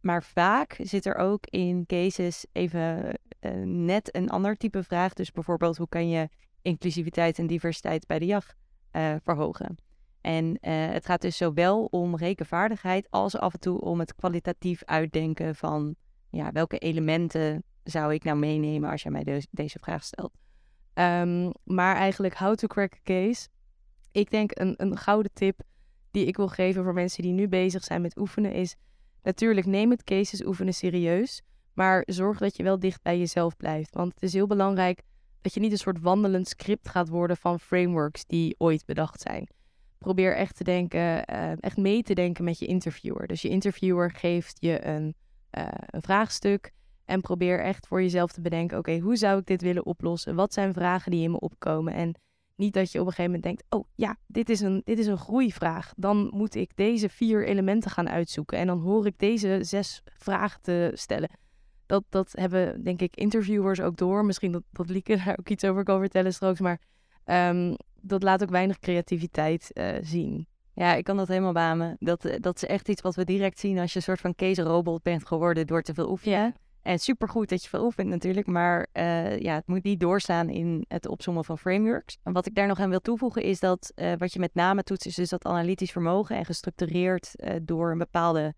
Maar 0.06 0.22
vaak 0.22 0.76
zit 0.82 1.06
er 1.06 1.14
ook 1.14 1.46
in 1.46 1.86
cases 1.86 2.46
even 2.52 3.14
uh, 3.40 3.52
net 3.64 4.16
een 4.16 4.30
ander 4.30 4.56
type 4.56 4.82
vraag. 4.82 5.12
Dus 5.12 5.32
bijvoorbeeld, 5.32 5.76
hoe 5.76 5.88
kan 5.88 6.08
je 6.08 6.28
inclusiviteit 6.62 7.38
en 7.38 7.46
diversiteit 7.46 8.06
bij 8.06 8.18
de 8.18 8.26
jacht 8.26 8.54
uh, 8.92 9.14
verhogen? 9.22 9.76
En 10.20 10.58
het 10.60 11.06
gaat 11.06 11.20
dus 11.20 11.36
zowel 11.36 11.84
om 11.84 12.16
rekenvaardigheid 12.16 13.06
als 13.10 13.36
af 13.36 13.52
en 13.52 13.60
toe 13.60 13.80
om 13.80 13.98
het 13.98 14.14
kwalitatief 14.14 14.84
uitdenken 14.84 15.54
van 15.54 15.94
ja, 16.30 16.52
welke 16.52 16.78
elementen 16.78 17.64
zou 17.82 18.14
ik 18.14 18.24
nou 18.24 18.38
meenemen 18.38 18.90
als 18.90 19.02
je 19.02 19.10
mij 19.10 19.24
de 19.24 19.46
deze 19.50 19.78
vraag 19.78 20.04
stelt. 20.04 20.32
Um, 20.94 21.52
maar 21.64 21.96
eigenlijk 21.96 22.34
how 22.34 22.54
to 22.54 22.66
crack 22.66 22.92
a 22.92 22.98
case 23.02 23.48
ik 24.12 24.30
denk 24.30 24.50
een, 24.54 24.74
een 24.76 24.96
gouden 24.96 25.32
tip 25.32 25.60
die 26.10 26.26
ik 26.26 26.36
wil 26.36 26.48
geven 26.48 26.84
voor 26.84 26.94
mensen 26.94 27.22
die 27.22 27.32
nu 27.32 27.48
bezig 27.48 27.84
zijn 27.84 28.00
met 28.00 28.18
oefenen 28.18 28.52
is... 28.52 28.76
Natuurlijk, 29.26 29.66
neem 29.66 29.90
het 29.90 30.04
cases 30.04 30.44
oefenen 30.44 30.74
serieus. 30.74 31.42
Maar 31.74 32.02
zorg 32.06 32.38
dat 32.38 32.56
je 32.56 32.62
wel 32.62 32.78
dicht 32.78 33.02
bij 33.02 33.18
jezelf 33.18 33.56
blijft. 33.56 33.94
Want 33.94 34.14
het 34.14 34.22
is 34.22 34.32
heel 34.32 34.46
belangrijk 34.46 35.02
dat 35.40 35.54
je 35.54 35.60
niet 35.60 35.72
een 35.72 35.78
soort 35.78 36.00
wandelend 36.00 36.48
script 36.48 36.88
gaat 36.88 37.08
worden 37.08 37.36
van 37.36 37.60
frameworks 37.60 38.24
die 38.24 38.54
ooit 38.58 38.84
bedacht 38.84 39.20
zijn. 39.20 39.48
Probeer 39.98 40.36
echt 40.36 40.56
te 40.56 40.64
denken, 40.64 41.00
uh, 41.00 41.62
echt 41.62 41.76
mee 41.76 42.02
te 42.02 42.14
denken 42.14 42.44
met 42.44 42.58
je 42.58 42.66
interviewer. 42.66 43.26
Dus 43.26 43.42
je 43.42 43.48
interviewer 43.48 44.10
geeft 44.10 44.56
je 44.60 44.86
een, 44.86 45.14
uh, 45.58 45.68
een 45.86 46.02
vraagstuk. 46.02 46.72
En 47.04 47.20
probeer 47.20 47.60
echt 47.60 47.86
voor 47.86 48.02
jezelf 48.02 48.32
te 48.32 48.40
bedenken: 48.40 48.78
oké, 48.78 48.98
hoe 48.98 49.16
zou 49.16 49.38
ik 49.38 49.46
dit 49.46 49.62
willen 49.62 49.86
oplossen? 49.86 50.34
Wat 50.34 50.52
zijn 50.52 50.72
vragen 50.72 51.10
die 51.10 51.22
in 51.22 51.30
me 51.30 51.40
opkomen? 51.40 51.92
En 51.92 52.14
niet 52.56 52.74
dat 52.74 52.92
je 52.92 53.00
op 53.00 53.06
een 53.06 53.12
gegeven 53.12 53.32
moment 53.32 53.42
denkt, 53.42 53.64
oh 53.68 53.88
ja, 53.94 54.16
dit 54.26 54.48
is, 54.48 54.60
een, 54.60 54.82
dit 54.84 54.98
is 54.98 55.06
een 55.06 55.18
groeivraag. 55.18 55.92
Dan 55.96 56.30
moet 56.32 56.54
ik 56.54 56.70
deze 56.74 57.08
vier 57.08 57.46
elementen 57.46 57.90
gaan 57.90 58.08
uitzoeken. 58.08 58.58
En 58.58 58.66
dan 58.66 58.80
hoor 58.80 59.06
ik 59.06 59.18
deze 59.18 59.58
zes 59.62 60.02
vragen 60.04 60.60
te 60.62 60.90
stellen. 60.94 61.30
Dat, 61.86 62.04
dat 62.08 62.32
hebben, 62.32 62.82
denk 62.82 63.00
ik, 63.00 63.16
interviewers 63.16 63.80
ook 63.80 63.96
door. 63.96 64.24
Misschien 64.24 64.52
dat, 64.52 64.62
dat 64.70 64.88
Lieke 64.88 65.16
daar 65.24 65.36
ook 65.38 65.48
iets 65.48 65.64
over 65.64 65.84
kan 65.84 66.00
vertellen 66.00 66.32
straks. 66.32 66.60
Maar 66.60 66.80
um, 67.24 67.76
dat 68.00 68.22
laat 68.22 68.42
ook 68.42 68.50
weinig 68.50 68.78
creativiteit 68.78 69.70
uh, 69.74 69.88
zien. 70.00 70.46
Ja, 70.72 70.94
ik 70.94 71.04
kan 71.04 71.16
dat 71.16 71.28
helemaal 71.28 71.52
bamen. 71.52 71.96
Dat, 71.98 72.24
eh, 72.24 72.40
dat 72.40 72.56
is 72.56 72.64
echt 72.64 72.88
iets 72.88 73.02
wat 73.02 73.14
we 73.14 73.24
direct 73.24 73.58
zien 73.58 73.78
als 73.78 73.92
je 73.92 73.96
een 73.96 74.04
soort 74.04 74.20
van 74.20 74.34
case 74.34 74.62
robot 74.62 75.02
bent 75.02 75.26
geworden 75.26 75.66
door 75.66 75.82
te 75.82 75.94
veel 75.94 76.10
oefenen. 76.10 76.38
Ja. 76.38 76.52
En 76.86 76.98
supergoed 76.98 77.48
dat 77.48 77.62
je 77.62 77.68
veel 77.68 77.84
oefent 77.84 78.08
natuurlijk, 78.08 78.46
maar 78.46 78.86
uh, 78.92 79.38
ja, 79.38 79.54
het 79.54 79.66
moet 79.66 79.82
niet 79.82 80.00
doorstaan 80.00 80.48
in 80.48 80.84
het 80.88 81.08
opzommen 81.08 81.44
van 81.44 81.58
frameworks. 81.58 82.18
En 82.22 82.32
wat 82.32 82.46
ik 82.46 82.54
daar 82.54 82.66
nog 82.66 82.80
aan 82.80 82.90
wil 82.90 83.00
toevoegen 83.00 83.42
is 83.42 83.60
dat 83.60 83.92
uh, 83.96 84.12
wat 84.18 84.32
je 84.32 84.38
met 84.38 84.54
name 84.54 84.82
toetst, 84.82 85.06
is 85.06 85.14
dus 85.14 85.28
dat 85.28 85.44
analytisch 85.44 85.90
vermogen 85.90 86.36
en 86.36 86.44
gestructureerd 86.44 87.30
uh, 87.34 87.54
door 87.62 87.90
een 87.90 87.98
bepaalde 87.98 88.54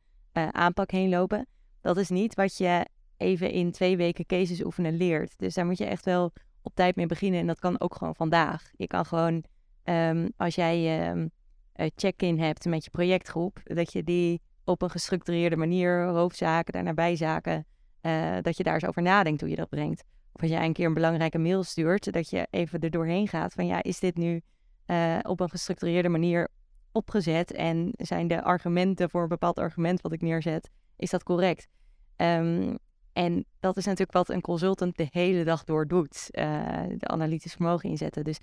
aanpak 0.52 0.90
heen 0.90 1.08
lopen. 1.08 1.46
Dat 1.80 1.96
is 1.96 2.08
niet 2.08 2.34
wat 2.34 2.56
je 2.56 2.86
even 3.16 3.50
in 3.50 3.72
twee 3.72 3.96
weken 3.96 4.26
cases 4.26 4.64
oefenen 4.64 4.96
leert. 4.96 5.34
Dus 5.36 5.54
daar 5.54 5.66
moet 5.66 5.78
je 5.78 5.86
echt 5.86 6.04
wel 6.04 6.32
op 6.62 6.74
tijd 6.74 6.96
mee 6.96 7.06
beginnen 7.06 7.40
en 7.40 7.46
dat 7.46 7.58
kan 7.58 7.80
ook 7.80 7.94
gewoon 7.94 8.14
vandaag. 8.14 8.70
Je 8.76 8.86
kan 8.86 9.04
gewoon, 9.04 9.44
um, 9.84 10.32
als 10.36 10.54
jij 10.54 11.08
um, 11.10 11.30
check-in 11.74 12.38
hebt 12.38 12.64
met 12.64 12.84
je 12.84 12.90
projectgroep, 12.90 13.60
dat 13.64 13.92
je 13.92 14.04
die 14.04 14.40
op 14.64 14.82
een 14.82 14.90
gestructureerde 14.90 15.56
manier, 15.56 16.04
hoofdzaken, 16.04 16.72
daarna 16.72 16.94
bijzaken 16.94 17.66
uh, 18.02 18.36
dat 18.40 18.56
je 18.56 18.62
daar 18.62 18.74
eens 18.74 18.86
over 18.86 19.02
nadenkt 19.02 19.40
hoe 19.40 19.50
je 19.50 19.56
dat 19.56 19.68
brengt. 19.68 20.04
Of 20.32 20.40
als 20.40 20.50
jij 20.50 20.64
een 20.64 20.72
keer 20.72 20.86
een 20.86 20.94
belangrijke 20.94 21.38
mail 21.38 21.62
stuurt, 21.62 22.12
dat 22.12 22.30
je 22.30 22.46
even 22.50 22.80
er 22.80 22.90
doorheen 22.90 23.28
gaat 23.28 23.52
van 23.52 23.66
ja, 23.66 23.82
is 23.82 24.00
dit 24.00 24.16
nu 24.16 24.42
uh, 24.86 25.18
op 25.22 25.40
een 25.40 25.48
gestructureerde 25.48 26.08
manier 26.08 26.48
opgezet 26.92 27.52
en 27.52 27.92
zijn 27.96 28.28
de 28.28 28.42
argumenten 28.42 29.10
voor 29.10 29.22
een 29.22 29.28
bepaald 29.28 29.58
argument 29.58 30.00
wat 30.00 30.12
ik 30.12 30.20
neerzet, 30.20 30.70
is 30.96 31.10
dat 31.10 31.22
correct? 31.22 31.68
Um, 32.16 32.78
en 33.12 33.44
dat 33.60 33.76
is 33.76 33.84
natuurlijk 33.84 34.12
wat 34.12 34.28
een 34.28 34.40
consultant 34.40 34.96
de 34.96 35.08
hele 35.10 35.44
dag 35.44 35.64
door 35.64 35.86
doet, 35.86 36.28
uh, 36.30 36.82
de 36.96 37.06
analytisch 37.06 37.52
vermogen 37.52 37.88
inzetten. 37.88 38.24
Dus 38.24 38.38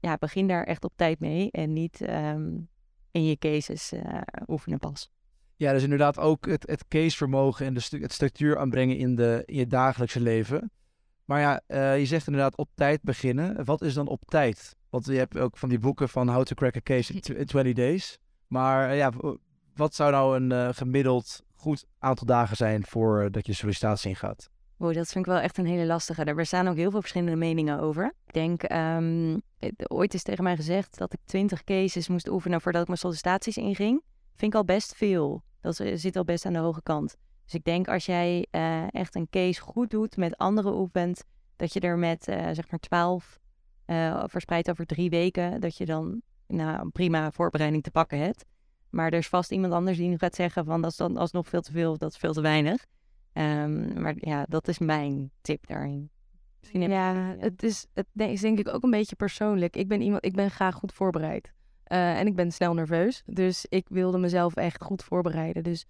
ja, 0.00 0.16
begin 0.16 0.46
daar 0.46 0.64
echt 0.64 0.84
op 0.84 0.92
tijd 0.96 1.20
mee 1.20 1.50
en 1.50 1.72
niet 1.72 2.00
um, 2.00 2.68
in 3.10 3.24
je 3.24 3.36
cases 3.36 3.92
oefenen 4.46 4.78
pas. 4.78 5.10
Ja, 5.56 5.72
dus 5.72 5.82
inderdaad 5.82 6.18
ook 6.18 6.46
het, 6.46 6.66
het 6.68 6.88
casevermogen 6.88 7.66
en 7.66 7.74
de 7.74 7.98
het 8.00 8.12
structuur 8.12 8.58
aanbrengen 8.58 8.96
in, 8.96 9.14
de, 9.14 9.42
in 9.44 9.56
je 9.56 9.66
dagelijkse 9.66 10.20
leven. 10.20 10.70
Maar 11.24 11.40
ja, 11.40 11.60
uh, 11.68 11.98
je 11.98 12.06
zegt 12.06 12.26
inderdaad 12.26 12.56
op 12.56 12.68
tijd 12.74 13.02
beginnen. 13.02 13.64
Wat 13.64 13.82
is 13.82 13.94
dan 13.94 14.08
op 14.08 14.22
tijd? 14.24 14.76
Want 14.90 15.06
je 15.06 15.12
hebt 15.12 15.38
ook 15.38 15.56
van 15.56 15.68
die 15.68 15.78
boeken 15.78 16.08
van 16.08 16.28
How 16.28 16.42
to 16.42 16.54
Crack 16.54 16.76
a 16.76 16.80
Case 16.80 17.12
in 17.12 17.20
20 17.20 17.72
Days. 17.72 18.18
Maar 18.46 18.90
uh, 18.90 18.96
ja, 18.96 19.12
wat 19.74 19.94
zou 19.94 20.10
nou 20.10 20.36
een 20.36 20.50
uh, 20.50 20.68
gemiddeld 20.72 21.42
goed 21.54 21.84
aantal 21.98 22.26
dagen 22.26 22.56
zijn 22.56 22.84
voordat 22.84 23.46
je 23.46 23.52
sollicitatie 23.52 24.08
ingaat? 24.08 24.50
Oh, 24.78 24.94
dat 24.94 25.08
vind 25.08 25.26
ik 25.26 25.32
wel 25.32 25.40
echt 25.40 25.58
een 25.58 25.66
hele 25.66 25.86
lastige. 25.86 26.24
Er 26.24 26.34
bestaan 26.34 26.68
ook 26.68 26.76
heel 26.76 26.90
veel 26.90 27.00
verschillende 27.00 27.36
meningen 27.36 27.80
over. 27.80 28.14
Ik 28.26 28.32
denk, 28.32 28.72
um, 28.72 29.42
ooit 29.88 30.14
is 30.14 30.22
tegen 30.22 30.44
mij 30.44 30.56
gezegd 30.56 30.98
dat 30.98 31.12
ik 31.12 31.18
20 31.24 31.64
cases 31.64 32.08
moest 32.08 32.28
oefenen 32.28 32.60
voordat 32.60 32.80
ik 32.80 32.86
mijn 32.86 32.98
sollicitaties 32.98 33.56
inging 33.56 34.02
vind 34.34 34.52
ik 34.52 34.58
al 34.58 34.64
best 34.64 34.94
veel. 34.94 35.42
Dat 35.60 35.80
zit 35.94 36.16
al 36.16 36.24
best 36.24 36.46
aan 36.46 36.52
de 36.52 36.58
hoge 36.58 36.82
kant. 36.82 37.16
Dus 37.44 37.54
ik 37.54 37.64
denk 37.64 37.88
als 37.88 38.06
jij 38.06 38.46
uh, 38.50 38.94
echt 38.94 39.14
een 39.14 39.28
case 39.30 39.60
goed 39.60 39.90
doet 39.90 40.16
met 40.16 40.36
andere 40.36 40.74
oefent, 40.74 41.24
dat 41.56 41.72
je 41.72 41.80
er 41.80 41.98
met 41.98 42.28
uh, 42.28 42.48
zeg 42.52 42.70
maar 42.70 42.80
12 42.80 43.40
uh, 43.86 44.24
verspreid 44.26 44.70
over 44.70 44.86
drie 44.86 45.10
weken, 45.10 45.60
dat 45.60 45.76
je 45.76 45.84
dan 45.84 46.22
nou, 46.46 46.80
een 46.80 46.92
prima 46.92 47.30
voorbereiding 47.30 47.82
te 47.82 47.90
pakken 47.90 48.18
hebt. 48.18 48.44
Maar 48.90 49.06
er 49.06 49.18
is 49.18 49.28
vast 49.28 49.52
iemand 49.52 49.72
anders 49.72 49.98
die 49.98 50.08
nu 50.08 50.18
gaat 50.18 50.34
zeggen 50.34 50.64
van 50.64 50.82
dat 50.82 50.90
is 50.90 50.96
dan 50.96 51.16
alsnog 51.16 51.48
veel 51.48 51.60
te 51.60 51.72
veel 51.72 51.90
of 51.90 51.98
dat 51.98 52.10
is 52.10 52.16
veel 52.16 52.32
te 52.32 52.40
weinig. 52.40 52.84
Um, 53.32 54.00
maar 54.00 54.14
ja, 54.16 54.44
dat 54.48 54.68
is 54.68 54.78
mijn 54.78 55.30
tip 55.40 55.66
daarin. 55.66 56.10
Ja, 56.72 57.34
het 57.38 57.62
is, 57.62 57.86
het 57.92 58.06
is 58.14 58.40
denk 58.40 58.58
ik 58.58 58.68
ook 58.68 58.82
een 58.82 58.90
beetje 58.90 59.16
persoonlijk. 59.16 59.76
Ik 59.76 59.88
ben 59.88 60.00
iemand, 60.00 60.24
ik 60.24 60.34
ben 60.34 60.50
graag 60.50 60.74
goed 60.74 60.92
voorbereid. 60.92 61.52
Uh, 61.88 62.18
en 62.18 62.26
ik 62.26 62.36
ben 62.36 62.52
snel 62.52 62.74
nerveus. 62.74 63.22
Dus 63.26 63.66
ik 63.68 63.86
wilde 63.88 64.18
mezelf 64.18 64.56
echt 64.56 64.82
goed 64.82 65.04
voorbereiden. 65.04 65.62
Dus 65.62 65.86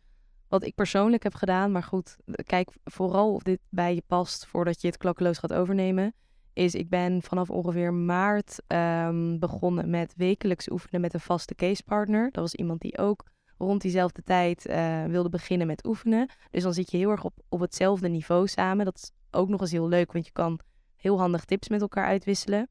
wat 0.48 0.64
ik 0.64 0.74
persoonlijk 0.74 1.22
heb 1.22 1.34
gedaan, 1.34 1.72
maar 1.72 1.82
goed, 1.82 2.16
kijk 2.46 2.70
vooral 2.84 3.34
of 3.34 3.42
dit 3.42 3.60
bij 3.68 3.94
je 3.94 4.02
past 4.06 4.46
voordat 4.46 4.80
je 4.80 4.86
het 4.86 4.96
klakkeloos 4.96 5.38
gaat 5.38 5.52
overnemen. 5.52 6.14
Is 6.52 6.74
ik 6.74 6.88
ben 6.88 7.22
vanaf 7.22 7.50
ongeveer 7.50 7.94
maart 7.94 8.62
um, 8.66 9.38
begonnen 9.38 9.90
met 9.90 10.14
wekelijks 10.16 10.70
oefenen 10.70 11.00
met 11.00 11.14
een 11.14 11.20
vaste 11.20 11.54
casepartner. 11.54 12.24
Dat 12.24 12.42
was 12.42 12.54
iemand 12.54 12.80
die 12.80 12.98
ook 12.98 13.24
rond 13.58 13.82
diezelfde 13.82 14.22
tijd 14.22 14.66
uh, 14.66 15.04
wilde 15.04 15.28
beginnen 15.28 15.66
met 15.66 15.86
oefenen. 15.86 16.28
Dus 16.50 16.62
dan 16.62 16.74
zit 16.74 16.90
je 16.90 16.96
heel 16.96 17.10
erg 17.10 17.24
op, 17.24 17.34
op 17.48 17.60
hetzelfde 17.60 18.08
niveau 18.08 18.46
samen. 18.46 18.84
Dat 18.84 18.96
is 18.96 19.10
ook 19.30 19.48
nog 19.48 19.60
eens 19.60 19.70
heel 19.70 19.88
leuk, 19.88 20.12
want 20.12 20.26
je 20.26 20.32
kan 20.32 20.58
heel 20.96 21.18
handig 21.18 21.44
tips 21.44 21.68
met 21.68 21.80
elkaar 21.80 22.06
uitwisselen. 22.06 22.68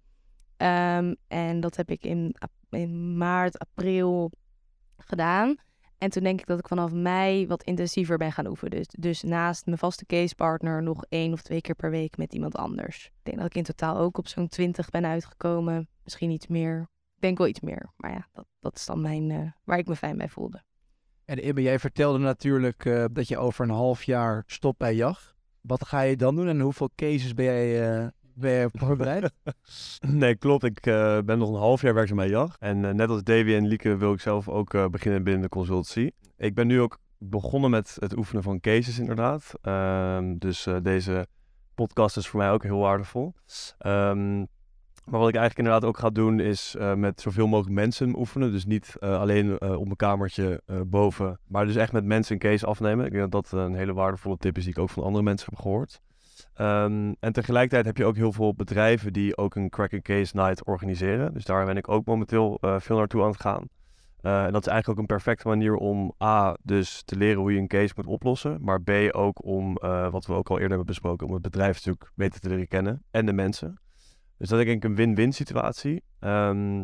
Um, 0.63 1.15
en 1.27 1.59
dat 1.59 1.75
heb 1.75 1.89
ik 1.89 2.03
in 2.03 2.35
in 2.69 3.17
maart, 3.17 3.59
april 3.59 4.31
gedaan. 4.97 5.55
En 5.97 6.09
toen 6.09 6.23
denk 6.23 6.39
ik 6.39 6.45
dat 6.45 6.59
ik 6.59 6.67
vanaf 6.67 6.91
mei 6.91 7.47
wat 7.47 7.63
intensiever 7.63 8.17
ben 8.17 8.31
gaan 8.31 8.47
oefenen. 8.47 8.77
Dus, 8.77 8.87
dus 8.87 9.21
naast 9.21 9.65
mijn 9.65 9.77
vaste 9.77 10.05
casepartner 10.05 10.83
nog 10.83 11.05
één 11.09 11.33
of 11.33 11.41
twee 11.41 11.61
keer 11.61 11.75
per 11.75 11.89
week 11.89 12.17
met 12.17 12.33
iemand 12.33 12.55
anders. 12.55 13.05
Ik 13.05 13.23
denk 13.23 13.37
dat 13.37 13.45
ik 13.45 13.55
in 13.55 13.63
totaal 13.63 13.97
ook 13.97 14.17
op 14.17 14.27
zo'n 14.27 14.47
twintig 14.47 14.89
ben 14.89 15.05
uitgekomen. 15.05 15.89
Misschien 16.03 16.29
iets 16.29 16.47
meer. 16.47 16.79
Ik 17.15 17.21
denk 17.21 17.37
wel 17.37 17.47
iets 17.47 17.59
meer. 17.59 17.91
Maar 17.95 18.11
ja, 18.11 18.27
dat, 18.33 18.45
dat 18.59 18.75
is 18.75 18.85
dan 18.85 19.01
mijn, 19.01 19.29
uh, 19.29 19.51
waar 19.63 19.77
ik 19.77 19.87
me 19.87 19.95
fijn 19.95 20.17
bij 20.17 20.29
voelde. 20.29 20.63
En 21.25 21.47
Ibbe, 21.47 21.61
jij 21.61 21.79
vertelde 21.79 22.19
natuurlijk 22.19 22.85
uh, 22.85 23.05
dat 23.11 23.27
je 23.27 23.37
over 23.37 23.63
een 23.63 23.71
half 23.71 24.03
jaar 24.03 24.43
stopt 24.45 24.77
bij 24.77 24.95
JAG. 24.95 25.35
Wat 25.61 25.85
ga 25.85 26.01
je 26.01 26.15
dan 26.15 26.35
doen 26.35 26.47
en 26.47 26.59
hoeveel 26.59 26.89
cases 26.95 27.33
ben 27.33 27.45
jij 27.45 27.97
uh, 27.97 28.07
ben 28.35 28.51
je 28.51 28.69
voorbereid? 28.73 29.31
nee, 30.01 30.35
klopt. 30.35 30.63
Ik 30.63 30.85
uh, 30.85 31.19
ben 31.25 31.37
nog 31.37 31.49
een 31.49 31.55
half 31.59 31.81
jaar 31.81 31.93
werkzaam 31.93 32.17
bij 32.17 32.29
JAG. 32.29 32.55
En 32.59 32.83
uh, 32.83 32.91
net 32.91 33.09
als 33.09 33.23
Davy 33.23 33.53
en 33.53 33.67
Lieke 33.67 33.97
wil 33.97 34.13
ik 34.13 34.19
zelf 34.19 34.49
ook 34.49 34.73
uh, 34.73 34.85
beginnen 34.85 35.23
binnen 35.23 35.41
de 35.41 35.49
consultancy. 35.49 36.09
Ik 36.37 36.53
ben 36.53 36.67
nu 36.67 36.81
ook 36.81 36.99
begonnen 37.17 37.69
met 37.69 37.97
het 37.99 38.17
oefenen 38.17 38.43
van 38.43 38.59
cases 38.59 38.99
inderdaad. 38.99 39.51
Um, 39.61 40.37
dus 40.37 40.67
deze 40.81 41.27
podcast 41.75 42.17
is 42.17 42.27
voor 42.27 42.39
mij 42.39 42.51
ook 42.51 42.63
heel 42.63 42.79
waardevol. 42.79 43.33
Um, 43.85 44.47
Maar 45.05 45.19
wat 45.19 45.29
ik 45.29 45.35
eigenlijk 45.35 45.57
inderdaad 45.67 45.89
ook 45.89 45.97
ga 45.97 46.09
doen 46.09 46.39
is 46.39 46.75
eh, 46.75 46.93
met 46.93 47.21
zoveel 47.21 47.47
mogelijk 47.47 47.75
mensen 47.75 48.17
oefenen. 48.17 48.51
Dus 48.51 48.65
niet 48.65 48.95
eh, 48.99 49.19
alleen 49.19 49.57
eh, 49.57 49.71
op 49.71 49.83
mijn 49.83 49.95
kamertje 49.95 50.61
eh, 50.65 50.79
boven, 50.85 51.39
maar 51.47 51.65
dus 51.65 51.75
echt 51.75 51.91
met 51.91 52.05
mensen 52.05 52.33
een 52.33 52.39
case 52.39 52.65
afnemen. 52.65 53.05
Ik 53.05 53.11
denk 53.11 53.31
dat 53.31 53.49
dat 53.49 53.59
een 53.59 53.75
hele 53.75 53.93
waardevolle 53.93 54.37
tip 54.37 54.57
is 54.57 54.63
die 54.63 54.73
ik 54.73 54.79
ook 54.79 54.89
van 54.89 55.03
andere 55.03 55.23
mensen 55.23 55.47
heb 55.49 55.59
gehoord. 55.59 56.01
Ehm, 56.53 57.13
en 57.19 57.33
tegelijkertijd 57.33 57.85
heb 57.85 57.97
je 57.97 58.05
ook 58.05 58.15
heel 58.15 58.31
veel 58.31 58.53
bedrijven 58.53 59.13
die 59.13 59.37
ook 59.37 59.55
een 59.55 59.69
crack 59.69 59.93
and 59.93 60.01
case 60.01 60.35
night 60.35 60.65
organiseren. 60.65 61.33
Dus 61.33 61.45
daar 61.45 61.65
ben 61.65 61.77
ik 61.77 61.89
ook 61.89 62.05
momenteel 62.05 62.57
eh, 62.61 62.79
veel 62.79 62.97
naartoe 62.97 63.21
aan 63.21 63.29
het 63.29 63.41
gaan. 63.41 63.67
Eh, 64.21 64.45
en 64.45 64.51
dat 64.51 64.61
is 64.61 64.67
eigenlijk 64.67 64.89
ook 64.89 64.97
een 64.97 65.15
perfecte 65.15 65.47
manier 65.47 65.75
om 65.75 66.13
A, 66.23 66.57
dus 66.61 67.03
te 67.03 67.15
leren 67.15 67.39
hoe 67.39 67.53
je 67.53 67.59
een 67.59 67.67
case 67.67 67.93
moet 67.95 68.05
oplossen. 68.05 68.57
Maar 68.61 68.81
B, 68.81 68.91
ook 69.11 69.45
om, 69.45 69.77
eh, 69.77 70.09
wat 70.09 70.25
we 70.25 70.33
ook 70.33 70.49
al 70.49 70.55
eerder 70.55 70.69
hebben 70.69 70.87
besproken, 70.87 71.27
om 71.27 71.33
het 71.33 71.41
bedrijf 71.41 71.75
natuurlijk 71.75 72.11
beter 72.15 72.39
te 72.39 72.49
leren 72.49 72.67
kennen 72.67 73.03
en 73.11 73.25
de 73.25 73.33
mensen. 73.33 73.79
Dus 74.37 74.49
dat 74.49 74.59
is 74.59 74.65
denk 74.65 74.83
ik 74.83 74.89
een 74.89 74.95
win-win 74.95 75.33
situatie. 75.33 76.03
Ehm, 76.19 76.83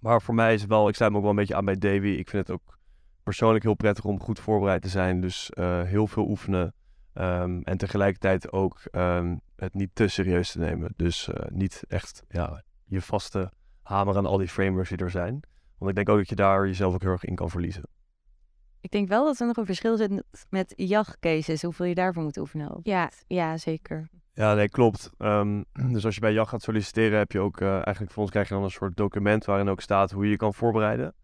maar 0.00 0.22
voor 0.22 0.34
mij 0.34 0.54
is 0.54 0.66
wel, 0.66 0.88
ik 0.88 0.94
sluit 0.94 1.10
me 1.10 1.16
ook 1.16 1.22
wel 1.22 1.32
een 1.32 1.38
beetje 1.38 1.54
aan 1.54 1.64
bij 1.64 1.78
Davy. 1.78 2.06
Ik 2.06 2.28
vind 2.28 2.46
het 2.46 2.56
ook 2.56 2.78
persoonlijk 3.22 3.64
heel 3.64 3.74
prettig 3.74 4.04
om 4.04 4.20
goed 4.20 4.40
voorbereid 4.40 4.82
te 4.82 4.88
zijn. 4.88 5.20
Dus 5.20 5.50
heel 5.84 6.06
veel 6.06 6.28
oefenen. 6.28 6.74
Ehm, 7.12 7.60
en 7.60 7.76
tegelijkertijd 7.76 8.52
ook 8.52 8.80
ehm, 8.90 9.36
het 9.56 9.74
niet 9.74 9.90
te 9.92 10.08
serieus 10.08 10.52
te 10.52 10.58
nemen. 10.58 10.92
Dus 10.96 11.28
eh, 11.28 11.50
niet 11.50 11.84
echt 11.88 12.22
ja, 12.28 12.62
je 12.84 13.00
vaste 13.00 13.52
hamer 13.82 14.16
aan 14.16 14.26
al 14.26 14.38
die 14.38 14.48
frameworks 14.48 14.88
die 14.88 14.98
er 14.98 15.10
zijn. 15.10 15.40
Want 15.78 15.90
ik 15.90 15.96
denk 15.96 16.08
ook 16.08 16.18
dat 16.18 16.28
je 16.28 16.34
daar 16.34 16.66
jezelf 16.66 16.94
ook 16.94 17.02
heel 17.02 17.10
erg 17.10 17.24
in 17.24 17.34
kan 17.34 17.50
verliezen. 17.50 17.82
Ik 18.80 18.90
denk 18.90 19.08
wel 19.08 19.24
dat 19.24 19.40
er 19.40 19.46
nog 19.46 19.56
een 19.56 19.66
verschil 19.66 19.96
zit 19.96 20.22
met 20.48 20.72
jachtcases, 20.76 21.62
hoeveel 21.62 21.86
je 21.86 21.94
daarvoor 21.94 22.22
moet 22.22 22.36
oefenen. 22.36 22.80
Ja, 22.82 23.10
ja, 23.26 23.56
zeker. 23.56 24.08
Ja, 24.34 24.54
nee, 24.54 24.68
klopt. 24.68 25.10
Ehm, 25.18 25.62
dus 25.92 26.04
als 26.04 26.14
je 26.14 26.20
bij 26.20 26.32
JAG 26.32 26.48
gaat 26.48 26.62
solliciteren, 26.62 27.18
heb 27.18 27.32
je 27.32 27.40
ook 27.40 27.60
eh, 27.60 27.72
eigenlijk 27.72 28.10
voor 28.10 28.22
ons 28.22 28.30
krijg 28.30 28.48
je 28.48 28.54
dan 28.54 28.62
een 28.62 28.70
soort 28.70 28.96
document 28.96 29.44
waarin 29.44 29.68
ook 29.68 29.80
staat 29.80 30.10
hoe 30.10 30.24
je 30.24 30.30
je 30.30 30.36
kan 30.36 30.54
voorbereiden. 30.54 31.14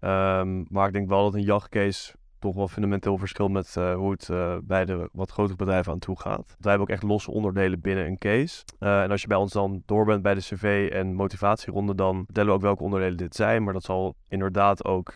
Ehm, 0.00 0.64
maar 0.68 0.86
ik 0.86 0.92
denk 0.92 1.08
wel 1.08 1.22
dat 1.24 1.34
een 1.34 1.42
jachtcase 1.42 2.14
toch 2.44 2.54
wel 2.54 2.68
fundamenteel 2.68 3.18
verschilt 3.18 3.50
met 3.50 3.76
eh, 3.76 3.94
hoe 3.94 4.10
het 4.10 4.28
eh, 4.28 4.56
bij 4.62 4.84
de 4.84 5.08
wat 5.12 5.30
grotere 5.30 5.56
bedrijven 5.56 5.92
aan 5.92 5.98
toe 5.98 6.20
gaat. 6.20 6.56
Wij 6.58 6.70
hebben 6.70 6.80
ook 6.80 6.94
echt 6.94 7.02
losse 7.02 7.30
onderdelen 7.30 7.80
binnen 7.80 8.06
een 8.06 8.18
case. 8.18 8.64
Eh, 8.78 9.02
en 9.02 9.10
als 9.10 9.20
je 9.20 9.26
bij 9.26 9.36
ons 9.36 9.52
dan 9.52 9.82
door 9.86 10.04
bent 10.04 10.22
bij 10.22 10.34
de 10.34 10.40
cv 10.40 10.88
en 10.92 11.14
motivatieronde, 11.14 11.94
dan 11.94 12.22
vertellen 12.24 12.48
we 12.48 12.54
ook 12.54 12.62
welke 12.62 12.82
onderdelen 12.82 13.16
dit 13.16 13.34
zijn. 13.34 13.64
Maar 13.64 13.72
dat 13.72 13.84
zal 13.84 14.14
inderdaad 14.28 14.84
ook 14.84 15.12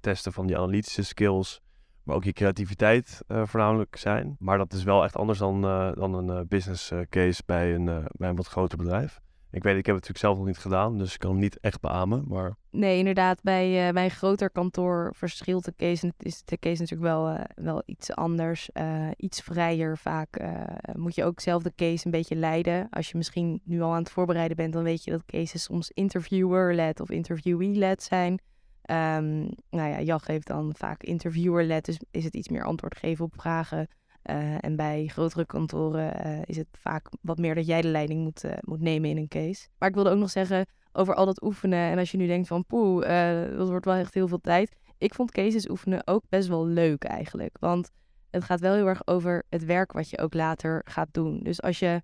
testen 0.00 0.32
van 0.32 0.46
die 0.46 0.56
analytische 0.56 1.04
skills, 1.04 1.60
maar 2.02 2.16
ook 2.16 2.24
je 2.24 2.32
creativiteit 2.32 3.22
voornamelijk 3.28 3.96
zijn. 3.96 4.36
Maar 4.38 4.58
dat 4.58 4.72
is 4.72 4.82
wel 4.84 5.04
echt 5.04 5.16
anders 5.16 5.38
dan, 5.38 5.60
dan 5.94 6.14
een 6.14 6.48
business 6.48 6.92
case 7.08 7.42
bij 7.46 7.74
een, 7.74 8.06
bij 8.10 8.28
een 8.28 8.36
wat 8.36 8.46
groter 8.46 8.78
bedrijf. 8.78 9.20
Ik 9.50 9.62
weet, 9.62 9.76
ik 9.76 9.86
heb 9.86 9.94
het 9.96 10.08
natuurlijk 10.08 10.18
zelf 10.18 10.36
nog 10.36 10.46
niet 10.46 10.58
gedaan, 10.58 10.98
dus 10.98 11.12
ik 11.12 11.18
kan 11.18 11.30
het 11.30 11.40
niet 11.40 11.60
echt 11.60 11.80
beamen. 11.80 12.24
Maar 12.28 12.56
Nee, 12.70 12.98
inderdaad, 12.98 13.42
bij, 13.42 13.92
bij 13.92 14.04
een 14.04 14.10
groter 14.10 14.50
kantoor 14.50 15.12
verschilt 15.16 15.64
de 15.64 15.74
case, 15.76 16.12
is 16.18 16.42
de 16.44 16.58
case 16.58 16.80
natuurlijk 16.80 17.10
wel, 17.10 17.28
eh, 17.28 17.44
wel 17.54 17.82
iets 17.86 18.12
anders, 18.14 18.72
eh, 18.72 19.08
iets 19.16 19.40
vrijer 19.40 19.98
vaak. 19.98 20.42
moet 20.96 21.14
je 21.14 21.24
ook 21.24 21.40
zelf 21.40 21.62
de 21.62 21.72
case 21.76 22.06
een 22.06 22.12
beetje 22.12 22.36
leiden. 22.36 22.86
Als 22.90 23.10
je 23.10 23.16
misschien 23.16 23.60
nu 23.64 23.80
al 23.80 23.92
aan 23.92 24.02
het 24.02 24.10
voorbereiden 24.10 24.56
bent, 24.56 24.72
dan 24.72 24.82
weet 24.82 25.04
je 25.04 25.10
dat 25.10 25.24
cases 25.26 25.62
soms 25.62 25.90
interviewer-led 25.90 27.00
of 27.00 27.10
interviewee-led 27.10 28.02
zijn. 28.02 28.40
Ehm, 28.88 29.38
nou 29.70 29.88
ja, 29.90 30.00
JAG 30.00 30.26
heeft 30.26 30.46
dan 30.46 30.74
vaak 30.76 31.02
interviewer-led, 31.02 31.84
dus 31.84 31.98
is 32.10 32.24
het 32.24 32.34
iets 32.34 32.48
meer 32.48 32.64
antwoord 32.64 32.96
geven 32.96 33.24
op 33.24 33.34
vragen. 33.36 33.88
Eh, 34.22 34.64
en 34.64 34.76
bij 34.76 35.06
grotere 35.06 35.46
kantoren 35.46 36.24
eh, 36.24 36.40
is 36.44 36.56
het 36.56 36.66
vaak 36.72 37.08
wat 37.20 37.38
meer 37.38 37.54
dat 37.54 37.66
jij 37.66 37.80
de 37.80 37.88
leiding 37.88 38.22
moet, 38.22 38.44
eh, 38.44 38.52
moet 38.60 38.80
nemen 38.80 39.10
in 39.10 39.16
een 39.16 39.28
case. 39.28 39.68
Maar 39.78 39.88
ik 39.88 39.94
wilde 39.94 40.10
ook 40.10 40.18
nog 40.18 40.30
zeggen, 40.30 40.66
over 40.92 41.14
al 41.14 41.26
dat 41.26 41.42
oefenen. 41.42 41.90
En 41.90 41.98
als 41.98 42.10
je 42.10 42.16
nu 42.16 42.26
denkt 42.26 42.48
van 42.48 42.66
poeh, 42.66 43.04
eh, 43.04 43.56
dat 43.56 43.68
wordt 43.68 43.84
wel 43.84 43.94
echt 43.94 44.14
heel 44.14 44.28
veel 44.28 44.40
tijd. 44.40 44.76
Ik 44.98 45.14
vond 45.14 45.30
cases 45.30 45.68
oefenen 45.68 46.06
ook 46.06 46.22
best 46.28 46.48
wel 46.48 46.66
leuk 46.66 47.04
eigenlijk. 47.04 47.56
Want 47.60 47.90
het 48.30 48.44
gaat 48.44 48.60
wel 48.60 48.74
heel 48.74 48.86
erg 48.86 49.06
over 49.06 49.44
het 49.48 49.64
werk 49.64 49.92
wat 49.92 50.10
je 50.10 50.18
ook 50.18 50.34
later 50.34 50.82
gaat 50.84 51.08
doen. 51.10 51.40
Dus 51.42 51.62
als 51.62 51.78
je 51.78 52.02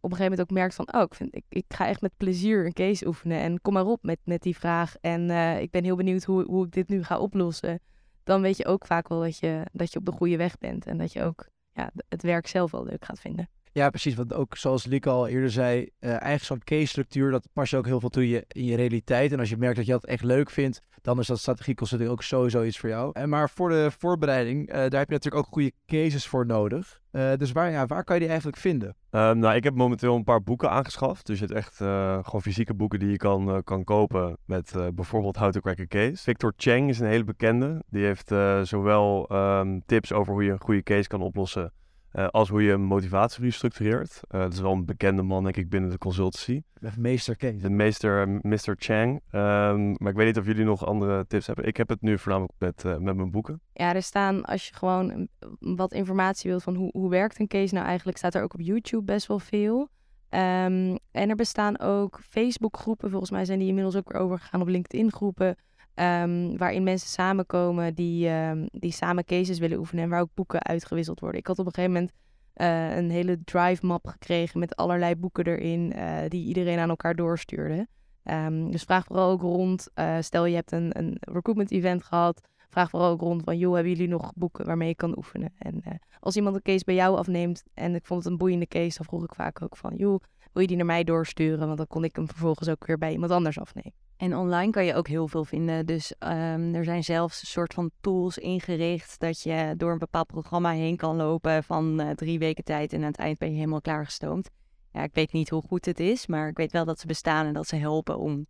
op 0.00 0.10
een 0.10 0.16
gegeven 0.16 0.30
moment 0.30 0.40
ook 0.40 0.50
merkt 0.50 0.74
van... 0.74 0.94
oh, 0.94 1.02
ik, 1.02 1.14
vind, 1.14 1.34
ik, 1.34 1.44
ik 1.48 1.64
ga 1.68 1.86
echt 1.86 2.00
met 2.00 2.12
plezier 2.16 2.66
een 2.66 2.72
case 2.72 3.06
oefenen. 3.06 3.38
En 3.40 3.60
kom 3.60 3.72
maar 3.72 3.86
op 3.86 4.02
met, 4.02 4.18
met 4.24 4.42
die 4.42 4.56
vraag. 4.56 4.96
En 5.00 5.30
ik 5.60 5.70
ben 5.70 5.84
heel 5.84 5.96
benieuwd 5.96 6.24
hoe, 6.24 6.44
hoe 6.44 6.64
ik 6.66 6.72
dit 6.72 6.88
nu 6.88 7.02
ga 7.02 7.18
oplossen. 7.18 7.80
Dan 8.28 8.42
weet 8.42 8.56
je 8.56 8.66
ook 8.66 8.86
vaak 8.86 9.08
wel 9.08 9.20
dat 9.20 9.38
je, 9.38 9.62
dat 9.72 9.92
je 9.92 9.98
op 9.98 10.04
de 10.04 10.12
goede 10.12 10.36
weg 10.36 10.58
bent. 10.58 10.86
En 10.86 10.98
dat 10.98 11.12
je 11.12 11.22
ook 11.22 11.48
ja, 11.72 11.90
het 12.08 12.22
werk 12.22 12.46
zelf 12.46 12.70
wel 12.70 12.84
leuk 12.84 13.04
gaat 13.04 13.20
vinden. 13.20 13.48
Ja, 13.72 13.90
precies. 13.90 14.14
Want 14.14 14.32
ook 14.34 14.56
zoals 14.56 14.84
Lieke 14.86 15.08
al 15.08 15.28
eerder 15.28 15.50
zei, 15.50 15.88
eh 15.98 16.10
eigenlijk 16.10 16.44
zo'n 16.44 16.62
case-structuur, 16.64 17.30
dat 17.30 17.48
pas 17.52 17.70
je 17.70 17.76
ook 17.76 17.86
heel 17.86 18.00
veel 18.00 18.08
toe 18.08 18.28
je, 18.28 18.44
in 18.48 18.64
je 18.64 18.76
realiteit. 18.76 19.32
En 19.32 19.38
als 19.38 19.48
je 19.48 19.56
merkt 19.56 19.76
dat 19.76 19.86
je 19.86 19.92
dat 19.92 20.06
echt 20.06 20.24
leuk 20.24 20.50
vindt, 20.50 20.82
dan 21.02 21.18
is 21.18 21.26
dat 21.26 21.38
strategieconsulting 21.38 22.10
ook 22.10 22.22
sowieso 22.22 22.62
iets 22.62 22.78
voor 22.78 22.88
jou. 22.88 23.10
En 23.12 23.28
maar 23.28 23.50
voor 23.50 23.68
de 23.68 23.90
voorbereiding, 23.98 24.68
eh, 24.68 24.74
daar 24.74 25.00
heb 25.00 25.08
je 25.08 25.14
natuurlijk 25.14 25.46
ook 25.46 25.52
goede 25.52 25.72
cases 25.86 26.26
voor 26.26 26.46
nodig. 26.46 27.00
Eh, 27.10 27.32
dus 27.36 27.52
waar, 27.52 27.70
ja, 27.70 27.86
waar 27.86 28.04
kan 28.04 28.14
je 28.14 28.20
die 28.20 28.30
eigenlijk 28.30 28.60
vinden? 28.60 28.96
Ehm, 29.10 29.38
nou, 29.38 29.54
ik 29.54 29.64
heb 29.64 29.74
momenteel 29.74 30.14
een 30.14 30.24
paar 30.24 30.42
boeken 30.42 30.70
aangeschaft. 30.70 31.26
Dus 31.26 31.38
je 31.38 31.44
hebt 31.44 31.56
echt 31.56 31.80
eh, 31.80 32.18
gewoon 32.22 32.42
fysieke 32.42 32.74
boeken 32.74 32.98
die 32.98 33.10
je 33.10 33.16
kan, 33.16 33.50
eh, 33.50 33.58
kan 33.64 33.84
kopen 33.84 34.36
met 34.44 34.74
eh, 34.76 34.86
bijvoorbeeld 34.94 35.36
How 35.36 35.52
to 35.52 35.60
Case. 35.88 36.22
Victor 36.22 36.52
Cheng 36.56 36.88
is 36.88 36.98
een 36.98 37.06
hele 37.06 37.24
bekende. 37.24 37.82
Die 37.90 38.04
heeft 38.04 38.30
eh, 38.30 38.60
zowel 38.62 39.28
ehm, 39.28 39.78
tips 39.86 40.12
over 40.12 40.32
hoe 40.32 40.44
je 40.44 40.50
een 40.50 40.60
goede 40.60 40.82
case 40.82 41.08
kan 41.08 41.22
oplossen, 41.22 41.72
eh, 42.10 42.26
als 42.26 42.48
hoe 42.48 42.62
je 42.62 42.72
een 42.72 42.82
motivatiebrief 42.82 43.54
structureert. 43.54 44.20
Eh, 44.28 44.40
dat 44.40 44.52
is 44.52 44.60
wel 44.60 44.72
een 44.72 44.84
bekende 44.84 45.22
man, 45.22 45.42
denk 45.42 45.56
ik, 45.56 45.68
binnen 45.68 45.90
de 45.90 45.98
consultancy. 45.98 46.62
Met 46.78 46.96
meester 46.96 47.36
case. 47.36 47.56
De 47.56 47.70
meester 47.70 48.22
eh, 48.22 48.38
Mr. 48.42 48.74
Chang. 48.76 49.20
Ehm, 49.30 49.88
maar 49.88 50.10
ik 50.10 50.16
weet 50.16 50.26
niet 50.26 50.38
of 50.38 50.46
jullie 50.46 50.64
nog 50.64 50.86
andere 50.86 51.26
tips 51.26 51.46
hebben. 51.46 51.66
Ik 51.66 51.76
heb 51.76 51.88
het 51.88 52.00
nu 52.00 52.18
voornamelijk 52.18 52.54
met, 52.58 52.84
eh, 52.84 52.96
met 52.96 53.16
mijn 53.16 53.30
boeken. 53.30 53.60
Ja, 53.72 53.94
er 53.94 54.02
staan, 54.02 54.44
als 54.44 54.68
je 54.68 54.74
gewoon 54.74 55.28
wat 55.58 55.92
informatie 55.92 56.50
wilt 56.50 56.62
van 56.62 56.74
hoe, 56.74 56.90
hoe 56.92 57.10
werkt 57.10 57.40
een 57.40 57.46
case 57.46 57.74
nou 57.74 57.86
eigenlijk, 57.86 58.18
staat 58.18 58.34
er 58.34 58.42
ook 58.42 58.54
op 58.54 58.60
YouTube 58.60 59.04
best 59.04 59.26
wel 59.26 59.38
veel. 59.38 59.88
Ehm, 60.28 60.96
en 61.10 61.28
er 61.28 61.36
bestaan 61.36 61.78
ook 61.78 62.20
Facebook-groepen, 62.28 63.10
volgens 63.10 63.30
mij 63.30 63.44
zijn 63.44 63.58
die 63.58 63.68
inmiddels 63.68 63.96
ook 63.96 64.12
weer 64.12 64.20
overgegaan 64.20 64.60
op 64.60 64.68
LinkedIn-groepen, 64.68 65.56
ehm, 65.98 66.56
waarin 66.56 66.82
mensen 66.82 67.08
samenkomen 67.08 67.94
die, 67.94 68.28
ehm, 68.28 68.66
die 68.70 68.92
samen 68.92 69.24
cases 69.24 69.58
willen 69.58 69.78
oefenen 69.78 70.04
en 70.04 70.10
waar 70.10 70.20
ook 70.20 70.34
boeken 70.34 70.62
uitgewisseld 70.62 71.20
worden. 71.20 71.40
Ik 71.40 71.46
had 71.46 71.58
op 71.58 71.66
een 71.66 71.74
gegeven 71.74 71.94
moment 71.94 72.12
eh, 72.52 72.96
een 72.96 73.10
hele 73.10 73.44
drive-map 73.44 74.06
gekregen 74.06 74.60
met 74.60 74.76
allerlei 74.76 75.16
boeken 75.16 75.46
erin, 75.46 75.92
eh, 75.92 76.28
die 76.28 76.46
iedereen 76.46 76.78
aan 76.78 76.88
elkaar 76.88 77.14
doorstuurde. 77.14 77.88
Ehm, 78.22 78.70
dus 78.70 78.82
vraag 78.82 79.04
vooral 79.04 79.30
ook 79.30 79.40
rond, 79.40 79.88
eh, 79.94 80.16
stel 80.20 80.44
je 80.44 80.54
hebt 80.54 80.72
een, 80.72 80.98
een 80.98 81.16
recruitment-event 81.20 82.04
gehad, 82.04 82.40
vraag 82.68 82.90
vooral 82.90 83.10
ook 83.10 83.20
rond 83.20 83.42
van, 83.44 83.58
joh, 83.58 83.74
hebben 83.74 83.92
jullie 83.92 84.08
nog 84.08 84.32
boeken 84.34 84.66
waarmee 84.66 84.88
je 84.88 84.94
kan 84.94 85.16
oefenen? 85.16 85.52
En 85.58 85.82
als 86.20 86.36
iemand 86.36 86.54
een 86.54 86.62
case 86.62 86.84
bij 86.84 86.94
jou 86.94 87.16
afneemt 87.16 87.64
en 87.74 87.94
ik 87.94 88.06
vond 88.06 88.22
het 88.22 88.32
een 88.32 88.38
boeiende 88.38 88.66
case, 88.66 88.96
dan 88.96 89.06
vroeg 89.06 89.24
ik 89.24 89.34
vaak 89.34 89.62
ook 89.62 89.76
van, 89.76 89.94
joh, 89.96 90.20
wil 90.52 90.62
je 90.62 90.68
die 90.68 90.76
naar 90.76 90.86
mij 90.86 91.04
doorsturen? 91.04 91.66
Want 91.66 91.78
dan 91.78 91.86
kon 91.86 92.04
ik 92.04 92.16
hem 92.16 92.28
vervolgens 92.28 92.68
ook 92.68 92.86
weer 92.86 92.98
bij 92.98 93.12
iemand 93.12 93.30
anders 93.32 93.58
afnemen. 93.58 94.07
En 94.18 94.36
online 94.36 94.70
kan 94.70 94.84
je 94.84 94.94
ook 94.94 95.08
heel 95.08 95.28
veel 95.28 95.44
vinden. 95.44 95.86
Dus 95.86 96.14
ehm, 96.18 96.74
er 96.74 96.84
zijn 96.84 97.04
zelfs 97.04 97.40
een 97.40 97.46
soort 97.46 97.74
van 97.74 97.90
tools 98.00 98.38
ingericht 98.38 99.20
dat 99.20 99.42
je 99.42 99.74
door 99.76 99.92
een 99.92 99.98
bepaald 99.98 100.26
programma 100.26 100.70
heen 100.70 100.96
kan 100.96 101.16
lopen 101.16 101.64
van 101.64 102.00
eh, 102.00 102.10
drie 102.10 102.38
weken 102.38 102.64
tijd 102.64 102.92
en 102.92 103.00
aan 103.00 103.06
het 103.06 103.16
eind 103.16 103.38
ben 103.38 103.50
je 103.50 103.56
helemaal 103.56 103.80
klaargestoomd. 103.80 104.50
Ja, 104.92 105.02
ik 105.02 105.14
weet 105.14 105.32
niet 105.32 105.48
hoe 105.48 105.62
goed 105.62 105.84
het 105.84 106.00
is, 106.00 106.26
maar 106.26 106.48
ik 106.48 106.56
weet 106.56 106.72
wel 106.72 106.84
dat 106.84 107.00
ze 107.00 107.06
bestaan 107.06 107.46
en 107.46 107.52
dat 107.52 107.66
ze 107.66 107.76
helpen 107.76 108.18
om 108.18 108.46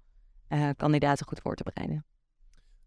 eh, 0.49 0.69
kandidaten 0.77 1.27
goed 1.27 1.41
voor 1.41 1.55
te 1.55 1.63
bereiden. 1.63 2.05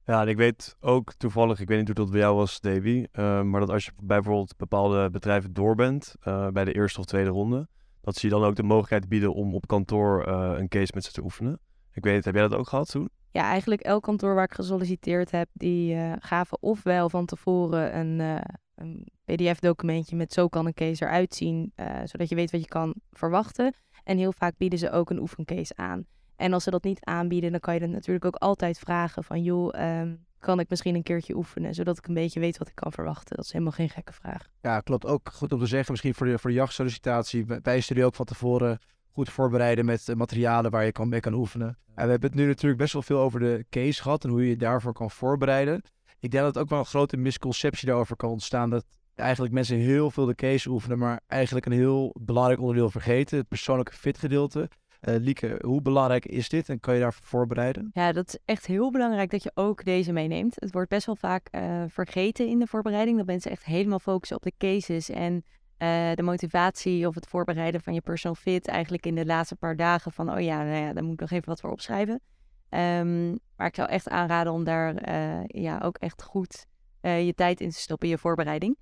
Ja, 0.05 0.21
en 0.21 0.27
ik 0.27 0.37
weet 0.37 0.75
ook 0.79 1.13
toevallig, 1.13 1.59
ik 1.59 1.67
weet 1.67 1.77
niet 1.77 1.87
hoe 1.87 1.95
dat 1.95 2.11
bij 2.11 2.19
jou 2.19 2.35
was, 2.35 2.59
Davy, 2.59 3.05
eh, 3.11 3.41
maar 3.41 3.59
dat 3.59 3.69
als 3.69 3.85
je 3.85 3.91
bij 3.95 4.05
bijvoorbeeld 4.17 4.57
bepaalde 4.57 5.09
bedrijven 5.09 5.53
door 5.53 5.75
bent, 5.75 6.15
bij 6.53 6.65
de 6.65 6.73
eerste 6.73 6.99
of 6.99 7.05
tweede 7.05 7.29
ronde, 7.29 7.67
dat 8.01 8.15
ze 8.15 8.27
je 8.27 8.33
dan 8.33 8.43
ook 8.43 8.55
de 8.55 8.63
mogelijkheid 8.63 9.09
bieden 9.09 9.33
om 9.33 9.55
op 9.55 9.67
kantoor 9.67 10.27
een 10.27 10.67
case 10.67 10.91
met 10.93 11.03
ze 11.03 11.11
te 11.11 11.23
oefenen. 11.23 11.59
Ik 11.93 12.03
weet 12.03 12.15
niet, 12.15 12.25
heb 12.25 12.33
jij 12.33 12.47
dat 12.47 12.59
ook 12.59 12.67
gehad 12.67 12.89
toen? 12.91 13.09
Ja, 13.31 13.43
eigenlijk 13.43 13.81
elk 13.81 14.03
kantoor 14.03 14.35
waar 14.35 14.43
ik 14.43 14.53
gesolliciteerd 14.53 15.31
heb, 15.31 15.49
die 15.53 15.95
eh, 15.95 16.13
gaven 16.19 16.57
ofwel 16.61 17.09
van 17.09 17.25
tevoren 17.25 17.97
een, 17.97 18.19
eh, 18.19 18.41
een 18.75 19.07
PDF-documentje 19.25 20.15
met 20.15 20.33
zo 20.33 20.47
kan 20.47 20.65
een 20.65 20.73
case 20.73 21.05
eruit 21.05 21.35
zien, 21.35 21.71
eh, 21.75 21.99
zodat 22.05 22.29
je 22.29 22.35
weet 22.35 22.51
wat 22.51 22.61
je 22.61 22.67
kan 22.67 22.93
verwachten. 23.11 23.73
En 24.03 24.17
heel 24.17 24.33
vaak 24.33 24.57
bieden 24.57 24.79
ze 24.79 24.91
ook 24.91 25.09
een 25.09 25.19
oefencase 25.19 25.73
aan. 25.75 26.05
En 26.35 26.53
als 26.53 26.63
ze 26.63 26.69
dat 26.71 26.83
niet 26.83 27.05
aanbieden, 27.05 27.51
dan 27.51 27.59
kan 27.59 27.73
je 27.73 27.79
dan 27.79 27.89
natuurlijk 27.91 28.25
ook 28.25 28.35
altijd 28.35 28.79
vragen 28.79 29.23
van, 29.23 29.43
joh, 29.43 29.75
ehm, 29.75 30.15
kan 30.39 30.59
ik 30.59 30.69
misschien 30.69 30.95
een 30.95 31.03
keertje 31.03 31.35
oefenen, 31.35 31.73
zodat 31.73 31.97
ik 31.97 32.07
een 32.07 32.13
beetje 32.13 32.39
weet 32.39 32.57
wat 32.57 32.67
ik 32.67 32.75
kan 32.75 32.91
verwachten. 32.91 33.35
Dat 33.35 33.45
is 33.45 33.51
helemaal 33.51 33.73
geen 33.73 33.89
gekke 33.89 34.13
vraag. 34.13 34.47
Ja, 34.61 34.79
klopt. 34.79 35.05
Ook 35.05 35.29
goed 35.33 35.51
om 35.51 35.59
te 35.59 35.65
zeggen, 35.65 35.91
misschien 35.91 36.13
voor 36.13 36.25
de, 36.27 36.37
voor 36.39 36.49
de 36.49 36.55
jachtsollicitatie, 36.55 37.45
wij- 37.45 37.81
studeren 37.81 38.07
ook 38.09 38.15
van 38.15 38.25
tevoren 38.25 38.79
goed 39.13 39.29
voorbereiden 39.29 39.85
met 39.85 40.15
materialen 40.15 40.71
waar 40.71 40.85
je 40.85 40.91
kan, 40.91 41.09
mee 41.09 41.19
kan 41.19 41.33
oefenen. 41.33 41.77
En 41.95 42.05
we 42.05 42.11
hebben 42.11 42.29
het 42.29 42.39
nu 42.39 42.45
natuurlijk 42.45 42.81
best 42.81 42.93
wel 42.93 43.01
veel 43.01 43.19
over 43.19 43.39
de 43.39 43.65
case 43.69 44.01
gehad 44.01 44.23
en 44.23 44.29
hoe 44.29 44.43
je 44.43 44.49
je 44.49 44.57
daarvoor 44.57 44.93
kan 44.93 45.11
voorbereiden. 45.11 45.81
Ik 46.19 46.31
denk 46.31 46.43
dat 46.43 46.57
ook 46.57 46.69
wel 46.69 46.79
een 46.79 46.85
grote 46.85 47.17
misconceptie 47.17 47.87
daarover 47.87 48.15
kan 48.15 48.29
ontstaan 48.29 48.69
dat 48.69 48.85
eigenlijk 49.15 49.53
mensen 49.53 49.77
heel 49.77 50.11
veel 50.11 50.25
de 50.25 50.35
case 50.35 50.69
oefenen, 50.69 50.97
maar 50.97 51.21
eigenlijk 51.27 51.65
een 51.65 51.71
heel 51.71 52.15
belangrijk 52.19 52.59
onderdeel 52.59 52.89
vergeten, 52.89 53.37
het 53.37 53.47
persoonlijke 53.47 53.93
fit 53.93 54.17
gedeelte. 54.17 54.69
Eh, 54.99 55.15
Lieke, 55.19 55.59
hoe 55.65 55.81
belangrijk 55.81 56.25
is 56.25 56.49
dit 56.49 56.69
en 56.69 56.79
kan 56.79 56.93
je 56.93 56.99
daarvoor 56.99 57.25
voorbereiden? 57.25 57.89
Ja, 57.93 58.11
dat 58.11 58.27
is 58.27 58.37
echt 58.45 58.65
heel 58.65 58.91
belangrijk 58.91 59.31
dat 59.31 59.43
je 59.43 59.51
ook 59.53 59.83
deze 59.83 60.11
meeneemt. 60.11 60.55
Het 60.55 60.71
wordt 60.71 60.89
best 60.89 61.05
wel 61.05 61.15
vaak 61.15 61.47
eh, 61.51 61.83
vergeten 61.87 62.47
in 62.47 62.59
de 62.59 62.67
voorbereiding. 62.67 63.17
Dat 63.17 63.25
mensen 63.25 63.51
echt 63.51 63.65
helemaal 63.65 63.99
focussen 63.99 64.37
op 64.37 64.43
de 64.43 64.53
cases 64.57 65.09
en 65.09 65.43
eh, 65.81 66.11
de 66.13 66.23
motivatie 66.23 67.07
of 67.07 67.15
het 67.15 67.27
voorbereiden 67.27 67.81
van 67.81 67.93
je 67.93 68.01
personal 68.01 68.35
fit. 68.35 68.67
Eigenlijk 68.67 69.05
in 69.05 69.15
de 69.15 69.25
laatste 69.25 69.55
paar 69.55 69.75
dagen 69.75 70.11
van, 70.11 70.31
oh 70.31 70.39
ja, 70.39 70.63
nou 70.63 70.75
ja, 70.75 70.93
daar 70.93 71.03
moet 71.03 71.13
ik 71.13 71.19
nog 71.19 71.31
even 71.31 71.47
wat 71.47 71.59
voor 71.59 71.71
opschrijven. 71.71 72.21
Ehm, 72.69 73.29
maar 73.29 73.67
ik 73.67 73.75
zou 73.75 73.89
echt 73.89 74.09
aanraden 74.09 74.53
om 74.53 74.63
daar 74.63 74.95
eh, 74.95 75.43
ja, 75.45 75.79
ook 75.83 75.97
echt 75.97 76.23
goed 76.23 76.65
eh, 76.99 77.25
je 77.25 77.33
tijd 77.33 77.61
in 77.61 77.69
te 77.69 77.79
stoppen, 77.79 78.07
je 78.09 78.17
voorbereiding. 78.17 78.77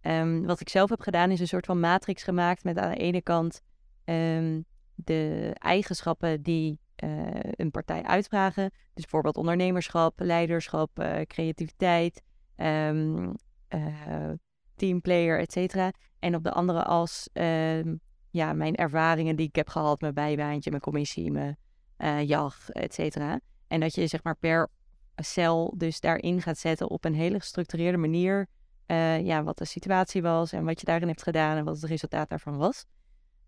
Ehm, 0.00 0.42
wat 0.42 0.60
ik 0.60 0.68
zelf 0.68 0.90
heb 0.90 1.00
gedaan 1.00 1.30
is 1.30 1.40
een 1.40 1.46
soort 1.46 1.66
van 1.66 1.80
matrix 1.80 2.22
gemaakt 2.22 2.64
met 2.64 2.78
aan 2.78 2.90
de 2.90 2.96
ene 2.96 3.22
kant 3.22 3.60
ehm, 4.04 4.60
de 4.94 5.50
eigenschappen 5.54 6.42
die 6.42 6.80
een 7.56 7.70
partij 7.70 8.02
uitvragen. 8.02 8.70
Dus 8.70 9.02
bijvoorbeeld 9.02 9.36
ondernemerschap, 9.36 10.20
leiderschap, 10.20 10.90
creativiteit, 11.26 12.22
teamplayer, 14.76 15.38
et 15.38 15.52
cetera. 15.52 15.92
En 16.22 16.34
op 16.34 16.44
de 16.44 16.52
andere 16.52 16.84
as 16.84 17.28
ehm, 17.32 17.94
ja, 18.30 18.52
mijn 18.52 18.74
ervaringen 18.74 19.36
die 19.36 19.48
ik 19.48 19.56
heb 19.56 19.68
gehad, 19.68 20.00
mijn 20.00 20.14
bijbaantje, 20.14 20.70
mijn 20.70 20.82
commissie, 20.82 21.30
mijn 21.30 21.56
uh, 21.98 22.22
JAG, 22.28 22.70
et 22.70 22.94
cetera. 22.94 23.40
En 23.66 23.80
dat 23.80 23.94
je 23.94 24.06
zeg 24.06 24.22
maar 24.22 24.36
per 24.36 24.68
cel 25.16 25.74
dus 25.76 26.00
daarin 26.00 26.42
gaat 26.42 26.58
zetten 26.58 26.90
op 26.90 27.04
een 27.04 27.14
hele 27.14 27.38
gestructureerde 27.38 27.98
manier. 27.98 28.46
Uh, 28.86 29.20
ja, 29.20 29.42
wat 29.42 29.58
de 29.58 29.64
situatie 29.64 30.22
was 30.22 30.52
en 30.52 30.64
wat 30.64 30.80
je 30.80 30.86
daarin 30.86 31.08
hebt 31.08 31.22
gedaan 31.22 31.56
en 31.56 31.64
wat 31.64 31.74
het 31.74 31.84
resultaat 31.84 32.28
daarvan 32.28 32.56
was. 32.56 32.84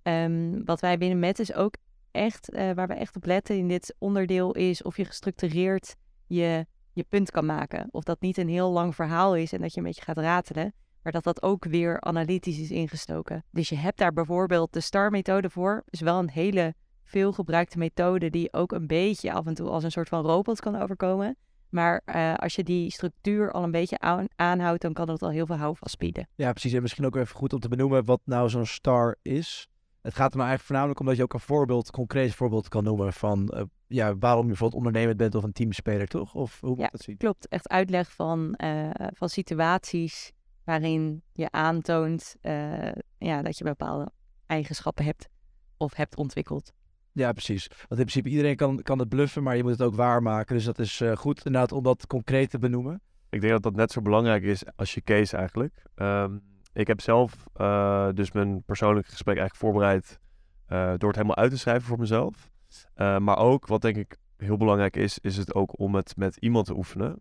Um, 0.03 0.65
wat 0.65 0.81
wij 0.81 0.99
binnen 0.99 1.19
Met 1.19 1.39
is 1.39 1.55
ook 1.55 1.77
echt, 2.11 2.53
uh, 2.53 2.73
waar 2.73 2.89
we 2.89 2.95
echt 2.95 3.17
op 3.17 3.25
letten 3.25 3.57
in 3.57 3.69
dit 3.69 3.95
onderdeel 3.99 4.53
is 4.53 4.83
of 4.83 4.97
je 4.97 5.05
gestructureerd 5.05 5.97
je, 6.27 6.67
je 6.93 7.05
punt 7.09 7.31
kan 7.31 7.47
maken. 7.47 7.89
Of 7.91 8.05
dat 8.05 8.21
niet 8.21 8.37
een 8.37 8.49
heel 8.49 8.71
lang 8.71 8.95
verhaal 8.95 9.37
is 9.37 9.53
en 9.53 9.61
dat 9.61 9.73
je 9.73 9.81
een 9.81 9.87
beetje 9.87 10.03
gaat 10.03 10.19
ratelen, 10.19 10.75
maar 11.05 11.13
dat 11.13 11.25
dat 11.25 11.43
ook 11.43 11.65
weer 11.65 12.01
analytisch 12.01 12.59
is 12.59 12.71
ingestoken. 12.71 13.45
Dus 13.51 13.69
je 13.69 13.77
hebt 13.77 13.99
daar 13.99 14.13
bijvoorbeeld 14.13 14.73
de 14.73 14.81
STAR-methode 14.81 15.51
voor. 15.51 15.83
is 15.91 16.01
wel 16.01 16.19
een 16.19 16.31
hele 16.31 16.75
veel 17.03 17.33
gebruikte 17.33 17.79
methode 17.79 18.31
die 18.31 18.53
ook 18.53 18.73
een 18.73 18.87
beetje 18.87 19.33
af 19.33 19.47
en 19.47 19.55
toe 19.55 19.69
als 19.69 19.85
een 19.85 19.91
soort 19.91 20.09
van 20.09 20.25
robot 20.25 20.61
kan 20.61 20.77
overkomen. 20.77 21.37
Maar 21.69 22.03
uh, 22.07 22.35
als 22.35 22.55
je 22.55 22.63
die 22.63 22.91
structuur 22.91 23.53
al 23.53 23.63
een 23.63 23.71
beetje 23.71 23.99
aan, 23.99 24.27
aanhoudt, 24.37 24.83
dan 24.83 24.93
kan 24.93 25.07
dat 25.07 25.23
al 25.23 25.31
heel 25.31 25.47
veel 25.47 25.57
houvast 25.57 25.99
bieden. 25.99 26.29
Ja, 26.35 26.51
precies. 26.51 26.73
En 26.73 26.83
misschien 26.83 27.07
ook 27.07 27.17
even 27.17 27.37
goed 27.37 27.53
om 27.53 27.61
te 27.61 27.69
benoemen 27.69 28.05
wat 28.05 28.21
nou 28.25 28.49
zo'n 28.49 28.67
STAR 28.67 29.17
is. 29.23 29.69
Het 30.03 30.15
gaat 30.15 30.31
er 30.31 30.39
maar 30.39 30.47
eigenlijk 30.47 30.63
voornamelijk 30.67 31.01
om 31.01 31.07
dat 31.07 31.17
je 31.17 31.23
ook 31.23 31.33
een 31.33 31.41
voorbeeld, 31.41 31.91
concreet 31.91 32.35
voorbeeld 32.35 32.69
kan 32.69 32.85
noemen 32.85 33.13
van 33.13 33.53
uh, 33.55 33.63
ja, 33.87 34.17
waarom 34.17 34.43
je 34.43 34.49
bijvoorbeeld 34.49 34.85
ondernemend 34.85 35.17
bent 35.17 35.35
of 35.35 35.43
een 35.43 35.53
teamspeler, 35.53 36.07
toch? 36.07 36.35
Of 36.35 36.61
hoe 36.61 36.71
moet 36.71 36.79
ja, 36.79 36.89
dat 36.89 37.01
zien? 37.01 37.17
Klopt, 37.17 37.49
echt 37.49 37.69
uitleg 37.69 38.13
van, 38.13 38.59
uh, 38.65 38.91
van 39.15 39.29
situaties 39.29 40.33
waarin 40.65 41.23
je 41.33 41.51
aantoont 41.51 42.37
uh, 42.43 42.93
ja, 43.19 43.43
dat 43.43 43.59
je 43.59 43.65
bepaalde 43.65 44.11
eigenschappen 44.47 45.05
hebt 45.05 45.29
of 45.77 45.95
hebt 45.95 46.17
ontwikkeld. 46.17 46.73
Ja, 47.13 47.33
precies. 47.33 47.67
Want 47.67 47.81
in 47.89 47.97
principe 47.97 48.29
iedereen 48.29 48.57
kan, 48.57 48.83
kan 48.83 48.99
het 48.99 49.09
bluffen, 49.09 49.43
maar 49.43 49.57
je 49.57 49.63
moet 49.63 49.73
het 49.73 49.83
ook 49.83 49.95
waarmaken. 49.95 50.55
Dus 50.55 50.65
dat 50.65 50.79
is 50.79 51.01
uh, 51.01 51.17
goed 51.17 51.45
inderdaad 51.45 51.73
om 51.73 51.83
dat 51.83 52.07
concreet 52.07 52.51
te 52.51 52.59
benoemen. 52.59 53.01
Ik 53.31 53.41
denk 53.41 53.53
dat 53.53 53.63
dat 53.63 53.75
net 53.75 53.93
zo 53.93 54.01
belangrijk 54.01 54.43
is 54.43 54.63
als 54.77 54.95
je 54.95 55.03
case 55.03 55.37
eigenlijk. 55.37 55.83
Um, 55.95 56.43
ik 56.73 56.87
heb 56.87 57.01
zelf 57.01 57.47
uh, 57.57 58.09
dus 58.15 58.33
mijn 58.33 58.63
persoonlijke 58.63 59.11
gesprek 59.11 59.37
eigenlijk 59.37 59.67
voorbereid 59.67 60.21
uh, 60.69 60.93
door 60.97 61.09
het 61.09 61.17
helemaal 61.17 61.37
uit 61.37 61.51
te 61.51 61.59
schrijven 61.59 61.87
voor 61.87 61.99
mezelf. 61.99 62.51
Uh, 62.97 63.19
maar 63.19 63.39
ook, 63.39 63.67
wat 63.67 63.83
denk 63.83 63.97
ik 63.97 64.17
heel 64.37 64.57
belangrijk 64.57 64.97
is, 64.97 65.19
is 65.19 65.37
het 65.37 65.55
ook 65.55 65.79
om 65.79 65.95
het 65.95 66.17
met 66.17 66.37
iemand 66.37 66.67
te 66.67 66.77
oefenen. 66.77 67.21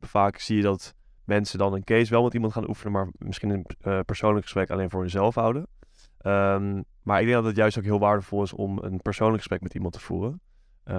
vaak 0.00 0.38
zie 0.38 0.56
je 0.56 0.62
dat 0.62 0.94
mensen 1.24 1.58
dan 1.58 1.72
een 1.72 1.84
case 1.84 2.10
wel 2.10 2.22
met 2.22 2.34
iemand 2.34 2.52
gaan 2.52 2.68
oefenen, 2.68 2.92
maar 2.92 3.08
misschien 3.18 3.50
een 3.50 4.04
persoonlijk 4.04 4.44
gesprek 4.44 4.70
alleen 4.70 4.90
voor 4.90 5.00
hunzelf 5.00 5.34
houden. 5.34 5.66
Um, 6.26 6.84
maar 7.02 7.20
ik 7.20 7.26
denk 7.26 7.36
dat 7.36 7.44
het 7.44 7.56
juist 7.56 7.78
ook 7.78 7.84
heel 7.84 7.98
waardevol 7.98 8.42
is 8.42 8.52
om 8.52 8.78
een 8.78 9.00
persoonlijk 9.02 9.38
gesprek 9.38 9.60
met 9.60 9.74
iemand 9.74 9.92
te 9.92 10.00
voeren. 10.00 10.40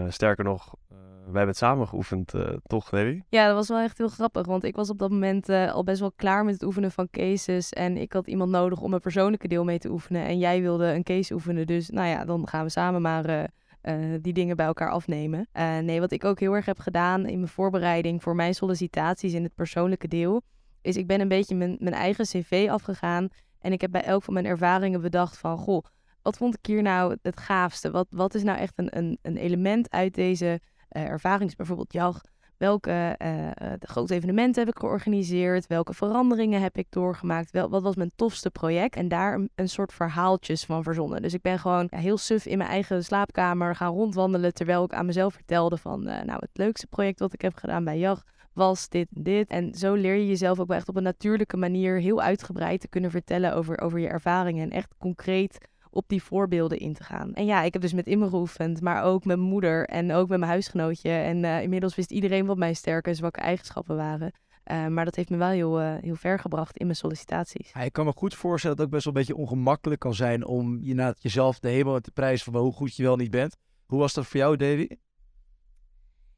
sterker 0.07 0.43
nog, 0.43 0.75
wij 0.89 1.25
hebben 1.25 1.47
het 1.47 1.57
samen 1.57 1.87
geoefend, 1.87 2.33
toch, 2.63 2.91
Levi? 2.91 3.23
Ja, 3.29 3.45
dat 3.45 3.55
was 3.55 3.67
wel 3.67 3.79
echt 3.79 3.97
heel 3.97 4.07
grappig. 4.07 4.45
Want 4.45 4.63
ik 4.63 4.75
was 4.75 4.89
op 4.89 4.99
dat 4.99 5.09
moment 5.09 5.49
al 5.49 5.83
best 5.83 5.99
wel 5.99 6.11
klaar 6.15 6.45
met 6.45 6.53
het 6.53 6.63
oefenen 6.63 6.91
van 6.91 7.07
cases. 7.11 7.69
En 7.69 7.97
ik 7.97 8.13
had 8.13 8.27
iemand 8.27 8.51
nodig 8.51 8.81
om 8.81 8.93
een 8.93 8.99
persoonlijke 8.99 9.47
deel 9.47 9.63
mee 9.63 9.79
te 9.79 9.89
oefenen. 9.89 10.25
En 10.25 10.37
jij 10.37 10.61
wilde 10.61 10.85
een 10.85 11.03
case 11.03 11.33
oefenen. 11.33 11.67
Dus 11.67 11.89
nou 11.89 12.07
ja, 12.07 12.25
dan 12.25 12.47
gaan 12.47 12.63
we 12.63 12.69
samen 12.69 13.01
maar 13.01 13.49
uh, 13.87 14.15
die 14.21 14.33
dingen 14.33 14.55
bij 14.55 14.65
elkaar 14.65 14.91
afnemen. 14.91 15.47
nee, 15.81 15.99
wat 15.99 16.11
ik 16.11 16.23
ook 16.23 16.39
heel 16.39 16.53
erg 16.53 16.65
heb 16.65 16.79
gedaan 16.79 17.25
in 17.25 17.37
mijn 17.37 17.51
voorbereiding 17.51 18.23
voor 18.23 18.35
mijn 18.35 18.55
sollicitaties 18.55 19.33
in 19.33 19.43
het 19.43 19.55
persoonlijke 19.55 20.07
deel. 20.07 20.41
Is 20.81 20.97
ik 20.97 21.07
ben 21.07 21.21
een 21.21 21.27
beetje 21.27 21.55
mijn, 21.55 21.75
mijn 21.79 21.95
eigen 21.95 22.25
cv 22.25 22.67
afgegaan. 22.69 23.27
En 23.59 23.71
ik 23.71 23.81
heb 23.81 23.91
bij 23.91 24.03
elk 24.03 24.23
van 24.23 24.33
mijn 24.33 24.45
ervaringen 24.45 25.01
bedacht 25.01 25.37
van... 25.37 25.57
Goh, 25.57 25.83
wat 26.21 26.37
vond 26.37 26.55
ik 26.57 26.65
hier 26.65 26.81
nou 26.81 27.17
het 27.21 27.39
gaafste? 27.39 27.91
Wat, 27.91 28.07
wat 28.09 28.35
is 28.35 28.43
nou 28.43 28.57
echt 28.57 28.73
een, 28.75 28.97
een, 28.97 29.17
een 29.21 29.37
element 29.37 29.91
uit 29.91 30.13
deze 30.13 30.59
uh, 30.91 31.03
ervaring 31.03 31.49
is 31.49 31.55
bijvoorbeeld, 31.55 31.93
ja, 31.93 32.13
welke 32.57 33.15
uh, 33.21 33.49
de 33.79 33.87
grote 33.87 34.13
evenementen 34.13 34.65
heb 34.65 34.75
ik 34.75 34.79
georganiseerd? 34.79 35.67
Welke 35.67 35.93
veranderingen 35.93 36.61
heb 36.61 36.77
ik 36.77 36.87
doorgemaakt? 36.89 37.51
Wel, 37.51 37.69
wat 37.69 37.81
was 37.81 37.95
mijn 37.95 38.11
tofste 38.15 38.51
project? 38.51 38.95
En 38.95 39.07
daar 39.07 39.39
een, 39.55 39.69
soort 39.69 39.93
verhaaltjes 39.93 40.65
van 40.65 40.83
verzonnen. 40.83 41.21
Dus 41.21 41.33
ik 41.33 41.41
ben 41.41 41.59
gewoon 41.59 41.87
ja, 41.89 41.97
heel 41.97 42.17
suf 42.17 42.45
in 42.45 42.57
mijn 42.57 42.69
eigen 42.69 43.03
slaapkamer 43.03 43.75
gaan 43.75 43.93
rondwandelen... 43.93 44.53
terwijl 44.53 44.83
ik 44.83 44.93
aan 44.93 45.05
mezelf 45.05 45.33
vertelde 45.33 45.77
van... 45.77 46.09
Uh, 46.09 46.21
nou, 46.21 46.39
het 46.39 46.49
leukste 46.53 46.87
project 46.87 47.19
wat 47.19 47.33
ik 47.33 47.41
heb 47.41 47.55
gedaan 47.55 47.83
bij 47.83 47.97
JAG 47.97 48.23
was 48.53 48.89
dit 48.89 49.07
en 49.15 49.23
dit. 49.23 49.49
En 49.49 49.73
zo 49.73 49.93
leer 49.93 50.15
je 50.15 50.27
jezelf 50.27 50.59
ook 50.59 50.67
wel 50.67 50.77
echt 50.77 50.89
op 50.89 50.95
een 50.95 51.03
natuurlijke 51.03 51.57
manier... 51.57 51.99
heel 51.99 52.21
uitgebreid 52.21 52.81
te 52.81 52.87
kunnen 52.87 53.11
vertellen 53.11 53.55
over, 53.55 53.81
over 53.81 53.99
je 53.99 54.07
ervaringen. 54.07 54.63
En 54.63 54.77
echt 54.77 54.93
concreet 54.97 55.57
op 55.95 56.07
die 56.07 56.23
voorbeelden 56.23 56.79
in 56.79 56.93
te 56.93 57.03
gaan. 57.03 57.33
En 57.33 57.45
ja, 57.45 57.61
ik 57.61 57.73
heb 57.73 57.81
dus 57.81 57.93
met 57.93 58.07
Immer 58.07 58.29
geoefend, 58.29 58.81
maar 58.81 59.03
ook 59.03 59.25
met 59.25 59.37
mijn 59.37 59.49
moeder 59.49 59.85
en 59.85 60.11
ook 60.11 60.27
met 60.27 60.39
mijn 60.39 60.51
huisgenootje. 60.51 61.09
En 61.09 61.43
uh, 61.43 61.61
inmiddels 61.61 61.95
wist 61.95 62.11
iedereen 62.11 62.45
wat 62.45 62.57
mijn 62.57 62.75
sterke 62.75 63.09
en 63.09 63.15
zwakke 63.15 63.39
eigenschappen 63.39 63.95
waren. 63.95 64.31
Uh, 64.71 64.87
maar 64.87 65.05
dat 65.05 65.15
heeft 65.15 65.29
me 65.29 65.37
wel 65.37 65.49
heel, 65.49 65.81
uh, 65.81 65.95
heel 66.01 66.15
ver 66.15 66.39
gebracht 66.39 66.77
in 66.77 66.85
mijn 66.85 66.97
sollicitaties. 66.97 67.71
Ja, 67.73 67.81
ik 67.81 67.93
kan 67.93 68.05
me 68.05 68.11
goed 68.15 68.35
voorstellen 68.35 68.77
dat 68.77 68.85
het 68.85 68.93
ook 68.95 69.01
best 69.01 69.05
wel 69.05 69.23
een 69.23 69.27
beetje 69.27 69.43
ongemakkelijk 69.43 69.99
kan 69.99 70.13
zijn 70.13 70.45
om 70.45 70.79
je 70.81 70.93
na 70.93 71.13
jezelf 71.19 71.59
de 71.59 71.69
hemel 71.69 71.99
te 71.99 72.11
prijzen 72.11 72.51
van 72.51 72.61
hoe 72.61 72.73
goed 72.73 72.95
je 72.95 73.03
wel 73.03 73.15
niet 73.15 73.31
bent. 73.31 73.55
Hoe 73.85 73.99
was 73.99 74.13
dat 74.13 74.25
voor 74.25 74.39
jou, 74.39 74.57
Davy? 74.57 74.87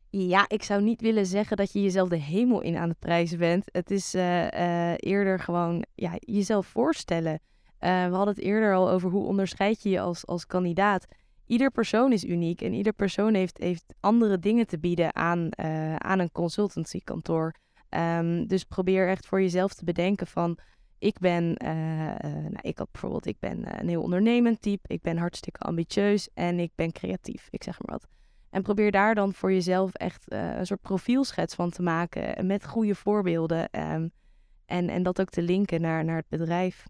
Ja, 0.10 0.46
ik 0.48 0.64
zou 0.64 0.82
niet 0.82 1.02
willen 1.02 1.26
zeggen 1.26 1.58
dat 1.58 1.74
je 1.74 1.82
jezelf 1.82 2.10
de 2.10 2.20
hemel 2.20 2.62
in 2.62 2.78
aan 2.78 2.90
het 2.90 3.00
prijzen 3.00 3.38
bent. 3.38 3.70
Het 3.72 3.92
is 3.92 4.14
eerder 4.98 5.40
gewoon 5.40 5.86
ja, 5.96 6.12
jezelf 6.20 6.68
voorstellen. 6.68 7.40
Uh, 7.80 8.06
we 8.08 8.16
hadden 8.16 8.34
het 8.34 8.44
eerder 8.44 8.76
al 8.76 8.90
over 8.90 9.10
hoe 9.10 9.26
onderscheid 9.26 9.84
je 9.84 9.90
je 9.90 10.00
als, 10.00 10.26
als 10.26 10.46
kandidaat. 10.46 11.06
Ieder 11.46 11.72
persoon 11.72 12.12
is 12.12 12.24
uniek 12.24 12.62
en 12.62 12.74
ieder 12.74 12.94
persoon 12.94 13.34
heeft, 13.34 13.58
heeft 13.58 13.94
andere 14.00 14.40
dingen 14.40 14.68
te 14.68 14.80
bieden 14.80 15.16
aan, 15.16 15.50
uh, 15.60 15.96
aan 15.96 16.20
een 16.20 16.32
consultancykantoor. 16.32 17.56
Um, 17.90 18.48
dus 18.48 18.64
probeer 18.64 19.08
echt 19.08 19.26
voor 19.26 19.42
jezelf 19.42 19.74
te 19.74 19.84
bedenken 19.84 20.28
van... 20.28 20.58
Ik 21.00 21.20
ben, 21.20 21.44
uh, 21.66 21.70
nou, 22.30 22.60
ik 22.62 22.80
bijvoorbeeld, 22.92 23.26
ik 23.26 23.40
ben 23.40 23.80
een 23.80 23.88
heel 23.88 24.02
ondernemend 24.02 24.62
type. 24.62 24.94
Ik 24.94 25.02
ben 25.02 25.18
hartstikke 25.18 25.60
ambitieus 25.60 26.30
en 26.34 26.60
ik 26.60 26.72
ben 26.76 26.92
creatief, 26.92 27.48
ik 27.50 27.64
zeg 27.64 27.80
maar 27.82 28.00
wat. 28.00 28.08
En 28.50 28.62
probeer 28.62 28.92
daar 28.92 29.16
dan 29.16 29.34
voor 29.34 29.52
jezelf 29.52 29.94
echt 29.94 30.26
een 30.32 30.66
soort 30.66 30.82
profielschets 30.82 31.56
van 31.56 31.70
te 31.70 31.82
maken 31.82 32.48
met 32.48 32.66
goede 32.66 32.96
voorbeelden. 32.96 33.70
Um, 33.92 34.12
en, 34.66 34.90
en 34.90 35.04
dat 35.04 35.22
ook 35.22 35.30
te 35.30 35.42
linken 35.42 35.82
naar, 35.82 36.06
naar 36.06 36.18
het 36.18 36.30
bedrijf. 36.30 36.86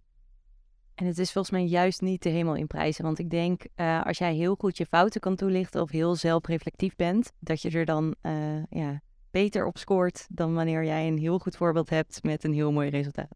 En 0.98 1.06
het 1.06 1.18
is 1.18 1.32
volgens 1.32 1.54
mij 1.54 1.66
juist 1.66 2.02
niet 2.02 2.24
de 2.24 2.30
hemel 2.30 2.56
in 2.56 2.68
prijzen. 2.68 3.04
Want 3.04 3.20
ik 3.20 3.30
denk, 3.30 3.66
uh, 3.76 4.06
als 4.06 4.18
jij 4.18 4.34
heel 4.34 4.56
goed 4.56 4.78
je 4.78 4.86
fouten 4.86 5.22
kan 5.22 5.36
toelichten 5.36 5.82
of 5.82 5.92
heel 5.92 6.16
zelfreflectief 6.16 6.96
bent, 6.96 7.32
dat 7.40 7.62
je 7.62 7.70
er 7.70 7.86
dan 7.86 8.16
uh, 8.22 8.64
ja, 8.70 9.02
beter 9.32 9.66
op 9.66 9.78
scoort 9.78 10.28
dan 10.30 10.54
wanneer 10.54 10.84
jij 10.84 11.08
een 11.08 11.18
heel 11.18 11.40
goed 11.40 11.56
voorbeeld 11.56 11.90
hebt 11.90 12.24
met 12.24 12.44
een 12.44 12.54
heel 12.54 12.72
mooi 12.72 12.90
resultaat. 12.90 13.36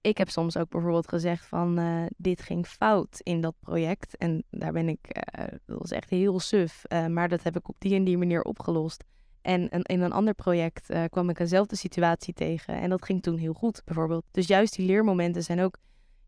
Ik 0.00 0.18
heb 0.18 0.28
soms 0.28 0.56
ook 0.56 0.68
bijvoorbeeld 0.68 1.08
gezegd 1.08 1.46
van 1.46 1.78
uh, 1.78 2.06
dit 2.16 2.42
ging 2.42 2.66
fout 2.66 3.20
in 3.22 3.40
dat 3.40 3.54
project. 3.60 4.16
En 4.16 4.44
daar 4.50 4.72
ben 4.72 4.88
ik, 4.88 5.22
dat 5.66 5.78
was 5.78 5.90
echt 5.90 6.10
heel 6.10 6.40
suf. 6.40 6.82
maar 7.08 7.28
dat 7.28 7.42
heb 7.42 7.56
ik 7.56 7.68
op 7.68 7.76
die 7.78 7.94
en 7.94 8.04
die 8.04 8.18
manier 8.18 8.42
opgelost. 8.42 9.04
En 9.42 9.68
in 9.68 10.00
een 10.00 10.12
ander 10.12 10.34
project 10.34 10.92
kwam 11.10 11.30
ik 11.30 11.38
eenzelfde 11.38 11.76
situatie 11.76 12.34
tegen. 12.34 12.74
En 12.74 12.90
dat 12.90 13.04
ging 13.04 13.22
toen 13.22 13.38
heel 13.38 13.52
goed, 13.52 13.82
bijvoorbeeld. 13.84 14.24
Dus 14.30 14.46
juist 14.46 14.76
die 14.76 14.86
leermomenten 14.86 15.42
zijn 15.42 15.60
ook 15.60 15.76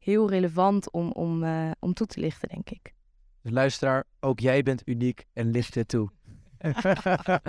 heel 0.06 0.30
relevant 0.30 0.90
om, 0.90 1.12
om, 1.12 1.42
uh, 1.42 1.70
om 1.78 1.94
toe 1.94 2.06
te 2.06 2.20
lichten, 2.20 2.48
denk 2.48 2.70
ik. 2.70 2.94
Dus 3.42 3.52
luisteraar, 3.52 4.04
ook 4.20 4.40
jij 4.40 4.62
bent 4.62 4.82
uniek 4.84 5.26
en 5.32 5.50
licht 5.50 5.74
het 5.74 5.88
toe. 5.88 6.10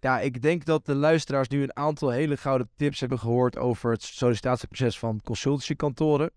ja, 0.00 0.20
ik 0.20 0.42
denk 0.42 0.64
dat 0.64 0.86
de 0.86 0.94
luisteraars 0.94 1.48
nu 1.48 1.62
een 1.62 1.76
aantal 1.76 2.10
hele 2.10 2.36
gouden 2.36 2.70
tips 2.76 3.00
hebben 3.00 3.18
gehoord 3.18 3.56
over 3.58 3.90
het 3.90 4.02
sollicitatieproces 4.02 4.98
van 4.98 5.20
consultancykantoren. 5.24 6.30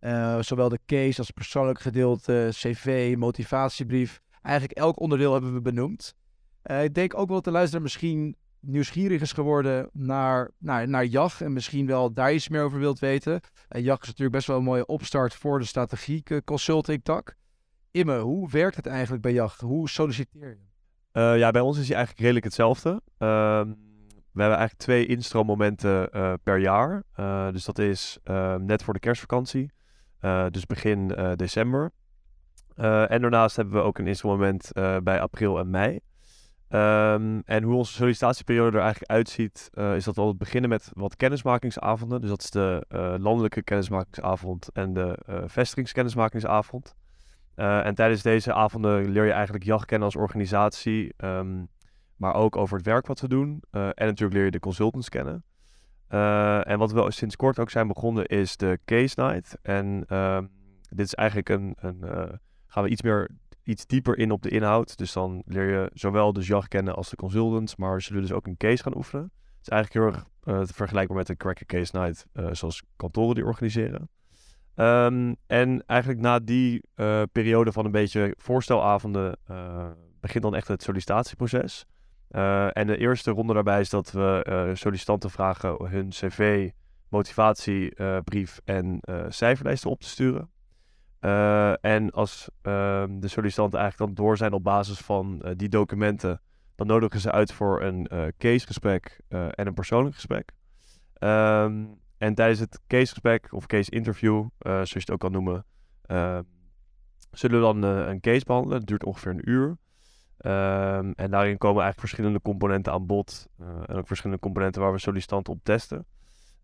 Uh, 0.00 0.40
zowel 0.40 0.68
de 0.68 0.80
case 0.86 1.18
als 1.18 1.30
persoonlijk 1.30 1.80
gedeelte, 1.80 2.48
cv, 2.50 3.14
motivatiebrief. 3.18 4.20
Eigenlijk 4.42 4.78
elk 4.78 5.00
onderdeel 5.00 5.32
hebben 5.32 5.54
we 5.54 5.60
benoemd. 5.60 6.14
Eh, 6.62 6.84
ik 6.84 6.94
denk 6.94 7.14
ook 7.14 7.26
wel 7.26 7.36
dat 7.36 7.44
de 7.44 7.50
luisteraar 7.50 7.82
misschien 7.82 8.36
nieuwsgierig 8.66 9.20
is 9.20 9.32
geworden 9.32 9.90
naar, 9.92 10.50
naar, 10.58 10.88
naar 10.88 11.04
JAG 11.04 11.40
en 11.40 11.52
misschien 11.52 11.86
wel 11.86 12.12
daar 12.12 12.32
iets 12.32 12.48
meer 12.48 12.62
over 12.62 12.78
wilt 12.78 12.98
weten. 12.98 13.40
En 13.68 13.82
JAG 13.82 14.00
is 14.00 14.06
natuurlijk 14.06 14.36
best 14.36 14.46
wel 14.46 14.56
een 14.56 14.64
mooie 14.64 14.86
opstart 14.86 15.34
voor 15.34 15.58
de 15.58 15.64
strategiek 15.64 16.40
consulting 16.44 17.04
tak. 17.04 17.34
Imme, 17.90 18.18
hoe 18.18 18.50
werkt 18.50 18.76
het 18.76 18.86
eigenlijk 18.86 19.22
bij 19.22 19.32
JAG? 19.32 19.60
Hoe 19.60 19.88
solliciteer 19.88 20.48
je? 20.48 20.72
Uh, 21.20 21.38
ja, 21.38 21.50
bij 21.50 21.60
ons 21.60 21.78
is 21.78 21.86
hij 21.86 21.96
eigenlijk 21.96 22.24
redelijk 22.24 22.44
hetzelfde. 22.44 23.02
Ehm, 23.18 23.68
we 24.32 24.40
hebben 24.40 24.58
eigenlijk 24.58 24.78
twee 24.78 25.06
instroommomenten 25.06 26.08
uh, 26.12 26.32
per 26.42 26.58
jaar. 26.58 27.02
Dus 27.52 27.64
dat 27.64 27.78
is 27.78 28.18
net 28.58 28.82
voor 28.82 28.94
de 28.94 29.00
kerstvakantie, 29.00 29.72
dus 30.50 30.66
begin 30.66 31.06
december. 31.36 31.90
en 32.74 33.20
daarnaast 33.20 33.56
hebben 33.56 33.74
we 33.74 33.80
ook 33.80 33.98
een 33.98 34.06
instroommoment 34.06 34.70
bij 35.02 35.20
april 35.20 35.58
en 35.58 35.70
mei. 35.70 36.00
Um, 36.74 37.42
en 37.44 37.62
hoe 37.62 37.74
onze 37.74 37.92
sollicitatieperiode 37.92 38.76
er 38.76 38.82
eigenlijk 38.82 39.10
uitziet, 39.10 39.70
is 39.74 40.04
dat 40.04 40.14
we 40.14 40.20
altijd 40.20 40.38
beginnen 40.38 40.70
met 40.70 40.90
wat 40.94 41.16
kennismakingsavonden. 41.16 42.20
Dus 42.20 42.30
dat 42.30 42.42
is 42.42 42.50
de 42.50 42.86
landelijke 43.20 43.62
kennismakingsavond 43.62 44.68
en 44.72 44.92
de 44.92 45.18
vestigingskennismakingsavond. 45.46 46.94
Uh, 47.56 47.86
en 47.86 47.94
tijdens 47.94 48.22
deze 48.22 48.52
avonden 48.52 49.10
leer 49.10 49.24
je 49.24 49.32
eigenlijk 49.32 49.64
jacht 49.64 49.84
kennen 49.84 50.06
als 50.06 50.16
organisatie, 50.16 51.14
um, 51.16 51.68
maar 52.16 52.34
ook 52.34 52.56
over 52.56 52.76
het 52.76 52.86
werk 52.86 53.06
wat 53.06 53.20
we 53.20 53.28
doen. 53.28 53.62
En 53.70 53.92
natuurlijk 53.96 54.32
leer 54.32 54.44
je 54.44 54.50
de 54.50 54.58
consultants 54.58 55.08
kennen. 55.08 55.44
En 56.62 56.78
wat 56.78 56.92
we 56.92 57.10
sinds 57.10 57.36
kort 57.36 57.58
ook 57.58 57.70
zijn 57.70 57.88
begonnen 57.88 58.26
is 58.26 58.56
de 58.56 58.78
Case 58.84 59.14
Night. 59.20 59.58
En 59.62 60.04
ehm, 60.08 60.46
dit 60.88 61.06
is 61.06 61.14
eigenlijk 61.14 61.48
een, 61.48 61.76
een 61.76 62.04
gaan 62.66 62.82
we 62.82 62.88
iets 62.88 63.02
meer, 63.02 63.30
iets 63.64 63.86
dieper 63.86 64.18
in 64.18 64.30
op 64.30 64.42
de 64.42 64.48
inhoud. 64.48 64.96
Dus 64.98 65.12
dan 65.12 65.42
leer 65.46 65.70
je 65.70 65.90
zowel 65.92 66.32
de 66.32 66.40
jacht 66.40 66.68
kennen 66.68 66.94
als 66.94 67.10
de 67.10 67.16
consultants, 67.16 67.76
maar 67.76 68.02
zullen 68.02 68.22
dus 68.22 68.32
ook 68.32 68.46
een 68.46 68.56
case 68.56 68.82
gaan 68.82 68.96
oefenen. 68.96 69.32
Het 69.32 69.62
is 69.62 69.68
eigenlijk 69.68 70.04
heel 70.04 70.22
erg 70.52 70.72
vergelijkbaar 70.72 71.16
met 71.16 71.28
een 71.28 71.36
Cracker 71.36 71.66
Case 71.66 71.98
Night, 71.98 72.26
zoals 72.56 72.82
kantoren 72.96 73.34
die 73.34 73.44
organiseren. 73.44 74.08
Um, 74.76 75.36
en 75.46 75.86
eigenlijk 75.86 76.20
na 76.20 76.38
die 76.38 76.82
uh, 76.96 77.22
periode 77.32 77.72
van 77.72 77.84
een 77.84 77.90
beetje 77.90 78.34
voorstelavonden 78.38 79.38
uh, 79.50 79.90
begint 80.20 80.42
dan 80.44 80.54
echt 80.54 80.68
het 80.68 80.82
sollicitatieproces. 80.82 81.86
Uh, 82.30 82.76
en 82.76 82.86
de 82.86 82.96
eerste 82.96 83.30
ronde 83.30 83.54
daarbij 83.54 83.80
is 83.80 83.90
dat 83.90 84.10
we 84.10 84.70
sollicitanten 84.74 85.30
vragen 85.30 85.86
hun 85.86 86.08
cv, 86.08 86.70
motivatiebrief 87.08 88.60
en 88.64 89.00
cijferlijsten 89.28 89.90
op 89.90 90.00
te 90.00 90.08
sturen. 90.08 90.50
En 91.80 92.10
als 92.10 92.48
ehm, 92.62 93.20
de 93.20 93.28
sollicitanten 93.28 93.78
eigenlijk 93.78 94.16
dan 94.16 94.24
door 94.24 94.36
zijn 94.36 94.52
op 94.52 94.64
basis 94.64 94.98
van 94.98 95.54
die 95.56 95.68
documenten, 95.68 96.40
dan 96.74 96.86
nodigen 96.86 97.20
ze 97.20 97.32
uit 97.32 97.52
voor 97.52 97.82
een 97.82 98.32
casegesprek 98.38 99.20
en 99.28 99.66
een 99.66 99.74
persoonlijk 99.74 100.14
gesprek. 100.14 100.52
Um, 101.18 101.98
en 102.18 102.34
tijdens 102.34 102.60
het 102.60 102.80
casegesprek 102.86 103.52
of 103.52 103.66
case 103.66 103.90
interview, 103.90 104.46
zoals 104.58 104.90
je 104.90 104.98
het 104.98 105.10
ook 105.10 105.20
kan 105.20 105.32
noemen, 105.32 105.64
uh, 106.06 106.38
zullen 107.30 107.56
we 107.56 107.62
dan 107.62 107.82
een 107.82 108.20
case 108.20 108.44
behandelen. 108.44 108.78
Het 108.78 108.86
duurt 108.86 109.04
ongeveer 109.04 109.32
een 109.32 109.50
uur. 109.50 109.76
En 111.16 111.30
daarin 111.30 111.58
komen 111.58 111.82
eigenlijk 111.82 112.00
verschillende 112.00 112.40
componenten 112.40 112.92
aan 112.92 113.06
bod. 113.06 113.48
En 113.86 113.96
ook 113.96 114.06
verschillende 114.06 114.42
componenten 114.42 114.82
waar 114.82 114.92
we 114.92 114.98
sollicitanten 114.98 115.52
op 115.52 115.60
testen. 115.62 116.06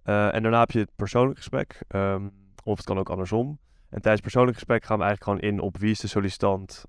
en 0.02 0.42
daarna 0.42 0.58
heb 0.58 0.70
je 0.70 0.78
het 0.78 0.96
persoonlijk 0.96 1.36
gesprek. 1.36 1.82
Of 2.64 2.76
het 2.76 2.84
kan 2.84 2.98
ook 2.98 3.10
andersom. 3.10 3.58
En 3.90 4.00
tijdens 4.00 4.20
persoonlijk 4.20 4.56
gesprek 4.56 4.84
gaan 4.84 4.98
we 4.98 5.04
eigenlijk 5.04 5.40
gewoon 5.40 5.54
in 5.54 5.60
op 5.60 5.78
wie 5.78 5.90
is 5.90 5.98
de 5.98 6.06
sollicitant. 6.06 6.84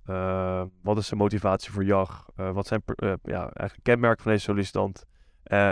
wat 0.81 0.97
is 0.97 1.09
de 1.09 1.15
motivatie 1.15 1.71
voor 1.71 1.83
JAG? 1.83 2.25
wat 2.35 2.67
zijn 2.67 2.83
ja, 3.23 3.41
eigenlijk 3.41 3.83
kenmerken 3.83 4.23
van 4.23 4.31
deze 4.31 4.43
sollicitant? 4.43 5.05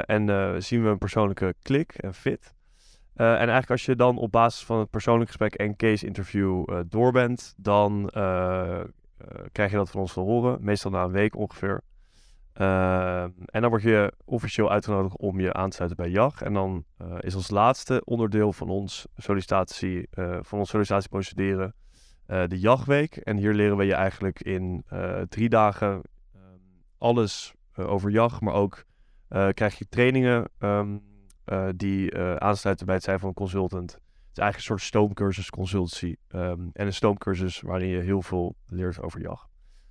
en 0.06 0.64
zien 0.64 0.84
we 0.84 0.90
een 0.90 0.98
persoonlijke 0.98 1.56
klik 1.62 1.94
en 1.94 2.14
fit? 2.14 2.54
Uh, 3.20 3.28
en 3.28 3.38
eigenlijk 3.38 3.70
als 3.70 3.86
je 3.86 3.96
dan 3.96 4.18
op 4.18 4.32
basis 4.32 4.66
van 4.66 4.80
het 4.80 4.90
persoonlijk 4.90 5.28
gesprek 5.28 5.54
en 5.54 5.76
case 5.76 6.06
interview 6.06 6.64
uh, 6.66 6.80
door 6.86 7.12
bent, 7.12 7.54
dan 7.58 8.12
uh, 8.16 8.80
krijg 9.52 9.72
je 9.72 9.78
dat 9.78 9.90
van 9.90 10.02
ons 10.02 10.14
te 10.14 10.20
horen. 10.20 10.58
Meestal 10.62 10.92
na 10.92 11.04
een 11.04 11.12
week 11.12 11.36
ongeveer. 11.36 11.82
En 12.60 13.62
dan 13.62 13.70
word 13.70 13.82
je 13.82 14.14
officieel 14.26 14.72
uitgenodigd 14.72 15.18
om 15.18 15.40
je 15.40 15.54
aan 15.54 15.70
te 15.70 15.76
sluiten 15.76 15.98
bij 15.98 16.10
JAG. 16.10 16.42
En 16.42 16.54
dan 16.54 16.86
is 17.20 17.36
als 17.36 17.50
laatste 17.50 18.02
onderdeel 18.06 18.54
van 18.54 18.70
ons 18.70 19.08
sollicitatie, 19.18 20.08
van 20.42 20.60
ons 20.60 20.70
sollicitatieprocedure 20.70 21.74
de 22.26 22.60
JAG-week. 22.60 23.16
En 23.16 23.38
hier 23.38 23.54
leren 23.54 23.78
we 23.78 23.86
je 23.86 23.94
eigenlijk 23.94 24.42
in 24.42 24.86
drie 25.30 25.50
dagen 25.50 26.02
ehm, 26.34 26.44
alles 26.98 27.54
over 27.76 28.12
JAG, 28.12 28.42
maar 28.42 28.54
ook 28.54 28.84
krijg 29.54 29.78
je 29.78 29.90
trainingen 29.90 30.50
um, 30.60 31.02
die 31.76 32.18
aansluiten 32.18 32.86
bij 32.86 32.96
het 32.96 33.04
zijn 33.04 33.20
van 33.20 33.28
een 33.30 33.36
consultant. 33.36 33.92
Het 33.92 34.02
is 34.38 34.44
eigenlijk 34.44 34.56
een 34.56 34.62
soort 34.62 34.82
stoomcursus 34.82 35.50
consultancy. 35.50 36.16
En 36.30 36.72
een 36.74 36.94
stoomcursus 36.94 37.62
waarin 37.62 37.90
je 37.90 38.00
heel 38.00 38.22
veel 38.22 38.56
leert 38.66 39.02
over 39.02 39.22
jacht. 39.22 39.49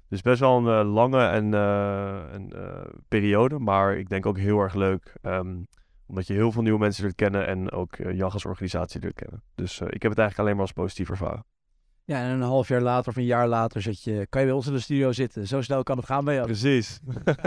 Dus 0.08 0.20
best 0.20 0.40
wel 0.40 0.56
een 0.56 0.86
uh, 0.86 0.92
lange 0.92 1.26
en, 1.26 1.52
een, 1.52 2.52
periode, 3.08 3.58
maar 3.58 3.96
ik 3.96 4.08
denk 4.08 4.26
ook 4.26 4.38
heel 4.38 4.60
erg 4.60 4.74
leuk. 4.74 5.14
Um, 5.22 5.66
omdat 6.06 6.26
je 6.26 6.32
heel 6.32 6.52
veel 6.52 6.62
nieuwe 6.62 6.78
mensen 6.78 7.02
leert 7.02 7.14
kennen 7.14 7.46
en 7.46 7.70
ook 7.70 7.96
jacht 7.96 8.34
als 8.34 8.44
organisatie 8.44 9.00
leert 9.00 9.14
kennen. 9.14 9.42
Dus 9.54 9.80
ik 9.80 10.02
heb 10.02 10.10
het 10.10 10.18
eigenlijk 10.18 10.38
alleen 10.38 10.52
maar 10.52 10.60
als 10.60 10.72
positief 10.72 11.10
ervaren. 11.10 11.44
Ja, 12.04 12.22
en 12.22 12.30
een 12.30 12.40
half 12.40 12.68
jaar 12.68 12.80
later 12.80 13.08
of 13.08 13.16
een 13.16 13.24
jaar 13.24 13.48
later 13.48 13.82
zit 13.82 14.02
je, 14.02 14.26
kan 14.28 14.40
je 14.40 14.46
bij 14.46 14.56
ons 14.56 14.66
in 14.66 14.72
de 14.72 14.80
studio 14.80 15.12
zitten. 15.12 15.46
Zo 15.46 15.60
snel 15.60 15.82
kan 15.82 15.96
het 15.96 16.06
gaan 16.06 16.24
bij 16.24 16.34
jou. 16.34 16.46
Precies. 16.46 17.00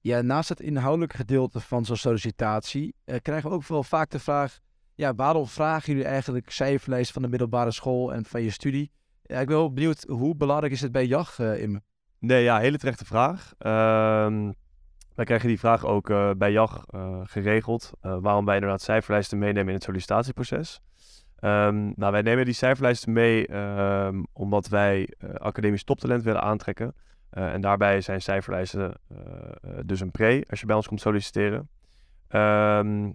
Ja, 0.00 0.20
naast 0.20 0.48
het 0.48 0.60
inhoudelijke 0.60 1.16
gedeelte 1.16 1.60
van 1.60 1.84
zo'n 1.84 1.96
sollicitatie 1.96 2.94
uh, 3.04 3.16
krijgen 3.22 3.50
we 3.50 3.56
ook 3.56 3.66
wel 3.66 3.82
vaak 3.82 4.10
de 4.10 4.18
vraag: 4.18 4.58
ja, 4.94 5.14
waarom 5.14 5.46
vragen 5.46 5.92
jullie 5.92 6.08
eigenlijk 6.08 6.50
cijferlijst 6.50 7.12
van 7.12 7.22
de 7.22 7.28
middelbare 7.28 7.70
school 7.70 8.12
en 8.12 8.24
van 8.24 8.42
je 8.42 8.50
studie? 8.50 8.90
Ja, 9.28 9.40
ik 9.40 9.46
ben 9.46 9.56
wel 9.56 9.72
benieuwd, 9.72 10.04
hoe 10.08 10.36
belangrijk 10.36 10.72
is 10.72 10.80
het 10.80 10.92
bij 10.92 11.06
JAG, 11.06 11.38
uh, 11.38 11.62
Imme? 11.62 11.82
Nee, 12.18 12.42
ja, 12.42 12.58
hele 12.58 12.78
terechte 12.78 13.04
vraag. 13.04 13.54
Uh, 13.58 14.50
wij 15.14 15.24
krijgen 15.24 15.48
die 15.48 15.58
vraag 15.58 15.84
ook 15.84 16.08
uh, 16.08 16.30
bij 16.36 16.52
JAG 16.52 16.84
geregeld. 17.22 17.90
waarom 18.00 18.44
wij 18.44 18.54
inderdaad 18.54 18.82
cijferlijsten 18.82 19.38
meenemen 19.38 19.68
in 19.68 19.74
het 19.74 19.82
sollicitatieproces. 19.82 20.80
Um, 21.40 21.92
nou, 21.96 22.12
wij 22.12 22.22
nemen 22.22 22.44
die 22.44 22.54
cijferlijsten 22.54 23.12
mee 23.12 23.46
ehm, 23.46 24.22
omdat 24.32 24.68
wij 24.68 25.14
academisch 25.34 25.84
toptalent 25.84 26.22
willen 26.22 26.42
aantrekken. 26.42 26.94
En 27.30 27.60
daarbij 27.60 28.00
zijn 28.00 28.22
cijferlijsten 28.22 28.92
dus 29.84 30.00
een 30.00 30.10
pre 30.10 30.44
als 30.50 30.60
je 30.60 30.66
bij 30.66 30.76
ons 30.76 30.86
komt 30.86 31.00
solliciteren. 31.00 31.68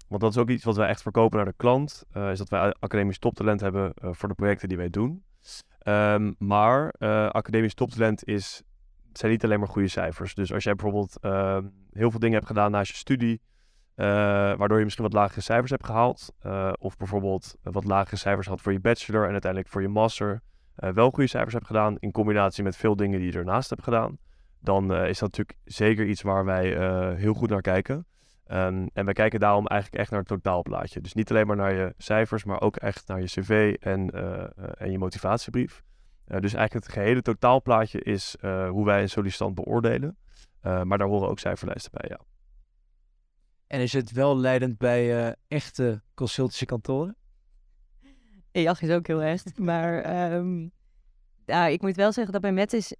Want 0.07 0.21
dat 0.21 0.31
is 0.31 0.37
ook 0.37 0.49
iets 0.49 0.63
wat 0.63 0.75
wij 0.75 0.87
echt 0.87 1.01
verkopen 1.01 1.37
naar 1.37 1.47
de 1.47 1.53
klant. 1.57 2.03
Is 2.13 2.37
dat 2.37 2.49
wij 2.49 2.73
academisch 2.79 3.19
toptalent 3.19 3.61
hebben 3.61 3.93
voor 3.95 4.29
de 4.29 4.35
projecten 4.35 4.67
die 4.67 4.77
wij 4.77 4.89
doen. 4.89 5.23
Um, 5.83 6.35
maar 6.37 6.91
academisch 7.31 7.73
toptalent 7.73 8.25
is, 8.25 8.63
zijn 9.13 9.31
niet 9.31 9.43
alleen 9.43 9.59
maar 9.59 9.67
goede 9.67 9.87
cijfers. 9.87 10.35
Dus 10.35 10.53
als 10.53 10.63
jij 10.63 10.73
bijvoorbeeld 10.75 11.17
uh, 11.21 11.57
heel 11.91 12.11
veel 12.11 12.19
dingen 12.19 12.35
hebt 12.35 12.47
gedaan 12.47 12.71
naast 12.71 12.91
je 12.91 12.97
studie, 12.97 13.41
waardoor 13.95 14.77
je 14.77 14.83
misschien 14.83 15.05
wat 15.05 15.13
lagere 15.13 15.41
cijfers 15.41 15.71
hebt 15.71 15.85
gehaald, 15.85 16.33
of 16.79 16.97
bijvoorbeeld 16.97 17.55
wat 17.63 17.83
lagere 17.83 18.15
cijfers 18.15 18.47
had 18.47 18.61
voor 18.61 18.71
je 18.71 18.79
bachelor 18.79 19.25
en 19.25 19.31
uiteindelijk 19.31 19.71
voor 19.71 19.81
je 19.81 19.87
master, 19.87 20.41
wel 20.75 21.09
goede 21.09 21.29
cijfers 21.29 21.53
hebt 21.53 21.67
gedaan, 21.67 21.97
in 21.99 22.11
combinatie 22.11 22.63
met 22.63 22.75
veel 22.75 22.95
dingen 22.95 23.19
die 23.19 23.31
je 23.31 23.37
ernaast 23.37 23.69
hebt 23.69 23.83
gedaan, 23.83 24.17
dan 24.59 24.83
is 24.83 25.19
dat 25.19 25.29
natuurlijk 25.29 25.57
zeker 25.63 26.05
iets 26.05 26.21
waar 26.21 26.45
wij 26.45 26.67
heel 27.15 27.33
goed 27.33 27.49
naar 27.49 27.61
kijken. 27.61 28.05
Um, 28.47 28.89
en 28.93 29.05
wij 29.05 29.13
kijken 29.13 29.39
daarom 29.39 29.67
eigenlijk 29.67 30.01
echt 30.01 30.11
naar 30.11 30.19
het 30.19 30.29
totaalplaatje. 30.29 31.01
Dus 31.01 31.13
niet 31.13 31.29
alleen 31.29 31.47
maar 31.47 31.55
naar 31.55 31.73
je 31.73 31.93
cijfers, 31.97 32.43
maar 32.43 32.61
ook 32.61 32.75
echt 32.75 33.07
naar 33.07 33.19
je 33.19 33.25
cv 33.25 33.75
en, 33.79 34.09
en 34.77 34.91
je 34.91 34.97
motivatiebrief. 34.97 35.83
dus 36.25 36.53
eigenlijk 36.53 36.73
het 36.73 36.87
gehele 36.87 37.21
totaalplaatje 37.21 38.01
is 38.01 38.35
hoe 38.41 38.85
wij 38.85 39.01
een 39.01 39.09
sollicitant 39.09 39.55
beoordelen. 39.55 40.17
maar 40.61 40.97
daar 40.97 41.07
horen 41.07 41.29
ook 41.29 41.39
cijferlijsten 41.39 41.91
bij, 41.93 42.09
ja. 42.09 42.19
En 43.67 43.79
is 43.79 43.93
het 43.93 44.11
wel 44.11 44.37
leidend 44.37 44.77
bij 44.77 45.35
echte 45.47 46.01
consultancykantoren? 46.13 47.15
EAG 48.53 48.81
is 48.87 48.89
ook 48.89 49.07
heel 49.07 49.21
echt. 49.21 49.59
maar 49.69 50.33
um, 50.33 50.71
nou, 51.45 51.71
ik 51.71 51.81
moet 51.81 51.95
wel 51.95 52.11
zeggen 52.11 52.33
dat 52.33 52.41
bij 52.41 52.51
Metis 52.51 52.91
uh, 52.91 52.97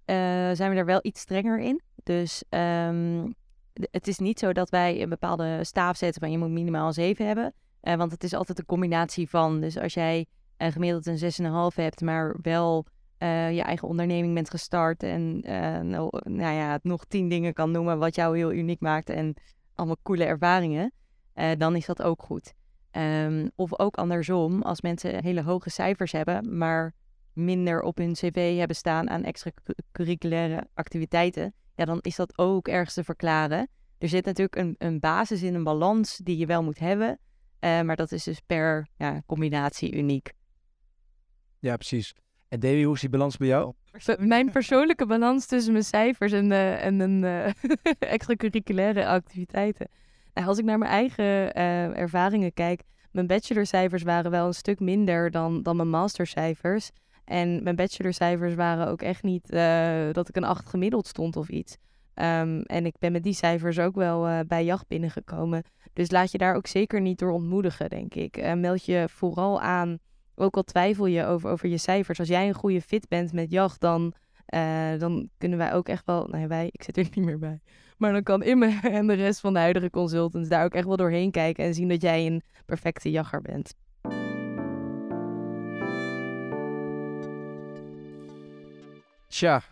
zijn 0.54 0.70
we 0.70 0.76
daar 0.76 0.86
wel 0.86 1.00
iets 1.02 1.22
strenger 1.22 1.60
in. 1.60 1.82
Dus 2.04 2.44
um, 2.50 3.36
het 3.92 4.08
is 4.08 4.18
niet 4.18 4.40
zo 4.40 4.54
dat 4.54 4.70
wij 4.70 5.02
een 5.02 5.10
bepaalde 5.10 5.64
staaf 5.64 5.98
zetten 5.98 6.22
van 6.22 6.32
je 6.32 6.38
moet 6.38 6.50
minimaal 6.50 6.88
een 6.88 6.94
7 6.94 7.26
hebben. 7.26 7.54
Uh, 7.82 7.96
want 7.96 8.12
het 8.12 8.24
is 8.24 8.34
altijd 8.34 8.60
een 8.60 8.66
combinatie 8.66 9.30
van. 9.30 9.62
Dus 9.62 9.78
als 9.78 9.94
jij 9.94 10.26
uh, 10.58 10.68
gemiddeld 10.68 11.06
een 11.06 11.72
6,5 11.72 11.76
hebt, 11.76 12.02
maar 12.02 12.36
wel 12.42 12.86
je 13.52 13.62
eigen 13.62 13.88
onderneming 13.88 14.34
bent 14.34 14.50
gestart 14.50 15.04
en 15.04 15.40
nou, 15.90 16.10
nou, 16.24 16.56
ja, 16.56 16.80
nog 16.82 17.06
tien 17.06 17.30
dingen 17.30 17.54
kan 17.54 17.72
noemen 17.72 18.00
wat 18.00 18.16
jou 18.16 18.38
heel 18.38 18.54
uniek 18.54 18.80
maakt 18.80 19.10
en 19.10 19.34
allemaal 19.76 19.98
coole 20.04 20.24
ervaringen, 20.24 20.92
dan 21.58 21.76
is 21.76 21.86
dat 21.86 22.02
ook 22.02 22.22
goed. 22.22 22.54
Um, 22.92 23.52
of 23.56 23.80
ook 23.80 23.96
andersom, 23.96 24.62
als 24.62 24.82
mensen 24.82 25.24
hele 25.24 25.42
hoge 25.42 25.70
cijfers 25.70 26.12
hebben, 26.12 26.58
maar 26.58 26.94
minder 27.34 27.82
op 27.82 27.98
hun 27.98 28.14
cv 28.14 28.58
hebben 28.58 28.76
staan 28.76 29.10
aan 29.10 29.24
extracurriculaire 29.24 30.68
activiteiten, 30.74 31.54
ja, 31.76 31.86
dan 31.86 32.00
is 32.02 32.16
dat 32.16 32.38
ook 32.38 32.68
ergens 32.68 32.94
te 32.94 33.04
verklaren. 33.04 33.68
Er 33.98 34.10
zit 34.10 34.26
natuurlijk 34.26 34.56
een, 34.56 34.76
een 34.78 35.00
basis 35.00 35.42
in, 35.42 35.56
een 35.56 35.64
balans 35.64 36.18
die 36.18 36.38
je 36.38 36.46
wel 36.46 36.64
moet 36.64 36.80
hebben, 36.80 37.20
eh, 37.60 37.82
maar 37.82 37.96
dat 37.96 38.12
is 38.12 38.24
dus 38.24 38.40
per 38.46 38.88
ja, 38.98 39.22
combinatie 39.26 39.96
uniek. 39.96 40.34
Ja, 41.60 41.76
precies. 41.76 42.14
En 42.48 42.60
Davy, 42.60 42.84
hoe 42.84 42.94
is 42.94 43.02
die 43.02 43.10
balans 43.10 43.38
bij 43.38 43.48
jou? 43.48 43.74
Mijn 44.18 44.52
persoonlijke 44.52 45.06
balans 45.06 45.46
tussen 45.46 45.72
mijn 45.72 45.84
cijfers 45.84 46.32
en, 46.32 46.52
uh, 46.52 46.86
en 46.86 47.00
een 47.00 47.24
uh, 47.24 47.46
extracurriculaire 48.14 49.08
activiteiten. 49.08 49.88
Nou, 50.34 50.48
als 50.48 50.58
ik 50.58 50.66
naar 50.66 50.78
mijn 50.78 50.92
eigen 50.92 51.26
uh, 51.26 51.98
ervaringen 51.98 52.54
kijk, 52.54 52.82
mijn 53.12 53.28
bachelorcijfers 53.28 54.04
waren 54.04 54.32
wel 54.32 54.48
een 54.48 54.54
stuk 54.54 54.80
minder 54.80 55.32
dan, 55.32 55.64
dan 55.64 55.76
mijn 55.76 55.90
mastercijfers. 55.90 56.92
En 57.26 57.64
mijn 57.64 57.76
bachelorcijfers 57.76 58.56
waren 58.56 58.88
ook 58.88 59.02
echt 59.02 59.24
niet 59.24 59.50
dat 60.12 60.30
ik 60.30 60.36
een 60.36 60.44
8 60.44 60.70
gemiddeld 60.70 61.08
stond 61.08 61.36
of 61.36 61.50
iets. 61.50 61.78
Um, 62.16 62.62
en 62.62 62.86
ik 62.86 62.96
ben 63.00 63.12
met 63.12 63.24
die 63.24 63.34
cijfers 63.34 63.80
ook 63.80 63.96
wel 63.96 64.46
bij 64.46 64.66
jacht 64.66 64.88
binnengekomen. 64.88 65.64
Dus 65.94 66.12
laat 66.12 66.32
je 66.32 66.38
daar 66.38 66.56
ook 66.56 66.68
zeker 66.68 67.02
niet 67.02 67.20
door 67.20 67.32
ontmoedigen, 67.32 67.90
denk 67.90 68.16
ik. 68.16 68.56
meld 68.56 68.86
je 68.86 69.06
vooral 69.10 69.62
aan 69.62 70.00
ook 70.36 70.56
al 70.56 70.64
twijfel 70.64 71.06
je 71.06 71.26
over, 71.26 71.50
over 71.50 71.70
je 71.70 71.78
cijfers, 71.78 72.20
als 72.20 72.28
jij 72.28 72.48
een 72.48 72.54
goede 72.54 72.82
fit 72.82 73.08
bent 73.08 73.34
met 73.34 73.52
jacht, 73.52 73.82
dan, 73.82 74.14
dan 74.98 75.30
kunnen 75.38 75.58
wij 75.58 75.74
ook 75.74 75.88
echt 75.88 76.06
wel, 76.06 76.28
nee 76.28 76.48
wij, 76.48 76.70
ik 76.72 76.84
zit 76.84 76.98
er 76.98 77.04
niet 77.04 77.26
meer 77.26 77.40
bij, 77.40 77.60
maar 77.98 78.12
dan 78.12 78.24
kan 78.24 78.44
Imme 78.44 78.80
en 78.84 79.08
de 79.08 79.14
rest 79.14 79.40
van 79.40 79.54
de 79.54 79.60
huidige 79.60 79.90
consultants 79.90 80.50
daar 80.50 80.66
ook 80.66 80.74
echt 80.74 80.88
wel 80.88 80.98
doorheen 80.98 81.32
kijken 81.32 81.66
en 81.66 81.74
zien 81.74 81.88
dat 81.88 82.02
jij 82.02 82.26
een 82.26 82.42
perfecte 82.66 83.12
jagger 83.12 83.42
bent. 83.42 83.74
Tja, 89.34 89.64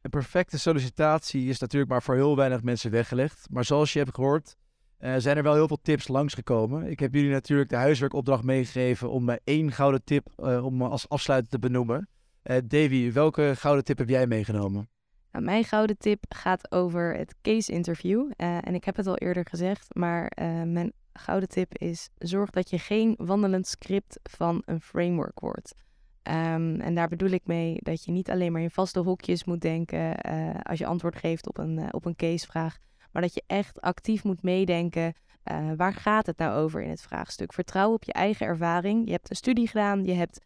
een 0.00 0.10
perfecte 0.10 0.58
sollicitatie 0.58 1.48
is 1.48 1.58
natuurlijk 1.58 1.90
maar 1.90 2.02
voor 2.02 2.14
heel 2.14 2.36
weinig 2.36 2.62
mensen 2.62 2.90
weggelegd. 2.90 3.46
Maar 3.50 3.64
zoals 3.64 3.92
je 3.92 3.98
hebt 3.98 4.14
gehoord, 4.14 4.56
uh, 4.98 5.14
zijn 5.18 5.36
er 5.36 5.42
wel 5.42 5.54
heel 5.54 5.66
veel 5.66 5.80
tips 5.82 6.08
langsgekomen. 6.08 6.86
Ik 6.86 7.00
heb 7.00 7.14
jullie 7.14 7.30
natuurlijk 7.30 7.70
de 7.70 7.76
huiswerkopdracht 7.76 8.44
meegegeven 8.44 9.10
om 9.10 9.28
uh, 9.28 9.36
één 9.44 9.72
gouden 9.72 10.04
tip 10.04 10.28
uh, 10.38 10.64
om 10.64 10.82
als 10.82 11.08
afsluiter 11.08 11.50
te 11.50 11.58
benoemen. 11.58 12.08
Davy, 12.42 13.12
welke 13.12 13.52
gouden 13.56 13.84
tip 13.84 13.98
heb 13.98 14.08
jij 14.08 14.26
meegenomen? 14.26 14.88
Nou, 15.32 15.44
mijn 15.44 15.64
gouden 15.64 15.98
tip 15.98 16.24
gaat 16.28 16.72
over 16.72 17.16
het 17.16 17.34
case 17.42 17.72
interview. 17.72 18.30
en 18.36 18.74
ik 18.74 18.84
heb 18.84 18.96
het 18.96 19.06
al 19.06 19.16
eerder 19.16 19.46
gezegd, 19.46 19.94
maar 19.94 20.32
mijn 20.66 20.92
gouden 21.12 21.48
tip 21.48 21.78
is: 21.78 22.08
zorg 22.18 22.50
dat 22.50 22.70
je 22.70 22.78
geen 22.78 23.14
wandelend 23.16 23.66
script 23.66 24.18
van 24.22 24.62
een 24.64 24.80
framework 24.80 25.40
wordt. 25.40 25.74
Um, 26.22 26.80
en 26.80 26.94
daar 26.94 27.08
bedoel 27.08 27.30
ik 27.30 27.46
mee 27.46 27.76
dat 27.78 28.04
je 28.04 28.12
niet 28.12 28.30
alleen 28.30 28.52
maar 28.52 28.60
in 28.60 28.70
vaste 28.70 29.00
hokjes 29.00 29.44
moet 29.44 29.60
denken 29.60 30.16
als 30.62 30.78
je 30.78 30.86
antwoord 30.86 31.16
geeft 31.16 31.48
op 31.48 31.58
een, 31.58 31.94
op 31.94 32.04
een 32.04 32.16
casevraag. 32.16 32.76
Maar 33.12 33.22
dat 33.22 33.34
je 33.34 33.42
echt 33.46 33.80
actief 33.80 34.24
moet 34.24 34.42
meedenken. 34.42 35.14
Uh, 35.44 35.72
waar 35.76 35.94
gaat 35.94 36.26
het 36.26 36.38
nou 36.38 36.58
over 36.58 36.82
in 36.82 36.90
het 36.90 37.02
vraagstuk? 37.02 37.52
Vertrouw 37.52 37.92
op 37.92 38.04
je 38.04 38.12
eigen 38.12 38.46
ervaring. 38.46 39.04
Je 39.06 39.12
hebt 39.12 39.30
een 39.30 39.36
studie 39.36 39.66
gedaan, 39.66 40.04
je 40.04 40.12
hebt 40.12 40.40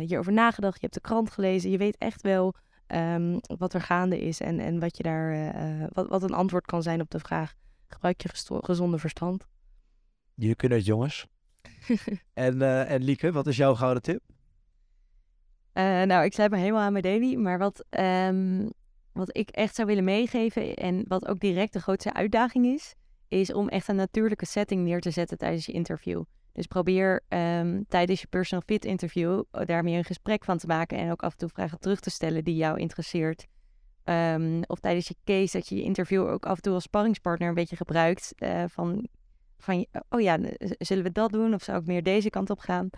hierover 0.00 0.32
nagedacht, 0.32 0.74
je 0.74 0.80
hebt 0.80 0.94
de 0.94 1.00
krant 1.00 1.30
gelezen. 1.30 1.70
Je 1.70 1.78
weet 1.78 1.96
echt 1.98 2.22
wel 2.22 2.54
um, 2.86 3.40
wat 3.58 3.74
er 3.74 3.80
gaande 3.80 4.20
is 4.20 4.40
en, 4.40 4.60
en 4.60 4.80
wat, 4.80 4.96
je 4.96 5.02
daar, 5.02 5.52
wat, 5.92 6.08
wat 6.08 6.22
een 6.22 6.34
antwoord 6.34 6.66
kan 6.66 6.82
zijn 6.82 7.00
op 7.00 7.10
de 7.10 7.18
vraag. 7.18 7.54
Gebruik 7.88 8.22
je 8.22 8.28
gezonde 8.60 8.98
verstand. 8.98 9.46
Jullie 10.34 10.54
kunnen 10.54 10.78
het, 10.78 10.86
jongens. 10.86 11.26
en, 12.34 12.62
en 12.86 13.02
Lieke, 13.02 13.32
wat 13.32 13.46
is 13.46 13.56
jouw 13.56 13.74
gouden 13.74 14.02
tip? 14.02 14.20
Nou, 15.82 16.24
ik 16.24 16.32
sluit 16.32 16.50
me 16.50 16.56
helemaal 16.56 16.82
aan 16.82 16.92
mijn 16.92 17.04
daily. 17.04 17.34
Maar 17.34 17.58
wat 17.58 17.84
um, 17.90 18.72
wat 19.16 19.36
ik 19.36 19.50
echt 19.50 19.74
zou 19.74 19.88
willen 19.88 20.04
meegeven 20.04 20.74
en 20.74 21.04
wat 21.08 21.28
ook 21.28 21.40
direct 21.40 21.72
de 21.72 21.80
grootste 21.80 22.12
uitdaging 22.12 22.66
is, 22.66 22.94
is 23.28 23.52
om 23.52 23.68
echt 23.68 23.88
een 23.88 23.96
natuurlijke 23.96 24.46
setting 24.46 24.82
neer 24.82 25.00
te 25.00 25.10
zetten 25.10 25.38
tijdens 25.38 25.66
je 25.66 25.72
interview. 25.72 26.22
Dus 26.52 26.66
probeer 26.66 27.22
um, 27.28 27.84
tijdens 27.88 28.20
je 28.20 28.26
personal 28.26 28.64
fit 28.66 28.84
interview 28.84 29.42
daarmee 29.50 29.96
een 29.96 30.04
gesprek 30.04 30.44
van 30.44 30.58
te 30.58 30.66
maken 30.66 30.98
en 30.98 31.10
ook 31.10 31.22
af 31.22 31.32
en 31.32 31.38
toe 31.38 31.48
vragen 31.48 31.78
terug 31.78 32.00
te 32.00 32.10
stellen 32.10 32.44
die 32.44 32.56
jou 32.56 32.78
interesseert. 32.78 33.46
Um, 34.04 34.62
of 34.66 34.80
tijdens 34.80 35.08
je 35.08 35.14
case 35.24 35.56
dat 35.56 35.68
je 35.68 35.76
je 35.76 35.82
interview 35.82 36.26
ook 36.26 36.46
af 36.46 36.56
en 36.56 36.62
toe 36.62 36.74
als 36.74 36.82
sparringspartner 36.82 37.48
een 37.48 37.54
beetje 37.54 37.76
gebruikt. 37.76 38.32
Uh, 38.38 38.64
van, 38.68 39.08
van, 39.58 39.86
oh 40.08 40.20
ja, 40.20 40.38
zullen 40.78 41.04
we 41.04 41.12
dat 41.12 41.32
doen 41.32 41.54
of 41.54 41.62
zou 41.62 41.80
ik 41.80 41.86
meer 41.86 42.02
deze 42.02 42.30
kant 42.30 42.50
op 42.50 42.58
gaan? 42.58 42.88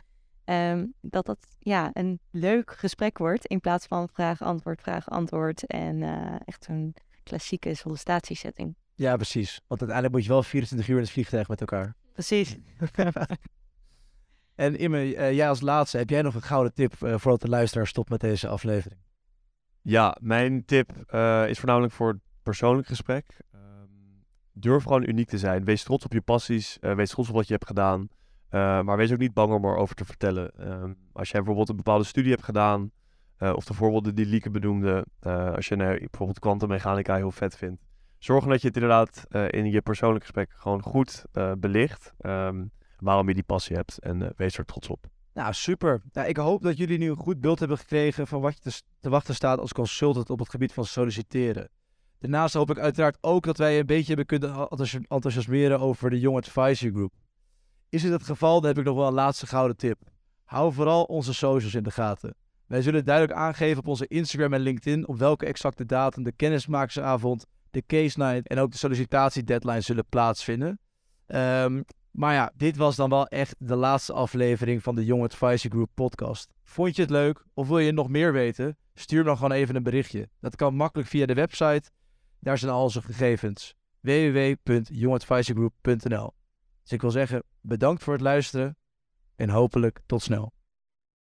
Um, 0.50 0.94
dat 1.00 1.26
dat 1.26 1.38
ja, 1.58 1.90
een 1.92 2.20
leuk 2.30 2.72
gesprek 2.72 3.18
wordt 3.18 3.46
in 3.46 3.60
plaats 3.60 3.86
van 3.86 4.08
vraag-antwoord, 4.12 4.80
vraag-antwoord 4.80 5.66
en 5.66 6.02
uh, 6.02 6.34
echt 6.44 6.66
een 6.68 6.94
klassieke 7.22 7.74
sollicitatiesetting. 7.74 8.76
Ja, 8.94 9.16
precies. 9.16 9.60
Want 9.66 9.80
uiteindelijk 9.80 10.12
moet 10.12 10.24
je 10.24 10.28
wel 10.28 10.42
24 10.42 10.88
uur 10.88 10.96
in 10.96 11.02
het 11.02 11.10
vliegtuig 11.10 11.48
met 11.48 11.60
elkaar. 11.60 11.94
Precies. 12.12 12.56
en 14.54 14.78
Imme, 14.78 15.04
uh, 15.04 15.32
jij 15.32 15.48
als 15.48 15.60
laatste, 15.60 15.98
heb 15.98 16.10
jij 16.10 16.22
nog 16.22 16.34
een 16.34 16.42
gouden 16.42 16.74
tip 16.74 16.94
uh, 17.02 17.14
voordat 17.18 17.40
de 17.40 17.48
luisteraar 17.48 17.86
stopt 17.86 18.10
met 18.10 18.20
deze 18.20 18.48
aflevering? 18.48 19.00
Ja, 19.82 20.16
mijn 20.20 20.64
tip 20.64 20.90
is 21.46 21.58
voornamelijk 21.58 21.92
voor 21.92 22.08
het 22.08 22.20
persoonlijk 22.42 22.88
gesprek. 22.88 23.36
Um, 23.54 24.24
durf 24.52 24.82
gewoon 24.82 25.08
uniek 25.08 25.28
te 25.28 25.38
zijn. 25.38 25.64
Wees 25.64 25.82
trots 25.82 26.04
op 26.04 26.12
je 26.12 26.20
passies. 26.20 26.76
wees 26.80 27.10
trots 27.10 27.28
op 27.28 27.34
wat 27.34 27.46
je 27.46 27.52
hebt 27.52 27.66
gedaan. 27.66 28.08
Uh, 28.50 28.82
maar 28.82 28.96
wees 28.96 29.12
ook 29.12 29.18
niet 29.18 29.34
bang 29.34 29.52
om 29.52 29.64
erover 29.64 29.94
te 29.94 30.04
vertellen. 30.04 30.52
Uh, 30.60 30.84
als 31.12 31.30
jij 31.30 31.38
bijvoorbeeld 31.38 31.68
een 31.68 31.76
bepaalde 31.76 32.04
studie 32.04 32.30
hebt 32.30 32.44
gedaan, 32.44 32.90
uh, 33.38 33.52
of 33.54 33.64
de 33.64 33.74
voorbeelden 33.74 34.14
die 34.14 34.26
Lieke 34.26 34.50
benoemde, 34.50 35.06
als 35.54 35.68
je 35.68 35.76
nou, 35.76 35.98
bijvoorbeeld 35.98 36.38
kwantummechanica 36.38 37.16
heel 37.16 37.30
vet 37.30 37.56
vindt, 37.56 37.82
zorg 38.18 38.44
dat 38.44 38.60
je 38.60 38.66
het 38.66 38.76
inderdaad 38.76 39.26
in 39.50 39.70
je 39.70 39.80
persoonlijk 39.80 40.24
gesprek 40.24 40.52
gewoon 40.56 40.82
goed 40.82 41.24
belicht. 41.58 42.12
Um, 42.20 42.70
waarom 42.98 43.28
je 43.28 43.34
die 43.34 43.42
passie 43.42 43.76
hebt 43.76 43.98
en 43.98 44.32
wees 44.36 44.58
er 44.58 44.64
trots 44.64 44.88
op. 44.88 45.06
Nou, 45.34 45.52
super. 45.52 46.02
Nou, 46.12 46.28
ik 46.28 46.36
hoop 46.36 46.62
dat 46.62 46.76
jullie 46.76 46.98
nu 46.98 47.10
een 47.10 47.16
goed 47.16 47.40
beeld 47.40 47.58
hebben 47.58 47.78
gekregen 47.78 48.26
van 48.26 48.40
wat 48.40 48.54
je 48.54 48.70
te, 48.70 48.82
te 48.98 49.08
wachten 49.08 49.34
staat 49.34 49.58
als 49.58 49.72
consultant 49.72 50.30
op 50.30 50.38
het 50.38 50.48
gebied 50.48 50.72
van 50.72 50.84
solliciteren. 50.84 51.68
Daarnaast 52.18 52.54
hoop 52.54 52.70
ik 52.70 52.78
uiteraard 52.78 53.18
ook 53.20 53.44
dat 53.44 53.56
wij 53.56 53.78
een 53.78 53.86
beetje 53.86 54.14
hebben 54.14 54.26
kunnen 54.26 54.68
enthousiasmeren 55.08 55.80
over 55.80 56.10
de 56.10 56.20
Young 56.20 56.36
Advisory 56.36 56.92
Group. 56.92 57.12
Is 57.88 58.02
dit 58.02 58.12
het 58.12 58.22
geval, 58.22 58.60
dan 58.60 58.68
heb 58.68 58.78
ik 58.78 58.84
nog 58.84 58.96
wel 58.96 59.06
een 59.06 59.12
laatste 59.12 59.46
gouden 59.46 59.76
tip. 59.76 59.98
Hou 60.44 60.72
vooral 60.72 61.04
onze 61.04 61.34
socials 61.34 61.74
in 61.74 61.82
de 61.82 61.90
gaten. 61.90 62.34
Wij 62.66 62.82
zullen 62.82 63.04
duidelijk 63.04 63.38
aangeven 63.38 63.78
op 63.78 63.86
onze 63.86 64.06
Instagram 64.06 64.52
en 64.52 64.60
LinkedIn 64.60 65.08
op 65.08 65.18
welke 65.18 65.46
exacte 65.46 65.86
datum 65.86 66.22
de 66.22 66.32
kennismakersavond, 66.32 67.46
de 67.70 67.82
case 67.86 68.18
night 68.18 68.48
en 68.48 68.58
ook 68.58 68.70
de 68.70 68.78
sollicitatiedeadline 68.78 69.80
zullen 69.80 70.06
plaatsvinden. 70.08 70.80
Um, 71.26 71.84
maar 72.10 72.34
ja, 72.34 72.52
dit 72.56 72.76
was 72.76 72.96
dan 72.96 73.10
wel 73.10 73.26
echt 73.26 73.54
de 73.58 73.76
laatste 73.76 74.12
aflevering 74.12 74.82
van 74.82 74.94
de 74.94 75.04
Young 75.04 75.22
Advisory 75.22 75.70
Group 75.70 75.90
podcast. 75.94 76.52
Vond 76.62 76.96
je 76.96 77.02
het 77.02 77.10
leuk 77.10 77.44
of 77.54 77.68
wil 77.68 77.78
je 77.78 77.92
nog 77.92 78.08
meer 78.08 78.32
weten? 78.32 78.76
Stuur 78.94 79.24
dan 79.24 79.36
gewoon 79.36 79.52
even 79.52 79.76
een 79.76 79.82
berichtje. 79.82 80.28
Dat 80.40 80.56
kan 80.56 80.74
makkelijk 80.74 81.08
via 81.08 81.26
de 81.26 81.34
website. 81.34 81.90
Daar 82.40 82.58
zijn 82.58 82.72
al 82.72 82.82
onze 82.82 83.02
gegevens. 83.02 83.74
www.youngadvisorygroup.nl 84.00 86.36
dus 86.88 86.96
ik 86.96 87.02
wil 87.02 87.10
zeggen, 87.10 87.42
bedankt 87.60 88.02
voor 88.02 88.12
het 88.12 88.22
luisteren 88.22 88.76
en 89.36 89.48
hopelijk 89.48 90.00
tot 90.06 90.22
snel. 90.22 90.52